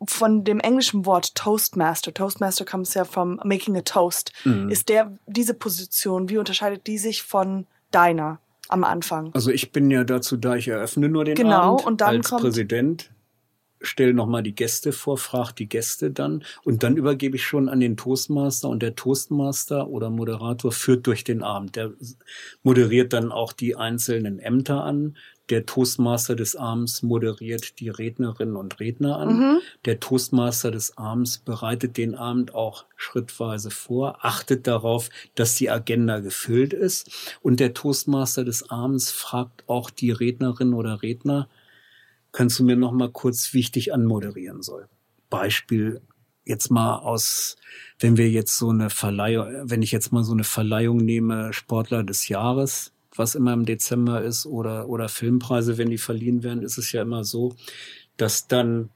von 0.06 0.44
dem 0.44 0.60
englischen 0.60 1.04
Wort 1.04 1.34
Toastmaster, 1.34 2.14
Toastmaster 2.14 2.64
comes 2.64 2.94
ja 2.94 3.04
vom 3.04 3.38
Making 3.44 3.76
a 3.76 3.82
Toast, 3.82 4.32
mhm. 4.44 4.70
ist 4.70 4.88
der 4.88 5.12
diese 5.26 5.54
Position, 5.54 6.28
wie 6.28 6.38
unterscheidet 6.38 6.86
die 6.86 6.98
sich 6.98 7.22
von 7.22 7.66
deiner 7.90 8.38
am 8.68 8.84
Anfang? 8.84 9.30
Also 9.34 9.50
ich 9.50 9.72
bin 9.72 9.90
ja 9.90 10.04
dazu 10.04 10.36
da, 10.36 10.56
ich 10.56 10.68
eröffne 10.68 11.08
nur 11.08 11.24
den 11.24 11.34
genau, 11.34 11.74
Abend 11.74 11.86
und 11.86 12.00
dann 12.00 12.16
als 12.16 12.30
kommt 12.30 12.42
Präsident 12.42 13.10
stelle 13.80 14.14
nochmal 14.14 14.42
die 14.42 14.54
Gäste 14.54 14.92
vor, 14.92 15.16
frage 15.16 15.54
die 15.54 15.68
Gäste 15.68 16.10
dann 16.10 16.44
und 16.64 16.82
dann 16.82 16.96
übergebe 16.96 17.36
ich 17.36 17.44
schon 17.44 17.68
an 17.68 17.80
den 17.80 17.96
Toastmaster 17.96 18.68
und 18.68 18.82
der 18.82 18.94
Toastmaster 18.94 19.88
oder 19.88 20.10
Moderator 20.10 20.72
führt 20.72 21.06
durch 21.06 21.24
den 21.24 21.42
Abend. 21.42 21.76
Der 21.76 21.92
moderiert 22.62 23.12
dann 23.12 23.32
auch 23.32 23.52
die 23.52 23.76
einzelnen 23.76 24.38
Ämter 24.38 24.84
an. 24.84 25.16
Der 25.50 25.66
Toastmaster 25.66 26.36
des 26.36 26.54
Abends 26.54 27.02
moderiert 27.02 27.80
die 27.80 27.88
Rednerinnen 27.88 28.56
und 28.56 28.78
Redner 28.78 29.18
an. 29.18 29.36
Mhm. 29.36 29.58
Der 29.84 29.98
Toastmaster 29.98 30.70
des 30.70 30.96
Abends 30.96 31.38
bereitet 31.38 31.96
den 31.96 32.14
Abend 32.14 32.54
auch 32.54 32.84
schrittweise 32.96 33.70
vor, 33.70 34.24
achtet 34.24 34.66
darauf, 34.68 35.10
dass 35.34 35.56
die 35.56 35.68
Agenda 35.68 36.20
gefüllt 36.20 36.72
ist. 36.72 37.38
Und 37.42 37.58
der 37.58 37.74
Toastmaster 37.74 38.44
des 38.44 38.70
Abends 38.70 39.10
fragt 39.10 39.68
auch 39.68 39.90
die 39.90 40.12
Rednerin 40.12 40.72
oder 40.72 41.02
Redner, 41.02 41.48
kannst 42.32 42.60
du 42.60 42.64
mir 42.64 42.76
noch 42.76 42.92
mal 42.92 43.10
kurz, 43.10 43.52
wie 43.52 43.60
ich 43.60 43.72
dich 43.72 43.92
anmoderieren 43.92 44.62
soll? 44.62 44.88
Beispiel 45.30 46.00
jetzt 46.44 46.70
mal 46.70 46.96
aus, 46.96 47.56
wenn 47.98 48.16
wir 48.16 48.30
jetzt 48.30 48.56
so 48.56 48.70
eine 48.70 48.88
Verleihung, 48.90 49.48
wenn 49.64 49.82
ich 49.82 49.92
jetzt 49.92 50.12
mal 50.12 50.24
so 50.24 50.32
eine 50.32 50.44
Verleihung 50.44 50.98
nehme, 50.98 51.52
Sportler 51.52 52.04
des 52.04 52.28
Jahres, 52.28 52.92
was 53.20 53.36
immer 53.36 53.52
im 53.52 53.66
Dezember 53.66 54.22
ist, 54.22 54.46
oder, 54.46 54.88
oder 54.88 55.08
Filmpreise, 55.08 55.78
wenn 55.78 55.90
die 55.90 55.98
verliehen 55.98 56.42
werden, 56.42 56.62
ist 56.62 56.78
es 56.78 56.90
ja 56.90 57.02
immer 57.02 57.22
so, 57.22 57.54
dass 58.16 58.48
dann 58.48 58.90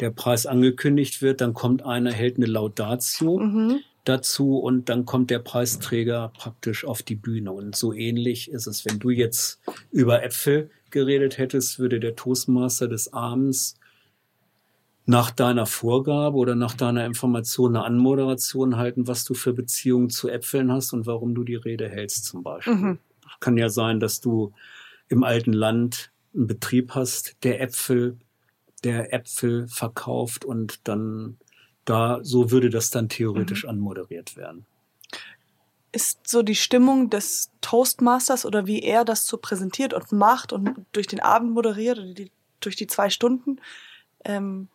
der 0.00 0.10
Preis 0.10 0.46
angekündigt 0.46 1.22
wird, 1.22 1.40
dann 1.40 1.54
kommt 1.54 1.84
einer, 1.84 2.12
hält 2.12 2.36
eine 2.36 2.46
Laudatio 2.46 3.38
mhm. 3.38 3.80
dazu 4.04 4.58
und 4.58 4.88
dann 4.88 5.04
kommt 5.04 5.30
der 5.30 5.40
Preisträger 5.40 6.32
praktisch 6.36 6.84
auf 6.84 7.02
die 7.02 7.16
Bühne. 7.16 7.52
Und 7.52 7.74
so 7.74 7.92
ähnlich 7.92 8.50
ist 8.50 8.66
es, 8.66 8.84
wenn 8.84 8.98
du 8.98 9.10
jetzt 9.10 9.60
über 9.90 10.22
Äpfel 10.22 10.70
geredet 10.90 11.38
hättest, 11.38 11.78
würde 11.78 12.00
der 12.00 12.16
Toastmaster 12.16 12.88
des 12.88 13.12
Abends 13.12 13.76
nach 15.06 15.30
deiner 15.30 15.66
Vorgabe 15.66 16.36
oder 16.36 16.54
nach 16.54 16.74
deiner 16.74 17.04
Information 17.04 17.74
eine 17.74 17.84
Anmoderation 17.84 18.76
halten, 18.76 19.08
was 19.08 19.24
du 19.24 19.34
für 19.34 19.52
Beziehungen 19.52 20.10
zu 20.10 20.28
Äpfeln 20.28 20.70
hast 20.70 20.92
und 20.92 21.06
warum 21.06 21.34
du 21.34 21.42
die 21.42 21.56
Rede 21.56 21.88
hältst 21.88 22.26
zum 22.26 22.42
Beispiel. 22.42 22.74
Mhm. 22.74 22.98
Kann 23.38 23.56
ja 23.56 23.68
sein, 23.68 24.00
dass 24.00 24.20
du 24.20 24.52
im 25.08 25.24
alten 25.24 25.52
Land 25.52 26.10
einen 26.34 26.46
Betrieb 26.46 26.94
hast, 26.94 27.36
der 27.42 27.60
Äpfel, 27.60 28.18
der 28.84 29.12
Äpfel 29.12 29.68
verkauft 29.68 30.44
und 30.44 30.88
dann 30.88 31.38
da, 31.84 32.20
so 32.22 32.50
würde 32.50 32.70
das 32.70 32.90
dann 32.90 33.08
theoretisch 33.08 33.64
mhm. 33.64 33.70
anmoderiert 33.70 34.36
werden. 34.36 34.66
Ist 35.92 36.28
so 36.28 36.42
die 36.42 36.54
Stimmung 36.54 37.10
des 37.10 37.50
Toastmasters 37.60 38.46
oder 38.46 38.66
wie 38.66 38.80
er 38.80 39.04
das 39.04 39.26
so 39.26 39.38
präsentiert 39.38 39.92
und 39.92 40.12
macht 40.12 40.52
und 40.52 40.86
durch 40.92 41.08
den 41.08 41.20
Abend 41.20 41.52
moderiert 41.52 41.98
oder 41.98 42.14
die, 42.14 42.30
durch 42.60 42.76
die 42.76 42.86
zwei 42.86 43.10
Stunden, 43.10 43.60
ähm, 44.24 44.68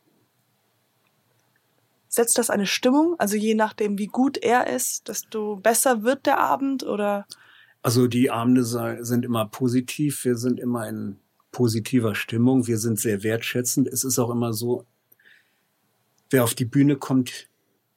setzt 2.09 2.37
das 2.37 2.49
eine 2.49 2.65
Stimmung? 2.65 3.15
Also 3.17 3.37
je 3.37 3.55
nachdem, 3.55 3.97
wie 3.97 4.07
gut 4.07 4.37
er 4.37 4.67
ist, 4.67 5.07
desto 5.07 5.55
besser 5.55 6.03
wird 6.03 6.25
der 6.25 6.39
Abend 6.39 6.83
oder? 6.83 7.25
Also 7.85 8.07
die 8.07 8.31
Abende 8.31 8.65
sind 8.65 9.25
immer 9.25 9.45
positiv. 9.45 10.25
Wir 10.25 10.37
sind 10.37 10.59
immer 10.59 10.89
in 10.89 11.17
positiver 11.51 12.15
Stimmung. 12.15 12.65
Wir 12.65 12.79
sind 12.79 12.99
sehr 12.99 13.21
wertschätzend. 13.21 13.87
Es 13.87 14.03
ist 14.03 14.17
auch 14.17 14.31
immer 14.31 14.53
so, 14.53 14.85
wer 16.31 16.43
auf 16.43 16.55
die 16.55 16.65
Bühne 16.65 16.95
kommt, 16.95 17.47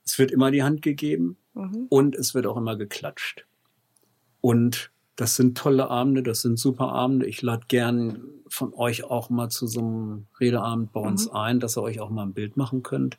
es 0.05 0.19
wird 0.19 0.31
immer 0.31 0.51
die 0.51 0.63
Hand 0.63 0.83
gegeben 0.83 1.39
mhm. 1.55 1.87
und 1.89 2.17
es 2.17 2.35
wird 2.35 2.47
auch 2.47 2.59
immer 2.59 2.77
geklatscht. 2.77 3.47
Und 4.43 4.91
das 5.17 5.37
sind 5.37 5.57
tolle 5.57 5.89
Abende, 5.89 6.23
das 6.23 6.43
sind 6.43 6.59
super 6.59 6.93
Abende. 6.93 7.25
Ich 7.25 7.41
lade 7.41 7.65
gern 7.69 8.25
von 8.47 8.75
euch 8.75 9.05
auch 9.05 9.31
mal 9.31 9.49
zu 9.49 9.67
so 9.67 9.81
einem 9.81 10.27
Redeabend 10.39 10.93
bei 10.93 11.01
uns 11.01 11.29
mhm. 11.29 11.35
ein, 11.35 11.61
dass 11.61 11.79
ihr 11.79 11.83
euch 11.83 11.99
auch 11.99 12.11
mal 12.11 12.25
ein 12.25 12.35
Bild 12.35 12.59
machen 12.59 12.83
könnt. 12.83 13.19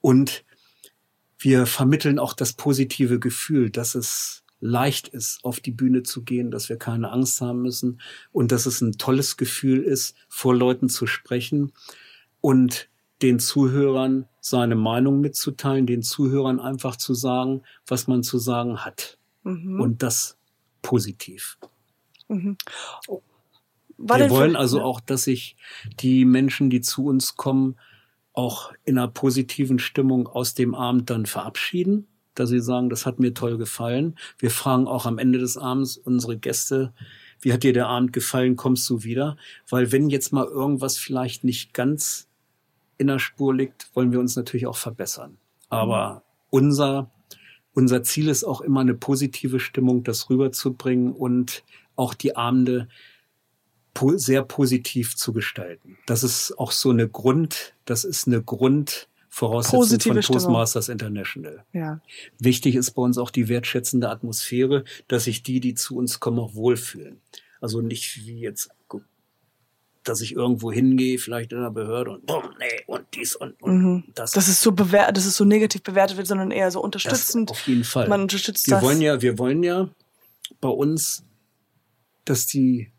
Und 0.00 0.44
wir 1.38 1.66
vermitteln 1.66 2.18
auch 2.18 2.34
das 2.34 2.54
positive 2.54 3.20
Gefühl, 3.20 3.70
dass 3.70 3.94
es 3.94 4.39
leicht 4.60 5.08
ist, 5.08 5.44
auf 5.44 5.60
die 5.60 5.70
Bühne 5.70 6.02
zu 6.02 6.22
gehen, 6.22 6.50
dass 6.50 6.68
wir 6.68 6.76
keine 6.76 7.10
Angst 7.10 7.40
haben 7.40 7.62
müssen 7.62 8.00
und 8.32 8.52
dass 8.52 8.66
es 8.66 8.80
ein 8.80 8.92
tolles 8.92 9.36
Gefühl 9.36 9.82
ist, 9.82 10.16
vor 10.28 10.54
Leuten 10.54 10.88
zu 10.88 11.06
sprechen 11.06 11.72
und 12.40 12.88
den 13.22 13.38
Zuhörern 13.38 14.26
seine 14.40 14.76
Meinung 14.76 15.20
mitzuteilen, 15.20 15.86
den 15.86 16.02
Zuhörern 16.02 16.60
einfach 16.60 16.96
zu 16.96 17.14
sagen, 17.14 17.62
was 17.86 18.06
man 18.06 18.22
zu 18.22 18.38
sagen 18.38 18.78
hat. 18.78 19.18
Mhm. 19.42 19.80
Und 19.80 20.02
das 20.02 20.38
positiv. 20.82 21.58
Mhm. 22.28 22.56
Wir 23.98 24.30
wollen 24.30 24.56
also 24.56 24.80
auch, 24.80 25.00
dass 25.00 25.24
sich 25.24 25.56
die 26.00 26.24
Menschen, 26.24 26.70
die 26.70 26.80
zu 26.80 27.04
uns 27.06 27.36
kommen, 27.36 27.76
auch 28.32 28.72
in 28.84 28.96
einer 28.96 29.08
positiven 29.08 29.78
Stimmung 29.78 30.26
aus 30.26 30.54
dem 30.54 30.74
Abend 30.74 31.10
dann 31.10 31.26
verabschieden, 31.26 32.06
dass 32.40 32.50
sie 32.50 32.60
sagen, 32.60 32.90
das 32.90 33.06
hat 33.06 33.20
mir 33.20 33.34
toll 33.34 33.58
gefallen. 33.58 34.16
Wir 34.38 34.50
fragen 34.50 34.86
auch 34.86 35.06
am 35.06 35.18
Ende 35.18 35.38
des 35.38 35.56
Abends 35.56 35.96
unsere 35.96 36.36
Gäste, 36.38 36.92
wie 37.40 37.52
hat 37.52 37.62
dir 37.62 37.72
der 37.72 37.86
Abend 37.86 38.12
gefallen, 38.12 38.56
kommst 38.56 38.88
du 38.90 39.02
wieder? 39.02 39.36
Weil 39.68 39.92
wenn 39.92 40.10
jetzt 40.10 40.32
mal 40.32 40.46
irgendwas 40.46 40.98
vielleicht 40.98 41.44
nicht 41.44 41.72
ganz 41.72 42.28
in 42.98 43.06
der 43.06 43.18
Spur 43.18 43.54
liegt, 43.54 43.88
wollen 43.94 44.12
wir 44.12 44.20
uns 44.20 44.36
natürlich 44.36 44.66
auch 44.66 44.76
verbessern. 44.76 45.38
Aber 45.70 46.22
unser, 46.50 47.10
unser 47.72 48.02
Ziel 48.02 48.28
ist 48.28 48.44
auch 48.44 48.60
immer 48.60 48.80
eine 48.80 48.94
positive 48.94 49.60
Stimmung, 49.60 50.02
das 50.02 50.28
rüberzubringen 50.28 51.12
und 51.12 51.62
auch 51.96 52.14
die 52.14 52.36
Abende 52.36 52.88
sehr 54.16 54.42
positiv 54.42 55.16
zu 55.16 55.32
gestalten. 55.32 55.98
Das 56.06 56.22
ist 56.22 56.58
auch 56.58 56.72
so 56.72 56.90
eine 56.90 57.08
Grund, 57.08 57.74
das 57.84 58.04
ist 58.04 58.26
eine 58.26 58.42
Grundvoraussetzung 59.30 59.80
Positive 59.80 60.22
von 60.22 60.34
Toastmasters 60.34 60.84
Stimmung. 60.84 60.98
International. 60.98 61.64
Ja. 61.72 62.00
Wichtig 62.38 62.74
ist 62.74 62.90
bei 62.92 63.02
uns 63.02 63.16
auch 63.16 63.30
die 63.30 63.48
wertschätzende 63.48 64.10
Atmosphäre, 64.10 64.84
dass 65.08 65.24
sich 65.24 65.42
die, 65.42 65.60
die 65.60 65.74
zu 65.74 65.96
uns 65.96 66.20
kommen, 66.20 66.38
auch 66.38 66.54
wohlfühlen. 66.54 67.20
Also 67.60 67.80
nicht 67.80 68.16
wie 68.26 68.40
jetzt 68.40 68.70
dass 70.02 70.22
ich 70.22 70.34
irgendwo 70.34 70.72
hingehe, 70.72 71.18
vielleicht 71.18 71.52
in 71.52 71.58
einer 71.58 71.70
Behörde 71.70 72.12
und 72.12 72.24
boom, 72.26 72.42
nee, 72.58 72.82
und 72.86 73.04
dies 73.14 73.36
und, 73.36 73.62
und 73.62 73.78
mhm. 73.78 74.04
das. 74.14 74.32
Das 74.32 74.48
ist 74.48 74.62
so 74.62 74.72
bewertet, 74.72 75.18
dass 75.18 75.26
es 75.26 75.36
so 75.36 75.44
negativ 75.44 75.82
bewertet 75.82 76.16
wird, 76.16 76.26
sondern 76.26 76.50
eher 76.50 76.70
so 76.70 76.82
unterstützend. 76.82 77.50
Das 77.50 77.58
auf 77.58 77.68
jeden 77.68 77.84
Fall. 77.84 78.08
Man 78.08 78.22
unterstützt 78.22 78.66
wir 78.66 78.76
das. 78.76 78.82
wollen 78.82 79.02
ja, 79.02 79.20
wir 79.20 79.38
wollen 79.38 79.62
ja 79.62 79.90
bei 80.60 80.70
uns, 80.70 81.22
dass 82.24 82.46
die, 82.46 82.90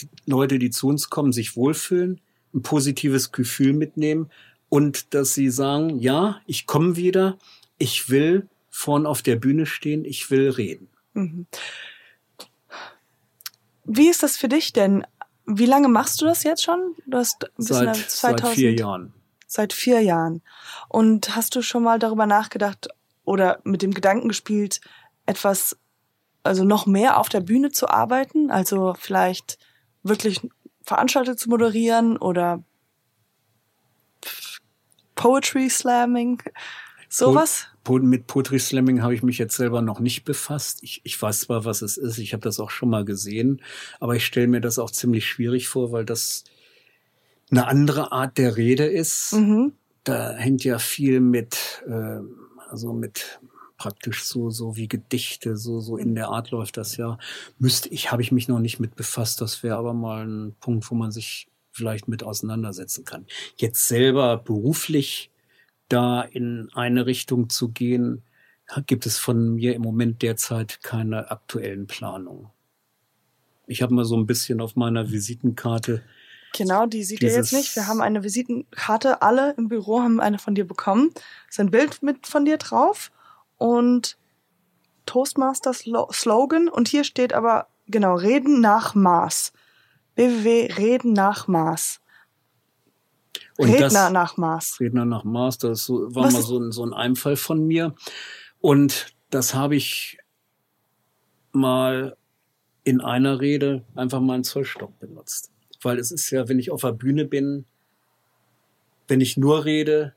die 0.00 0.08
Leute, 0.26 0.58
die 0.58 0.70
zu 0.70 0.88
uns 0.88 1.10
kommen, 1.10 1.32
sich 1.32 1.56
wohlfühlen, 1.56 2.20
ein 2.52 2.62
positives 2.62 3.30
Gefühl 3.30 3.72
mitnehmen 3.72 4.28
und 4.68 5.14
dass 5.14 5.34
sie 5.34 5.50
sagen, 5.50 5.98
ja, 5.98 6.40
ich 6.46 6.66
komme 6.66 6.96
wieder, 6.96 7.38
ich 7.78 8.10
will 8.10 8.48
vorn 8.70 9.06
auf 9.06 9.22
der 9.22 9.36
Bühne 9.36 9.66
stehen, 9.66 10.04
ich 10.04 10.30
will 10.30 10.50
reden. 10.50 10.88
Mhm. 11.14 11.46
Wie 13.84 14.08
ist 14.08 14.22
das 14.22 14.36
für 14.36 14.48
dich 14.48 14.72
denn? 14.72 15.06
Wie 15.46 15.66
lange 15.66 15.88
machst 15.88 16.20
du 16.20 16.26
das 16.26 16.42
jetzt 16.42 16.62
schon? 16.62 16.94
Du 17.06 17.16
hast 17.16 17.50
seit, 17.56 17.96
2000, 17.96 18.10
seit 18.10 18.54
vier 18.54 18.74
Jahren. 18.74 19.14
Seit 19.46 19.72
vier 19.72 20.02
Jahren. 20.02 20.42
Und 20.88 21.34
hast 21.34 21.56
du 21.56 21.62
schon 21.62 21.82
mal 21.82 21.98
darüber 21.98 22.26
nachgedacht 22.26 22.88
oder 23.24 23.60
mit 23.64 23.80
dem 23.80 23.94
Gedanken 23.94 24.28
gespielt, 24.28 24.82
etwas, 25.24 25.78
also 26.42 26.64
noch 26.64 26.84
mehr 26.84 27.18
auf 27.18 27.30
der 27.30 27.40
Bühne 27.40 27.70
zu 27.70 27.88
arbeiten? 27.88 28.50
Also 28.50 28.94
vielleicht 28.98 29.58
wirklich 30.02 30.42
Veranstaltungen 30.82 31.38
zu 31.38 31.48
moderieren 31.48 32.18
oder 32.18 32.62
Poetry 35.18 35.68
Slamming? 35.68 36.40
Sowas? 37.08 37.66
Po 37.82 37.98
mit 37.98 38.28
Poetry 38.28 38.60
Slamming 38.60 39.02
habe 39.02 39.14
ich 39.14 39.22
mich 39.22 39.36
jetzt 39.38 39.56
selber 39.56 39.82
noch 39.82 39.98
nicht 39.98 40.24
befasst. 40.24 40.78
Ich, 40.82 41.00
ich 41.04 41.20
weiß 41.20 41.40
zwar, 41.40 41.64
was 41.64 41.82
es 41.82 41.96
ist, 41.96 42.18
ich 42.18 42.32
habe 42.32 42.42
das 42.42 42.60
auch 42.60 42.70
schon 42.70 42.88
mal 42.88 43.04
gesehen, 43.04 43.60
aber 43.98 44.14
ich 44.14 44.24
stelle 44.24 44.46
mir 44.46 44.60
das 44.60 44.78
auch 44.78 44.92
ziemlich 44.92 45.26
schwierig 45.26 45.68
vor, 45.68 45.90
weil 45.90 46.04
das 46.04 46.44
eine 47.50 47.66
andere 47.66 48.12
Art 48.12 48.38
der 48.38 48.56
Rede 48.56 48.84
ist. 48.84 49.32
Mhm. 49.32 49.72
Da 50.04 50.34
hängt 50.34 50.62
ja 50.62 50.78
viel 50.78 51.18
mit, 51.20 51.82
äh, 51.88 52.20
also 52.70 52.92
mit 52.92 53.40
praktisch 53.76 54.24
so 54.24 54.50
so 54.50 54.76
wie 54.76 54.88
Gedichte 54.88 55.56
so 55.56 55.80
so 55.80 55.96
in 55.96 56.14
der 56.16 56.28
Art 56.28 56.50
läuft 56.50 56.76
das 56.76 56.96
ja 56.96 57.16
müsste 57.60 57.88
ich 57.90 58.10
habe 58.10 58.22
ich 58.22 58.32
mich 58.32 58.48
noch 58.48 58.58
nicht 58.58 58.80
mit 58.80 58.96
befasst 58.96 59.40
das 59.40 59.62
wäre 59.62 59.76
aber 59.76 59.94
mal 59.94 60.26
ein 60.26 60.56
Punkt 60.58 60.90
wo 60.90 60.96
man 60.96 61.12
sich 61.12 61.48
vielleicht 61.78 62.08
mit 62.08 62.22
auseinandersetzen 62.22 63.04
kann 63.04 63.24
jetzt 63.56 63.88
selber 63.88 64.36
beruflich 64.36 65.30
da 65.88 66.22
in 66.22 66.68
eine 66.74 67.06
Richtung 67.06 67.48
zu 67.48 67.70
gehen, 67.70 68.22
gibt 68.86 69.06
es 69.06 69.18
von 69.18 69.54
mir 69.54 69.74
im 69.74 69.82
Moment 69.82 70.22
derzeit 70.22 70.82
keine 70.82 71.30
aktuellen 71.30 71.86
Planungen. 71.86 72.48
Ich 73.66 73.82
habe 73.82 73.94
mal 73.94 74.04
so 74.04 74.16
ein 74.16 74.26
bisschen 74.26 74.60
auf 74.60 74.76
meiner 74.76 75.10
Visitenkarte. 75.10 76.02
Genau, 76.56 76.86
die 76.86 77.04
sieht 77.04 77.22
ihr 77.22 77.30
jetzt 77.30 77.52
nicht. 77.52 77.74
Wir 77.76 77.86
haben 77.86 78.00
eine 78.00 78.22
Visitenkarte, 78.22 79.22
alle 79.22 79.54
im 79.56 79.68
Büro 79.68 80.00
haben 80.00 80.20
eine 80.20 80.38
von 80.38 80.54
dir 80.54 80.66
bekommen. 80.66 81.10
Es 81.48 81.54
ist 81.54 81.60
ein 81.60 81.70
Bild 81.70 82.02
mit 82.02 82.26
von 82.26 82.44
dir 82.44 82.56
drauf 82.58 83.10
und 83.56 84.16
Toastmaster 85.06 85.72
Slogan 85.72 86.68
und 86.68 86.88
hier 86.88 87.04
steht 87.04 87.32
aber 87.32 87.68
genau 87.86 88.16
Reden 88.16 88.60
nach 88.60 88.94
Maß. 88.94 89.52
www.reden 90.18 91.12
nach 91.12 91.46
Maß. 91.46 92.00
Und 93.56 93.70
Redner 93.70 93.88
das, 93.88 94.12
nach 94.12 94.36
Maß. 94.36 94.80
Redner 94.80 95.04
nach 95.04 95.24
Maß, 95.24 95.58
das 95.58 95.84
so, 95.84 96.14
war 96.14 96.24
Was? 96.24 96.32
mal 96.34 96.42
so 96.42 96.58
ein, 96.58 96.72
so 96.72 96.84
ein 96.84 96.92
Einfall 96.92 97.36
von 97.36 97.66
mir. 97.66 97.94
Und 98.60 99.14
das 99.30 99.54
habe 99.54 99.76
ich 99.76 100.18
mal 101.52 102.16
in 102.84 103.00
einer 103.00 103.40
Rede 103.40 103.84
einfach 103.94 104.20
mal 104.20 104.34
einen 104.34 104.44
Zollstock 104.44 104.98
benutzt. 104.98 105.50
Weil 105.82 105.98
es 105.98 106.10
ist 106.10 106.30
ja, 106.30 106.48
wenn 106.48 106.58
ich 106.58 106.70
auf 106.70 106.80
der 106.80 106.92
Bühne 106.92 107.24
bin, 107.24 107.64
wenn 109.06 109.20
ich 109.20 109.36
nur 109.36 109.64
rede, 109.64 110.14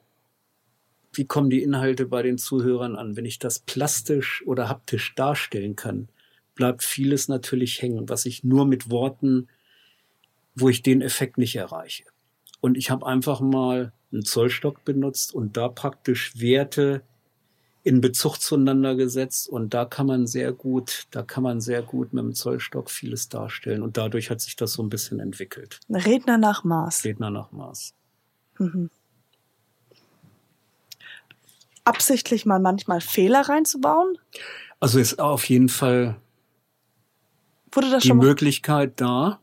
wie 1.13 1.25
kommen 1.25 1.49
die 1.49 1.61
Inhalte 1.61 2.05
bei 2.05 2.23
den 2.23 2.37
Zuhörern 2.37 2.95
an? 2.95 3.15
Wenn 3.15 3.25
ich 3.25 3.37
das 3.37 3.59
plastisch 3.59 4.43
oder 4.45 4.69
haptisch 4.69 5.13
darstellen 5.15 5.75
kann, 5.75 6.09
bleibt 6.55 6.83
vieles 6.83 7.27
natürlich 7.27 7.81
hängen, 7.81 8.09
was 8.09 8.25
ich 8.25 8.43
nur 8.43 8.65
mit 8.65 8.89
Worten, 8.89 9.47
wo 10.55 10.69
ich 10.69 10.81
den 10.81 11.01
Effekt 11.01 11.37
nicht 11.37 11.55
erreiche. 11.55 12.03
Und 12.59 12.77
ich 12.77 12.91
habe 12.91 13.05
einfach 13.05 13.39
mal 13.39 13.93
einen 14.11 14.23
Zollstock 14.23 14.83
benutzt 14.83 15.33
und 15.33 15.57
da 15.57 15.69
praktisch 15.69 16.39
Werte 16.39 17.01
in 17.83 18.01
Bezug 18.01 18.37
zueinander 18.37 18.95
gesetzt 18.95 19.49
und 19.49 19.73
da 19.73 19.85
kann 19.85 20.05
man 20.05 20.27
sehr 20.27 20.51
gut, 20.51 21.07
da 21.11 21.23
kann 21.23 21.41
man 21.41 21.61
sehr 21.61 21.81
gut 21.81 22.13
mit 22.13 22.23
dem 22.23 22.33
Zollstock 22.33 22.91
vieles 22.91 23.29
darstellen 23.29 23.81
und 23.81 23.97
dadurch 23.97 24.29
hat 24.29 24.39
sich 24.39 24.55
das 24.55 24.73
so 24.73 24.83
ein 24.83 24.89
bisschen 24.89 25.19
entwickelt. 25.19 25.79
Redner 25.89 26.37
nach 26.37 26.63
Maß. 26.63 27.03
Redner 27.05 27.31
nach 27.31 27.51
Maß. 27.51 27.95
Mhm. 28.59 28.91
Absichtlich 31.83 32.45
mal 32.45 32.59
manchmal 32.59 33.01
Fehler 33.01 33.41
reinzubauen? 33.41 34.15
Also 34.79 34.99
ist 34.99 35.19
auf 35.19 35.45
jeden 35.45 35.69
Fall 35.69 36.17
Wurde 37.71 37.89
das 37.89 38.03
die 38.03 38.13
Möglichkeit 38.13 39.01
da, 39.01 39.39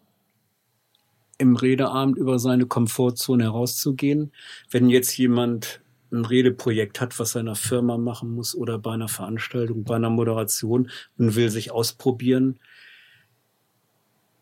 im 1.38 1.56
Redeabend 1.56 2.18
über 2.18 2.38
seine 2.38 2.66
Komfortzone 2.66 3.44
herauszugehen. 3.44 4.32
Wenn 4.70 4.90
jetzt 4.90 5.16
jemand 5.16 5.80
ein 6.10 6.24
Redeprojekt 6.24 7.00
hat, 7.00 7.18
was 7.18 7.32
seiner 7.32 7.54
Firma 7.54 7.96
machen 7.96 8.30
muss 8.30 8.54
oder 8.54 8.78
bei 8.78 8.92
einer 8.92 9.08
Veranstaltung, 9.08 9.84
bei 9.84 9.96
einer 9.96 10.10
Moderation 10.10 10.90
und 11.16 11.36
will 11.36 11.50
sich 11.50 11.70
ausprobieren, 11.70 12.58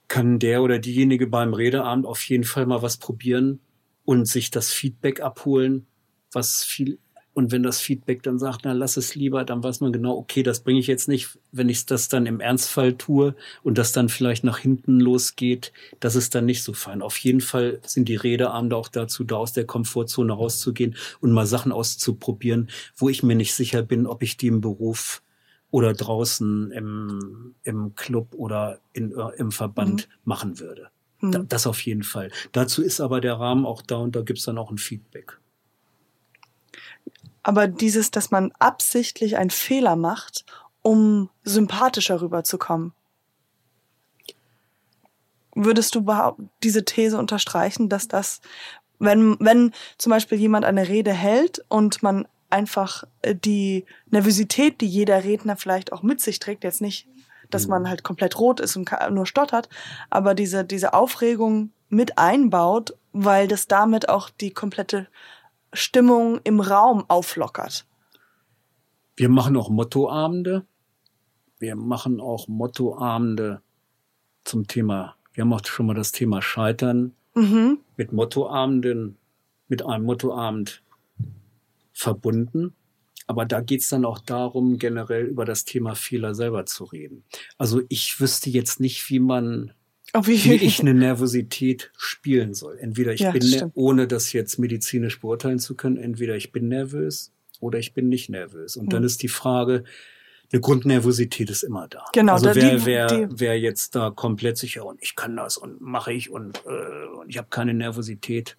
kann 0.09 0.39
der 0.39 0.63
oder 0.63 0.79
diejenige 0.79 1.27
beim 1.27 1.53
Redeabend 1.53 2.07
auf 2.07 2.23
jeden 2.29 2.45
Fall 2.45 2.67
mal 2.67 2.83
was 2.83 2.97
probieren 2.97 3.61
und 4.05 4.29
sich 4.29 4.51
das 4.51 4.73
Feedback 4.73 5.21
abholen, 5.21 5.87
was 6.33 6.65
viel 6.65 6.99
und 7.37 7.53
wenn 7.53 7.63
das 7.63 7.83
Feedback 7.83 8.23
dann 8.23 8.39
sagt, 8.39 8.63
na 8.65 8.73
lass 8.73 8.97
es 8.97 9.15
lieber, 9.15 9.45
dann 9.45 9.63
weiß 9.63 9.83
man 9.83 9.93
genau, 9.93 10.17
okay, 10.17 10.43
das 10.43 10.61
bringe 10.61 10.81
ich 10.81 10.87
jetzt 10.87 11.07
nicht. 11.07 11.39
Wenn 11.53 11.69
ich 11.69 11.85
das 11.85 12.09
dann 12.09 12.25
im 12.25 12.41
Ernstfall 12.41 12.95
tue 12.95 13.37
und 13.63 13.77
das 13.77 13.93
dann 13.93 14.09
vielleicht 14.09 14.43
nach 14.43 14.57
hinten 14.57 15.01
losgeht, 15.01 15.71
das 16.01 16.17
ist 16.17 16.35
dann 16.35 16.47
nicht 16.47 16.63
so 16.63 16.73
fein. 16.73 17.03
Auf 17.03 17.19
jeden 17.19 17.43
Fall 17.43 17.79
sind 17.85 18.09
die 18.09 18.17
Redeabende 18.17 18.75
auch 18.75 18.89
dazu 18.89 19.23
da, 19.23 19.37
aus 19.37 19.53
der 19.53 19.67
Komfortzone 19.67 20.33
rauszugehen 20.33 20.97
und 21.21 21.31
mal 21.31 21.45
Sachen 21.45 21.73
auszuprobieren, 21.73 22.71
wo 22.97 23.11
ich 23.11 23.23
mir 23.23 23.37
nicht 23.37 23.53
sicher 23.53 23.83
bin, 23.83 24.07
ob 24.07 24.23
ich 24.23 24.39
die 24.39 24.47
im 24.47 24.63
Beruf 24.63 25.23
oder 25.71 25.93
draußen 25.93 26.73
im, 26.73 27.55
im 27.65 27.95
Club 27.97 28.29
oder 28.35 28.79
in, 28.95 29.13
im 29.37 29.53
Verband 29.53 30.09
mhm. 30.09 30.21
machen 30.25 30.59
würde. 30.59 30.89
Mhm. 31.21 31.47
Das 31.49 31.67
auf 31.67 31.83
jeden 31.83 32.03
Fall. 32.03 32.31
Dazu 32.53 32.83
ist 32.83 32.99
aber 32.99 33.21
der 33.21 33.35
Rahmen 33.35 33.67
auch 33.67 33.83
da 33.83 33.97
und 33.97 34.17
da 34.17 34.23
gibt's 34.23 34.45
dann 34.45 34.57
auch 34.57 34.71
ein 34.71 34.79
Feedback. 34.79 35.39
Aber 37.47 37.69
dieses, 37.69 38.11
dass 38.11 38.33
man 38.33 38.51
absichtlich 38.59 39.37
einen 39.37 39.51
Fehler 39.51 39.95
macht, 39.95 40.45
um 40.83 41.31
sympathischer 41.45 42.21
rüberzukommen. 42.21 42.93
Würdest 45.55 45.95
du 45.95 46.01
überhaupt 46.01 46.41
diese 46.65 46.85
These 46.85 47.17
unterstreichen, 47.17 47.89
dass 47.89 48.09
das, 48.09 48.41
wenn, 48.99 49.37
wenn 49.39 49.73
zum 49.97 50.11
Beispiel 50.11 50.39
jemand 50.39 50.65
eine 50.65 50.89
Rede 50.89 51.13
hält 51.13 51.65
und 51.69 52.03
man 52.03 52.27
einfach 52.51 53.05
äh, 53.23 53.37
die 53.37 53.85
Nervosität, 54.11 54.81
die 54.81 54.89
jeder 54.89 55.23
Redner 55.23 55.55
vielleicht 55.57 55.93
auch 55.93 56.03
mit 56.03 56.21
sich 56.21 56.41
trägt, 56.41 56.65
jetzt 56.65 56.81
nicht, 56.81 57.07
dass 57.49 57.69
man 57.69 57.83
mhm. 57.83 57.91
halt 57.91 58.03
komplett 58.03 58.41
rot 58.41 58.59
ist 58.59 58.75
und 58.75 58.91
nur 59.11 59.25
stottert, 59.25 59.69
aber 60.11 60.35
diese, 60.35 60.65
diese 60.65 60.95
Aufregung 60.95 61.71
mit 61.91 62.19
einbaut, 62.19 62.97
weil 63.13 63.47
das 63.47 63.69
damit 63.69 64.09
auch 64.09 64.31
die 64.31 64.51
komplette 64.51 65.07
Stimmung 65.77 66.41
im 66.45 66.61
Raum 66.61 67.05
auflockert. 67.09 67.87
Wir 69.15 69.29
machen 69.29 69.57
auch 69.57 69.71
Mottoabende. 69.71 70.67
Wir 71.59 71.77
machen 71.77 72.21
auch 72.21 72.49
Mottoabende 72.49 73.63
zum 74.47 74.67
Thema, 74.67 75.17
wir 75.33 75.43
haben 75.43 75.53
auch 75.53 75.65
schon 75.65 75.87
mal 75.87 75.95
das 75.95 76.13
Thema 76.13 76.41
Scheitern 76.41 77.13
mhm. 77.35 77.79
mit 77.97 78.13
Mottoabenden, 78.13 79.19
mit 79.69 79.85
einem 79.85 80.05
Mottoabend 80.05 80.83
verbunden. 81.93 82.75
Aber 83.27 83.45
da 83.45 83.61
geht's 83.61 83.89
dann 83.89 84.05
auch 84.05 84.21
darum, 84.21 84.79
generell 84.79 85.27
über 85.27 85.45
das 85.45 85.65
Thema 85.65 85.97
Fehler 85.97 86.35
selber 86.35 86.65
zu 86.65 86.85
reden. 86.85 87.25
Also 87.59 87.83
ich 87.89 88.21
wüsste 88.21 88.51
jetzt 88.51 88.79
nicht, 88.79 89.11
wie 89.11 89.19
man 89.19 89.73
wie, 90.25 90.55
ich 90.55 90.81
eine 90.81 90.95
Nervosität 90.95 91.91
spielen 91.97 92.55
soll. 92.55 92.79
Entweder 92.79 93.13
ich 93.13 93.21
ja, 93.21 93.33
bin, 93.33 93.43
das 93.43 93.67
ohne 93.75 94.07
das 94.07 94.33
jetzt 94.33 94.59
medizinisch 94.59 95.21
beurteilen 95.21 95.59
zu 95.59 95.75
können, 95.75 95.97
entweder 95.97 96.37
ich 96.37 96.53
bin 96.53 96.69
nervös 96.69 97.33
oder 97.61 97.79
ich 97.79 97.93
bin 97.93 98.09
nicht 98.09 98.29
nervös. 98.31 98.77
Und 98.77 98.87
mhm. 98.87 98.91
dann 98.91 99.05
ist 99.05 99.23
die 99.23 99.29
Frage, 99.29 99.85
eine 100.53 100.61
Grundnervosität 100.61 101.51
ist 101.51 101.63
immer 101.63 101.89
da. 101.89 102.05
Genau. 102.13 102.35
Also 102.35 102.55
wer, 102.55 102.77
die, 102.77 102.87
wer, 102.87 103.07
die, 103.07 103.27
wer 103.31 103.59
jetzt 103.59 103.95
da 103.95 104.11
komplett 104.11 104.59
sicher 104.59 104.87
und 104.87 105.03
ich 105.03 105.17
kann 105.17 105.37
das 105.37 105.57
und 105.57 105.81
mache 105.81 106.13
ich 106.13 106.31
und, 106.31 106.63
äh, 106.67 107.07
und 107.19 107.29
ich 107.29 107.39
habe 107.39 107.49
keine 107.51 107.75
Nervosität, 107.75 108.57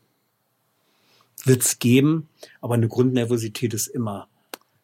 wird's 1.45 1.79
geben, 1.79 2.27
aber 2.61 2.73
eine 2.73 2.87
Grundnervosität 2.87 3.73
ist 3.73 3.87
immer 3.87 4.27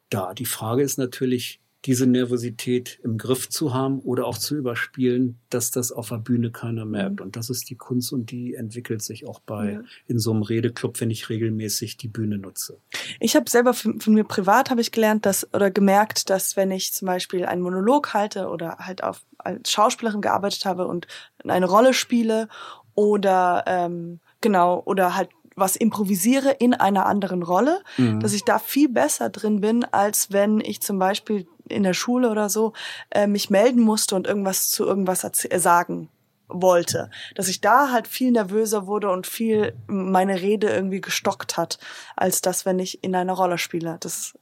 da. 0.09 0.33
Die 0.33 0.45
Frage 0.45 0.83
ist 0.83 0.97
natürlich, 0.97 1.59
diese 1.85 2.07
Nervosität 2.07 2.99
im 3.03 3.17
Griff 3.17 3.49
zu 3.49 3.73
haben 3.73 3.99
oder 3.99 4.25
auch 4.25 4.37
zu 4.37 4.55
überspielen, 4.55 5.39
dass 5.49 5.69
das 5.69 5.91
auf 5.91 6.09
der 6.09 6.17
Bühne 6.17 6.51
keiner 6.51 6.85
merkt. 6.85 7.19
Mhm. 7.19 7.25
Und 7.25 7.35
das 7.35 7.49
ist 7.49 7.69
die 7.69 7.75
Kunst 7.75 8.13
und 8.13 8.31
die 8.31 8.55
entwickelt 8.55 9.01
sich 9.01 9.27
auch 9.27 9.39
bei 9.39 9.73
ja. 9.73 9.81
in 10.07 10.17
so 10.17 10.31
einem 10.31 10.43
Redeclub, 10.43 11.01
wenn 11.01 11.11
ich 11.11 11.29
regelmäßig 11.29 11.97
die 11.97 12.07
Bühne 12.07 12.37
nutze. 12.37 12.79
Ich 13.19 13.35
habe 13.35 13.49
selber 13.49 13.73
von, 13.73 13.99
von, 13.99 14.13
mir 14.13 14.23
privat 14.23 14.69
habe 14.69 14.79
ich 14.79 14.91
gelernt, 14.91 15.25
dass 15.25 15.53
oder 15.53 15.71
gemerkt, 15.71 16.29
dass 16.29 16.55
wenn 16.55 16.71
ich 16.71 16.93
zum 16.93 17.07
Beispiel 17.07 17.45
einen 17.45 17.61
Monolog 17.61 18.13
halte 18.13 18.47
oder 18.47 18.77
halt 18.79 19.03
auf 19.03 19.21
als 19.37 19.71
Schauspielerin 19.71 20.21
gearbeitet 20.21 20.65
habe 20.65 20.87
und 20.87 21.07
eine 21.45 21.65
Rolle 21.65 21.93
spiele 21.93 22.47
oder 22.95 23.65
ähm, 23.67 24.21
genau 24.39 24.81
oder 24.85 25.15
halt 25.15 25.29
was 25.55 25.75
improvisiere 25.75 26.51
in 26.51 26.73
einer 26.73 27.05
anderen 27.05 27.43
Rolle, 27.43 27.81
mhm. 27.97 28.19
dass 28.19 28.33
ich 28.33 28.43
da 28.43 28.57
viel 28.57 28.89
besser 28.89 29.29
drin 29.29 29.61
bin, 29.61 29.83
als 29.83 30.31
wenn 30.31 30.59
ich 30.59 30.81
zum 30.81 30.97
Beispiel 30.97 31.45
in 31.69 31.83
der 31.83 31.93
Schule 31.93 32.29
oder 32.29 32.49
so 32.49 32.73
äh, 33.11 33.27
mich 33.27 33.49
melden 33.49 33.81
musste 33.81 34.15
und 34.15 34.27
irgendwas 34.27 34.69
zu 34.69 34.85
irgendwas 34.85 35.23
äh, 35.23 35.59
sagen 35.59 36.09
wollte, 36.47 37.09
dass 37.35 37.47
ich 37.47 37.61
da 37.61 37.91
halt 37.91 38.07
viel 38.07 38.31
nervöser 38.31 38.85
wurde 38.85 39.09
und 39.09 39.27
viel 39.27 39.73
meine 39.87 40.41
Rede 40.41 40.69
irgendwie 40.69 41.01
gestockt 41.01 41.57
hat, 41.57 41.79
als 42.15 42.41
das, 42.41 42.65
wenn 42.65 42.79
ich 42.79 43.03
in 43.03 43.15
einer 43.15 43.33
Rolle 43.33 43.57
spiele. 43.57 43.97
Das 43.99 44.33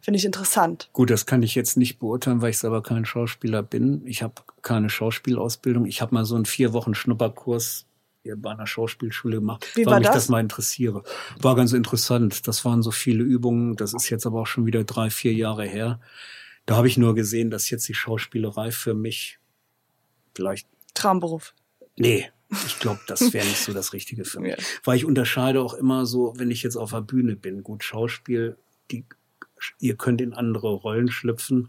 finde 0.00 0.18
ich 0.18 0.24
interessant. 0.24 0.88
Gut, 0.92 1.10
das 1.10 1.26
kann 1.26 1.42
ich 1.42 1.54
jetzt 1.54 1.76
nicht 1.76 1.98
beurteilen, 1.98 2.40
weil 2.40 2.50
ich 2.50 2.58
selber 2.58 2.82
kein 2.82 3.04
Schauspieler 3.04 3.62
bin. 3.62 4.06
Ich 4.06 4.22
habe 4.22 4.34
keine 4.62 4.90
Schauspielausbildung. 4.90 5.86
Ich 5.86 6.00
habe 6.00 6.14
mal 6.14 6.24
so 6.24 6.36
einen 6.36 6.46
vier 6.46 6.72
Wochen 6.72 6.94
Schnupperkurs 6.94 7.86
hier 8.22 8.36
bei 8.36 8.50
einer 8.50 8.66
Schauspielschule 8.66 9.36
gemacht, 9.36 9.70
Wie 9.74 9.86
weil 9.86 9.92
war 9.92 9.98
mich 9.98 10.08
das? 10.08 10.16
das 10.16 10.28
mal 10.28 10.40
interessiere. 10.40 11.04
War 11.40 11.54
ganz 11.54 11.72
interessant. 11.72 12.48
Das 12.48 12.64
waren 12.64 12.82
so 12.82 12.90
viele 12.90 13.22
Übungen. 13.22 13.76
Das 13.76 13.94
ist 13.94 14.10
jetzt 14.10 14.26
aber 14.26 14.40
auch 14.40 14.46
schon 14.46 14.66
wieder 14.66 14.82
drei, 14.82 15.10
vier 15.10 15.32
Jahre 15.32 15.64
her. 15.64 16.00
Da 16.66 16.76
habe 16.76 16.88
ich 16.88 16.98
nur 16.98 17.14
gesehen, 17.14 17.50
dass 17.50 17.70
jetzt 17.70 17.88
die 17.88 17.94
Schauspielerei 17.94 18.72
für 18.72 18.94
mich 18.94 19.38
vielleicht. 20.34 20.68
Traumberuf. 20.94 21.54
Nee, 21.96 22.30
ich 22.66 22.78
glaube, 22.78 23.00
das 23.06 23.32
wäre 23.32 23.46
nicht 23.46 23.62
so 23.62 23.72
das 23.72 23.92
Richtige 23.92 24.24
für 24.24 24.40
mich. 24.40 24.56
Ja. 24.56 24.64
Weil 24.84 24.96
ich 24.96 25.04
unterscheide 25.04 25.60
auch 25.60 25.74
immer 25.74 26.06
so, 26.06 26.34
wenn 26.36 26.50
ich 26.50 26.62
jetzt 26.62 26.76
auf 26.76 26.90
der 26.90 27.00
Bühne 27.00 27.36
bin. 27.36 27.62
Gut, 27.62 27.82
Schauspiel, 27.82 28.56
die, 28.90 29.04
ihr 29.80 29.96
könnt 29.96 30.20
in 30.20 30.32
andere 30.32 30.72
Rollen 30.72 31.10
schlüpfen. 31.10 31.68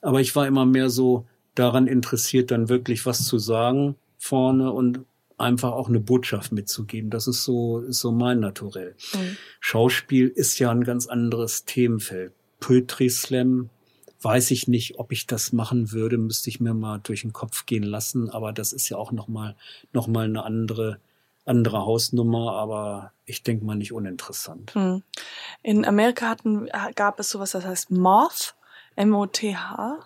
Aber 0.00 0.20
ich 0.20 0.34
war 0.36 0.46
immer 0.46 0.66
mehr 0.66 0.90
so 0.90 1.26
daran 1.54 1.86
interessiert, 1.86 2.50
dann 2.50 2.68
wirklich 2.68 3.06
was 3.06 3.24
zu 3.24 3.38
sagen 3.38 3.96
vorne 4.18 4.72
und 4.72 5.00
einfach 5.38 5.72
auch 5.72 5.88
eine 5.88 6.00
Botschaft 6.00 6.52
mitzugeben. 6.52 7.10
Das 7.10 7.26
ist 7.26 7.44
so, 7.44 7.80
ist 7.80 8.00
so 8.00 8.12
mein 8.12 8.40
Naturell. 8.40 8.96
Mhm. 9.14 9.36
Schauspiel 9.60 10.28
ist 10.28 10.58
ja 10.58 10.70
ein 10.70 10.84
ganz 10.84 11.06
anderes 11.06 11.64
Themenfeld. 11.64 12.32
Poetry 12.60 13.08
Slam 13.08 13.70
weiß 14.20 14.50
ich 14.50 14.68
nicht, 14.68 14.98
ob 14.98 15.12
ich 15.12 15.26
das 15.26 15.52
machen 15.52 15.92
würde, 15.92 16.18
müsste 16.18 16.50
ich 16.50 16.60
mir 16.60 16.74
mal 16.74 16.98
durch 16.98 17.22
den 17.22 17.32
Kopf 17.32 17.66
gehen 17.66 17.84
lassen. 17.84 18.30
Aber 18.30 18.52
das 18.52 18.72
ist 18.72 18.88
ja 18.88 18.96
auch 18.96 19.12
nochmal 19.12 19.54
noch 19.92 20.06
mal 20.06 20.24
eine 20.24 20.44
andere, 20.44 20.98
andere 21.44 21.84
Hausnummer, 21.84 22.52
aber 22.52 23.12
ich 23.24 23.42
denke 23.42 23.64
mal 23.64 23.76
nicht 23.76 23.92
uninteressant. 23.92 24.74
Hm. 24.74 25.02
In 25.62 25.84
Amerika 25.84 26.28
hatten, 26.28 26.68
gab 26.94 27.20
es 27.20 27.30
sowas, 27.30 27.52
das 27.52 27.64
heißt 27.64 27.90
Moth, 27.90 28.54
M-O-T-H. 28.96 29.98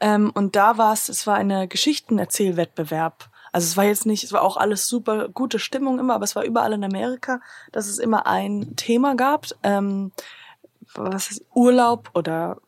Ähm, 0.00 0.30
und 0.34 0.54
da 0.54 0.78
war 0.78 0.92
es, 0.92 1.08
es 1.08 1.26
war 1.26 1.36
eine 1.36 1.68
Geschichtenerzählwettbewerb. 1.68 3.30
Also 3.50 3.66
es 3.66 3.76
war 3.76 3.84
jetzt 3.84 4.06
nicht, 4.06 4.24
es 4.24 4.32
war 4.32 4.42
auch 4.42 4.58
alles 4.58 4.86
super 4.86 5.28
gute 5.28 5.58
Stimmung 5.58 5.98
immer, 5.98 6.14
aber 6.14 6.24
es 6.24 6.36
war 6.36 6.44
überall 6.44 6.74
in 6.74 6.84
Amerika, 6.84 7.40
dass 7.72 7.88
es 7.88 7.98
immer 7.98 8.26
ein 8.26 8.76
Thema 8.76 9.16
gab. 9.16 9.46
Ähm, 9.62 10.12
was 10.94 11.30
ist 11.30 11.44
Urlaub 11.54 12.10
oder 12.14 12.58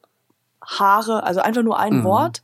Haare, 0.63 1.23
also 1.25 1.41
einfach 1.41 1.63
nur 1.63 1.79
ein 1.79 1.99
mhm. 1.99 2.05
Wort. 2.05 2.43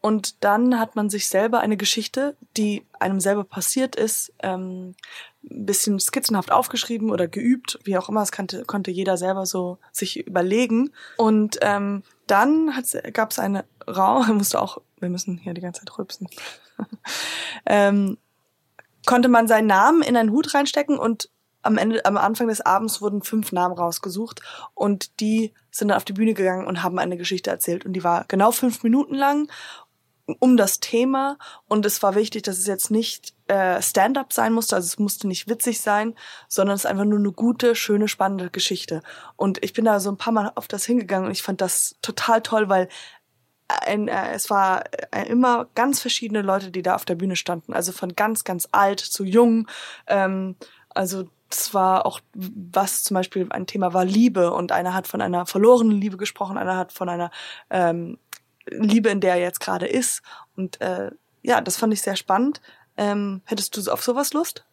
Und 0.00 0.44
dann 0.44 0.78
hat 0.78 0.94
man 0.94 1.10
sich 1.10 1.28
selber 1.28 1.58
eine 1.60 1.76
Geschichte, 1.76 2.36
die 2.56 2.86
einem 3.00 3.18
selber 3.18 3.42
passiert 3.42 3.96
ist, 3.96 4.32
ähm, 4.40 4.94
ein 5.42 5.66
bisschen 5.66 5.98
skizzenhaft 5.98 6.52
aufgeschrieben 6.52 7.10
oder 7.10 7.26
geübt, 7.26 7.78
wie 7.84 7.98
auch 7.98 8.08
immer, 8.08 8.20
das 8.20 8.30
konnte, 8.30 8.64
konnte 8.64 8.90
jeder 8.90 9.16
selber 9.16 9.44
so 9.44 9.78
sich 9.90 10.24
überlegen. 10.24 10.90
Und 11.16 11.58
ähm, 11.62 12.04
dann 12.26 12.72
gab 13.12 13.30
es 13.32 13.38
eine 13.38 13.64
Raum, 13.88 14.28
musste 14.38 14.62
auch, 14.62 14.78
wir 15.00 15.08
müssen 15.08 15.38
hier 15.38 15.54
die 15.54 15.60
ganze 15.60 15.80
Zeit 15.80 15.98
rülpsen, 15.98 16.28
ähm, 17.66 18.18
konnte 19.04 19.28
man 19.28 19.48
seinen 19.48 19.66
Namen 19.66 20.02
in 20.02 20.16
einen 20.16 20.30
Hut 20.30 20.54
reinstecken 20.54 20.98
und 20.98 21.28
am 21.68 21.78
Ende, 21.78 22.04
am 22.04 22.16
Anfang 22.16 22.48
des 22.48 22.60
Abends 22.60 23.00
wurden 23.00 23.22
fünf 23.22 23.52
Namen 23.52 23.76
rausgesucht 23.76 24.40
und 24.74 25.20
die 25.20 25.52
sind 25.70 25.88
dann 25.88 25.96
auf 25.96 26.04
die 26.04 26.14
Bühne 26.14 26.34
gegangen 26.34 26.66
und 26.66 26.82
haben 26.82 26.98
eine 26.98 27.16
Geschichte 27.16 27.50
erzählt 27.50 27.84
und 27.84 27.92
die 27.92 28.02
war 28.02 28.24
genau 28.26 28.50
fünf 28.50 28.82
Minuten 28.82 29.14
lang 29.14 29.48
um 30.40 30.56
das 30.56 30.80
Thema 30.80 31.38
und 31.68 31.86
es 31.86 32.02
war 32.02 32.14
wichtig, 32.14 32.42
dass 32.42 32.58
es 32.58 32.66
jetzt 32.66 32.90
nicht 32.90 33.34
äh, 33.48 33.80
Stand-up 33.80 34.32
sein 34.32 34.52
musste, 34.52 34.76
also 34.76 34.86
es 34.86 34.98
musste 34.98 35.26
nicht 35.26 35.48
witzig 35.48 35.80
sein, 35.80 36.14
sondern 36.48 36.74
es 36.74 36.84
ist 36.84 36.90
einfach 36.90 37.04
nur 37.04 37.18
eine 37.18 37.32
gute, 37.32 37.74
schöne, 37.74 38.08
spannende 38.08 38.50
Geschichte. 38.50 39.02
Und 39.36 39.62
ich 39.64 39.72
bin 39.72 39.86
da 39.86 40.00
so 40.00 40.10
ein 40.10 40.18
paar 40.18 40.32
Mal 40.32 40.52
auf 40.54 40.68
das 40.68 40.84
hingegangen 40.84 41.26
und 41.26 41.32
ich 41.32 41.42
fand 41.42 41.60
das 41.60 41.96
total 42.02 42.42
toll, 42.42 42.68
weil 42.68 42.88
ein, 43.68 44.08
äh, 44.08 44.32
es 44.32 44.50
war 44.50 44.84
äh, 45.12 45.26
immer 45.28 45.66
ganz 45.74 46.00
verschiedene 46.00 46.42
Leute, 46.42 46.70
die 46.70 46.82
da 46.82 46.94
auf 46.94 47.04
der 47.04 47.14
Bühne 47.14 47.36
standen. 47.36 47.72
Also 47.72 47.92
von 47.92 48.14
ganz, 48.14 48.44
ganz 48.44 48.68
alt 48.72 49.00
zu 49.00 49.24
jung. 49.24 49.68
Ähm, 50.06 50.56
also 50.90 51.28
es 51.50 51.72
war 51.74 52.04
auch, 52.06 52.20
was 52.34 53.02
zum 53.02 53.14
Beispiel 53.14 53.46
ein 53.50 53.66
Thema 53.66 53.94
war 53.94 54.04
Liebe 54.04 54.52
und 54.52 54.72
einer 54.72 54.94
hat 54.94 55.06
von 55.06 55.20
einer 55.20 55.46
verlorenen 55.46 55.98
Liebe 55.98 56.16
gesprochen, 56.16 56.58
einer 56.58 56.76
hat 56.76 56.92
von 56.92 57.08
einer 57.08 57.30
ähm, 57.70 58.18
Liebe, 58.70 59.08
in 59.08 59.20
der 59.20 59.34
er 59.34 59.40
jetzt 59.40 59.60
gerade 59.60 59.86
ist. 59.86 60.22
Und 60.56 60.80
äh, 60.80 61.10
ja, 61.42 61.60
das 61.60 61.76
fand 61.76 61.92
ich 61.92 62.02
sehr 62.02 62.16
spannend. 62.16 62.60
Ähm, 62.96 63.42
hättest 63.44 63.76
du 63.76 63.90
auf 63.90 64.02
sowas 64.02 64.32
Lust? 64.32 64.66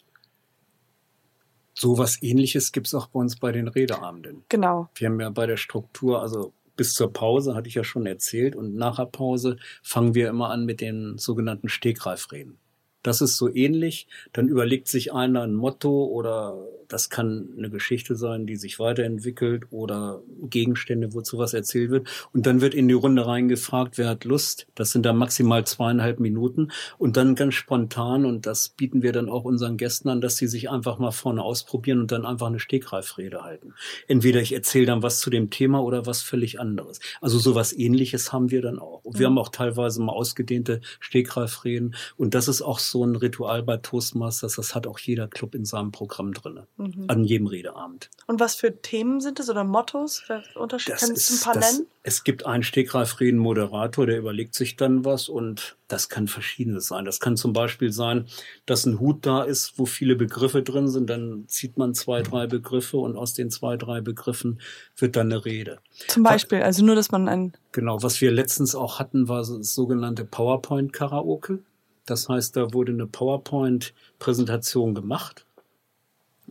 Sowas 1.73 2.21
ähnliches 2.21 2.71
gibt's 2.71 2.93
auch 2.93 3.07
bei 3.07 3.19
uns 3.19 3.37
bei 3.37 3.51
den 3.51 3.67
Redeabenden. 3.67 4.45
Genau. 4.49 4.89
Wir 4.95 5.09
haben 5.09 5.19
ja 5.19 5.29
bei 5.29 5.45
der 5.45 5.57
Struktur, 5.57 6.21
also 6.21 6.53
bis 6.75 6.93
zur 6.93 7.11
Pause, 7.11 7.55
hatte 7.55 7.67
ich 7.67 7.75
ja 7.75 7.83
schon 7.83 8.05
erzählt, 8.05 8.55
und 8.55 8.75
nach 8.75 8.97
der 8.97 9.05
Pause 9.05 9.57
fangen 9.83 10.15
wir 10.15 10.29
immer 10.29 10.49
an 10.49 10.65
mit 10.65 10.81
den 10.81 11.17
sogenannten 11.17 11.69
Stegreifreden. 11.69 12.57
Das 13.05 13.21
ist 13.21 13.37
so 13.37 13.53
ähnlich. 13.53 14.07
Dann 14.33 14.47
überlegt 14.47 14.87
sich 14.87 15.13
einer 15.13 15.43
ein 15.43 15.53
Motto 15.53 16.05
oder 16.05 16.57
das 16.87 17.09
kann 17.09 17.49
eine 17.57 17.69
Geschichte 17.69 18.15
sein, 18.15 18.45
die 18.45 18.55
sich 18.55 18.79
weiterentwickelt 18.79 19.65
oder 19.71 20.21
Gegenstände, 20.49 21.13
wozu 21.13 21.37
was 21.37 21.53
erzählt 21.53 21.91
wird. 21.91 22.07
Und 22.33 22.45
dann 22.45 22.61
wird 22.61 22.73
in 22.73 22.87
die 22.87 22.93
Runde 22.93 23.25
reingefragt, 23.25 23.97
wer 23.97 24.09
hat 24.09 24.23
Lust. 24.23 24.67
Das 24.75 24.91
sind 24.91 25.05
dann 25.05 25.17
maximal 25.17 25.65
zweieinhalb 25.65 26.19
Minuten. 26.19 26.71
Und 26.97 27.17
dann 27.17 27.35
ganz 27.35 27.53
spontan, 27.55 28.25
und 28.25 28.45
das 28.45 28.69
bieten 28.69 29.01
wir 29.01 29.11
dann 29.11 29.29
auch 29.29 29.43
unseren 29.43 29.77
Gästen 29.77 30.09
an, 30.09 30.21
dass 30.21 30.37
sie 30.37 30.47
sich 30.47 30.69
einfach 30.69 30.99
mal 30.99 31.11
vorne 31.11 31.41
ausprobieren 31.41 31.99
und 31.99 32.11
dann 32.11 32.25
einfach 32.25 32.47
eine 32.47 32.59
Stegreifrede 32.59 33.43
halten. 33.43 33.73
Entweder 34.07 34.41
ich 34.41 34.53
erzähle 34.53 34.85
dann 34.85 35.03
was 35.03 35.19
zu 35.19 35.29
dem 35.29 35.49
Thema 35.49 35.83
oder 35.83 36.05
was 36.05 36.21
völlig 36.21 36.59
anderes. 36.59 36.99
Also 37.21 37.39
sowas 37.39 37.73
ähnliches 37.73 38.31
haben 38.31 38.51
wir 38.51 38.61
dann 38.61 38.79
auch. 38.79 39.03
Und 39.03 39.19
wir 39.19 39.29
mhm. 39.29 39.33
haben 39.33 39.39
auch 39.39 39.49
teilweise 39.49 40.01
mal 40.01 40.13
ausgedehnte 40.13 40.81
Stegreifreden. 40.99 41.95
Und 42.17 42.33
das 42.33 42.47
ist 42.47 42.61
auch 42.61 42.79
so 42.79 42.94
ein 43.03 43.15
Ritual 43.15 43.63
bei 43.63 43.77
Toastmasters. 43.77 44.55
Das 44.55 44.75
hat 44.75 44.87
auch 44.87 44.99
jeder 44.99 45.27
Club 45.27 45.55
in 45.55 45.65
seinem 45.65 45.91
Programm 45.91 46.33
drinne 46.33 46.67
mhm. 46.77 47.05
an 47.07 47.23
jedem 47.23 47.47
Redeabend. 47.47 48.09
Und 48.27 48.39
was 48.39 48.55
für 48.55 48.81
Themen 48.81 49.19
sind 49.19 49.39
es 49.39 49.49
oder 49.49 49.63
Mottos? 49.63 50.23
Unterschied 50.55 50.93
das 50.93 51.01
kannst 51.01 51.29
du 51.29 51.33
ein 51.33 51.39
paar 51.41 51.53
das, 51.53 51.73
nennen? 51.73 51.87
Es 52.03 52.23
gibt 52.23 52.45
einen 52.45 52.63
Stegreifreden-Moderator, 52.63 54.05
der 54.05 54.19
überlegt 54.19 54.53
sich 54.53 54.75
dann 54.75 55.05
was 55.05 55.27
und 55.27 55.75
das 55.87 56.09
kann 56.09 56.27
verschiedenes 56.27 56.87
sein. 56.87 57.05
Das 57.05 57.19
kann 57.19 57.37
zum 57.37 57.53
Beispiel 57.53 57.91
sein, 57.91 58.25
dass 58.65 58.85
ein 58.85 58.99
Hut 58.99 59.25
da 59.25 59.43
ist, 59.43 59.77
wo 59.77 59.85
viele 59.85 60.15
Begriffe 60.15 60.63
drin 60.63 60.87
sind. 60.87 61.09
Dann 61.09 61.45
zieht 61.47 61.77
man 61.77 61.93
zwei, 61.93 62.21
drei 62.21 62.47
Begriffe 62.47 62.97
und 62.97 63.17
aus 63.17 63.33
den 63.33 63.49
zwei, 63.49 63.77
drei 63.77 64.01
Begriffen 64.01 64.59
wird 64.97 65.15
dann 65.15 65.31
eine 65.31 65.45
Rede. 65.45 65.79
Zum 66.07 66.23
Beispiel, 66.23 66.61
also 66.61 66.83
nur, 66.83 66.95
dass 66.95 67.11
man 67.11 67.27
ein... 67.27 67.53
Genau, 67.71 68.01
was 68.01 68.21
wir 68.21 68.31
letztens 68.31 68.75
auch 68.75 68.99
hatten, 68.99 69.27
war 69.27 69.39
das 69.39 69.73
sogenannte 69.73 70.25
PowerPoint-Karaoke. 70.25 71.59
Das 72.05 72.29
heißt, 72.29 72.55
da 72.55 72.73
wurde 72.73 72.91
eine 72.91 73.07
PowerPoint-Präsentation 73.07 74.93
gemacht 74.93 75.45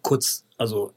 kurz, 0.03 0.45
also 0.57 0.93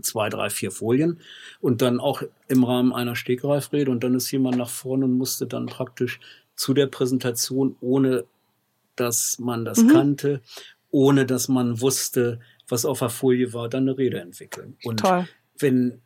zwei, 0.00 0.28
drei, 0.28 0.48
vier 0.48 0.70
Folien 0.70 1.20
und 1.60 1.82
dann 1.82 2.00
auch 2.00 2.22
im 2.48 2.64
Rahmen 2.64 2.92
einer 2.92 3.16
Stegreifrede 3.16 3.90
und 3.90 4.02
dann 4.02 4.14
ist 4.14 4.30
jemand 4.30 4.56
nach 4.56 4.70
vorne 4.70 5.04
und 5.04 5.12
musste 5.12 5.46
dann 5.46 5.66
praktisch 5.66 6.20
zu 6.54 6.72
der 6.72 6.86
Präsentation, 6.86 7.76
ohne 7.80 8.24
dass 8.96 9.38
man 9.38 9.64
das 9.64 9.82
mhm. 9.82 9.88
kannte, 9.88 10.42
ohne 10.90 11.26
dass 11.26 11.48
man 11.48 11.80
wusste, 11.80 12.40
was 12.68 12.84
auf 12.84 13.00
der 13.00 13.10
Folie 13.10 13.52
war, 13.52 13.68
dann 13.68 13.82
eine 13.88 13.98
Rede 13.98 14.20
entwickeln. 14.20 14.76
Und 14.84 15.00
Toll. 15.00 15.26
wenn 15.58 16.00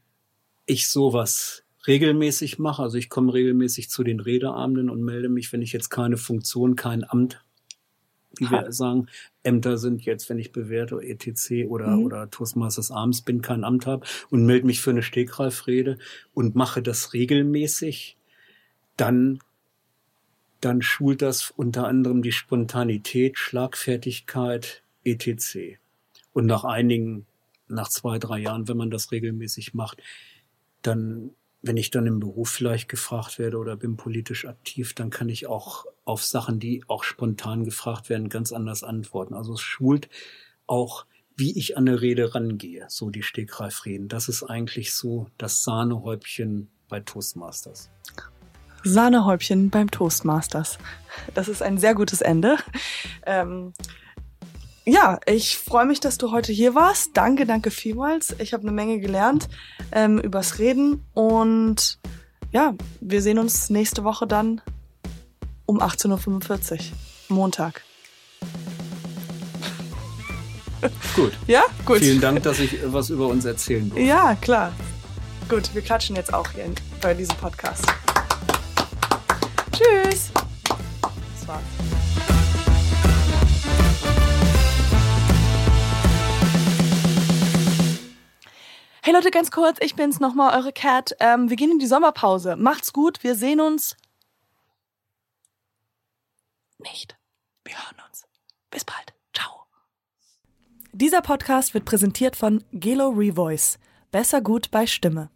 ich 0.65 0.89
sowas 0.89 1.65
regelmäßig 1.87 2.59
mache, 2.59 2.83
also 2.83 2.97
ich 2.97 3.09
komme 3.09 3.35
regelmäßig 3.35 3.91
zu 3.91 4.03
den 4.03 4.21
Redeabenden 4.21 4.91
und 4.91 5.03
melde 5.03 5.29
mich, 5.29 5.53
wenn 5.53 5.63
ich 5.63 5.73
jetzt 5.73 5.91
keine 5.91 6.17
Funktion, 6.17 6.75
kein 6.75 7.09
Amt 7.09 7.45
wie 8.39 8.51
wir 8.51 8.72
sagen, 8.72 9.09
Ämter 9.43 9.78
sind 9.78 10.05
jetzt, 10.05 10.28
wenn 10.28 10.39
ich 10.39 10.53
bewerte, 10.53 11.01
ETC 11.03 11.66
oder, 11.68 11.89
mhm. 11.89 12.05
oder 12.05 12.30
Toastmasters 12.30 12.91
Arms 12.91 13.22
bin, 13.22 13.43
kein 13.43 13.64
Amt 13.64 13.87
habe 13.87 14.07
und 14.30 14.45
melde 14.45 14.66
mich 14.66 14.80
für 14.80 14.91
eine 14.91 15.03
Stegreifrede 15.03 15.99
und 16.34 16.55
mache 16.55 16.82
das 16.82 17.12
regelmäßig, 17.12 18.16
dann, 18.97 19.41
dann 20.61 20.82
schult 20.82 21.22
das 21.22 21.51
unter 21.51 21.87
anderem 21.87 22.22
die 22.22 22.32
Spontanität, 22.32 23.39
Schlagfertigkeit, 23.39 24.82
ETC. 25.05 25.78
Und 26.32 26.47
nach 26.47 26.64
einigen, 26.64 27.26
nach 27.68 27.89
zwei, 27.89 28.18
drei 28.18 28.39
Jahren, 28.39 28.68
wenn 28.68 28.76
man 28.76 28.91
das 28.91 29.12
regelmäßig 29.12 29.74
macht, 29.74 30.03
dann 30.82 31.30
wenn 31.67 31.77
ich 31.77 31.91
dann 31.91 32.07
im 32.07 32.21
Beruf 32.21 32.51
vielleicht 32.51 32.89
gefragt 32.89 33.39
werde 33.39 33.59
oder 33.59 33.77
bin 33.77 33.97
politisch 33.97 34.47
aktiv, 34.47 34.95
dann 34.95 35.11
kann 35.11 35.29
ich 35.29 35.47
auch 35.47 35.85
auf 36.05 36.23
Sachen, 36.25 36.61
die 36.61 36.85
auch 36.87 37.03
spontan 37.03 37.64
gefragt 37.64 38.09
werden, 38.09 38.29
ganz 38.29 38.53
anders 38.53 38.85
antworten. 38.85 39.35
Also 39.35 39.55
es 39.55 39.61
schult 39.61 40.09
auch, 40.67 41.07
wie 41.37 41.59
ich 41.59 41.77
an 41.77 41.89
eine 41.89 42.01
Rede 42.01 42.35
rangehe, 42.35 42.87
so 42.89 43.11
die 43.11 43.23
Stegreifreden. 43.23 44.09
Das 44.09 44.29
ist 44.29 44.43
eigentlich 44.43 44.95
so 44.95 45.29
das 45.39 45.64
Sahnehäubchen 45.64 46.71
bei 46.89 47.01
Toastmasters. 47.01 47.91
Sahnehäubchen 48.85 49.71
beim 49.71 49.91
Toastmasters. 49.91 50.79
Das 51.35 51.49
ist 51.49 51.62
ein 51.62 51.79
sehr 51.79 51.95
gutes 51.95 52.21
Ende. 52.21 52.57
Ähm, 53.27 53.75
ja, 54.87 55.18
ich 55.26 55.59
freue 55.59 55.84
mich, 55.84 56.01
dass 56.01 56.16
du 56.16 56.30
heute 56.30 56.53
hier 56.53 56.74
warst. 56.74 57.11
Danke, 57.14 57.45
danke 57.45 57.70
vielmals. 57.70 58.34
Ich 58.39 58.53
habe 58.53 58.62
eine 58.62 58.72
Menge 58.72 59.01
gelernt 59.01 59.49
ähm, 59.93 60.18
übers 60.18 60.59
Reden 60.59 61.05
und 61.12 61.99
ja, 62.53 62.74
wir 63.01 63.20
sehen 63.20 63.39
uns 63.39 63.68
nächste 63.68 64.05
Woche 64.05 64.26
dann 64.26 64.61
um 65.66 65.82
18.45 65.82 66.72
Uhr, 66.72 67.37
Montag. 67.37 67.82
Gut. 71.16 71.32
Ja, 71.47 71.62
gut. 71.84 71.99
Vielen 71.99 72.20
Dank, 72.20 72.43
dass 72.45 72.61
ich 72.61 72.78
was 72.84 73.11
über 73.11 73.26
uns 73.26 73.45
erzählen 73.45 73.89
durfte. 73.89 74.05
Ja, 74.05 74.37
klar. 74.37 74.72
Gut, 75.49 75.74
wir 75.74 75.82
klatschen 75.82 76.14
jetzt 76.14 76.32
auch 76.32 76.49
hier 76.53 76.70
bei 77.01 77.14
diesem 77.14 77.37
Podcast. 77.37 77.84
Tschüss. 79.72 80.30
Das 80.64 81.49
war's. 81.49 81.76
Hey 89.07 89.15
Leute, 89.15 89.31
ganz 89.31 89.53
kurz, 89.53 89.79
ich 89.81 89.95
bin's 89.95 90.19
nochmal, 90.19 90.59
eure 90.59 90.73
Cat. 90.73 91.15
Ähm, 91.21 91.49
wir 91.49 91.57
gehen 91.57 91.71
in 91.71 91.79
die 91.79 91.87
Sommerpause. 91.87 92.57
Macht's 92.57 92.93
gut, 92.93 93.23
wir 93.23 93.37
sehen 93.37 93.61
uns 93.61 93.97
nicht. 96.79 97.17
Wir 97.65 97.77
hören 97.77 98.03
uns. 98.09 98.25
Bis 98.69 98.85
bald. 98.85 99.15
Ciao. 99.33 99.65
Dieser 100.91 101.23
Podcast 101.23 101.73
wird 101.73 101.85
präsentiert 101.85 102.35
von 102.35 102.65
Gelo 102.73 103.11
Revoice. 103.11 103.79
Besser 104.11 104.41
gut 104.41 104.73
bei 104.73 104.89
Stimme. 104.89 105.31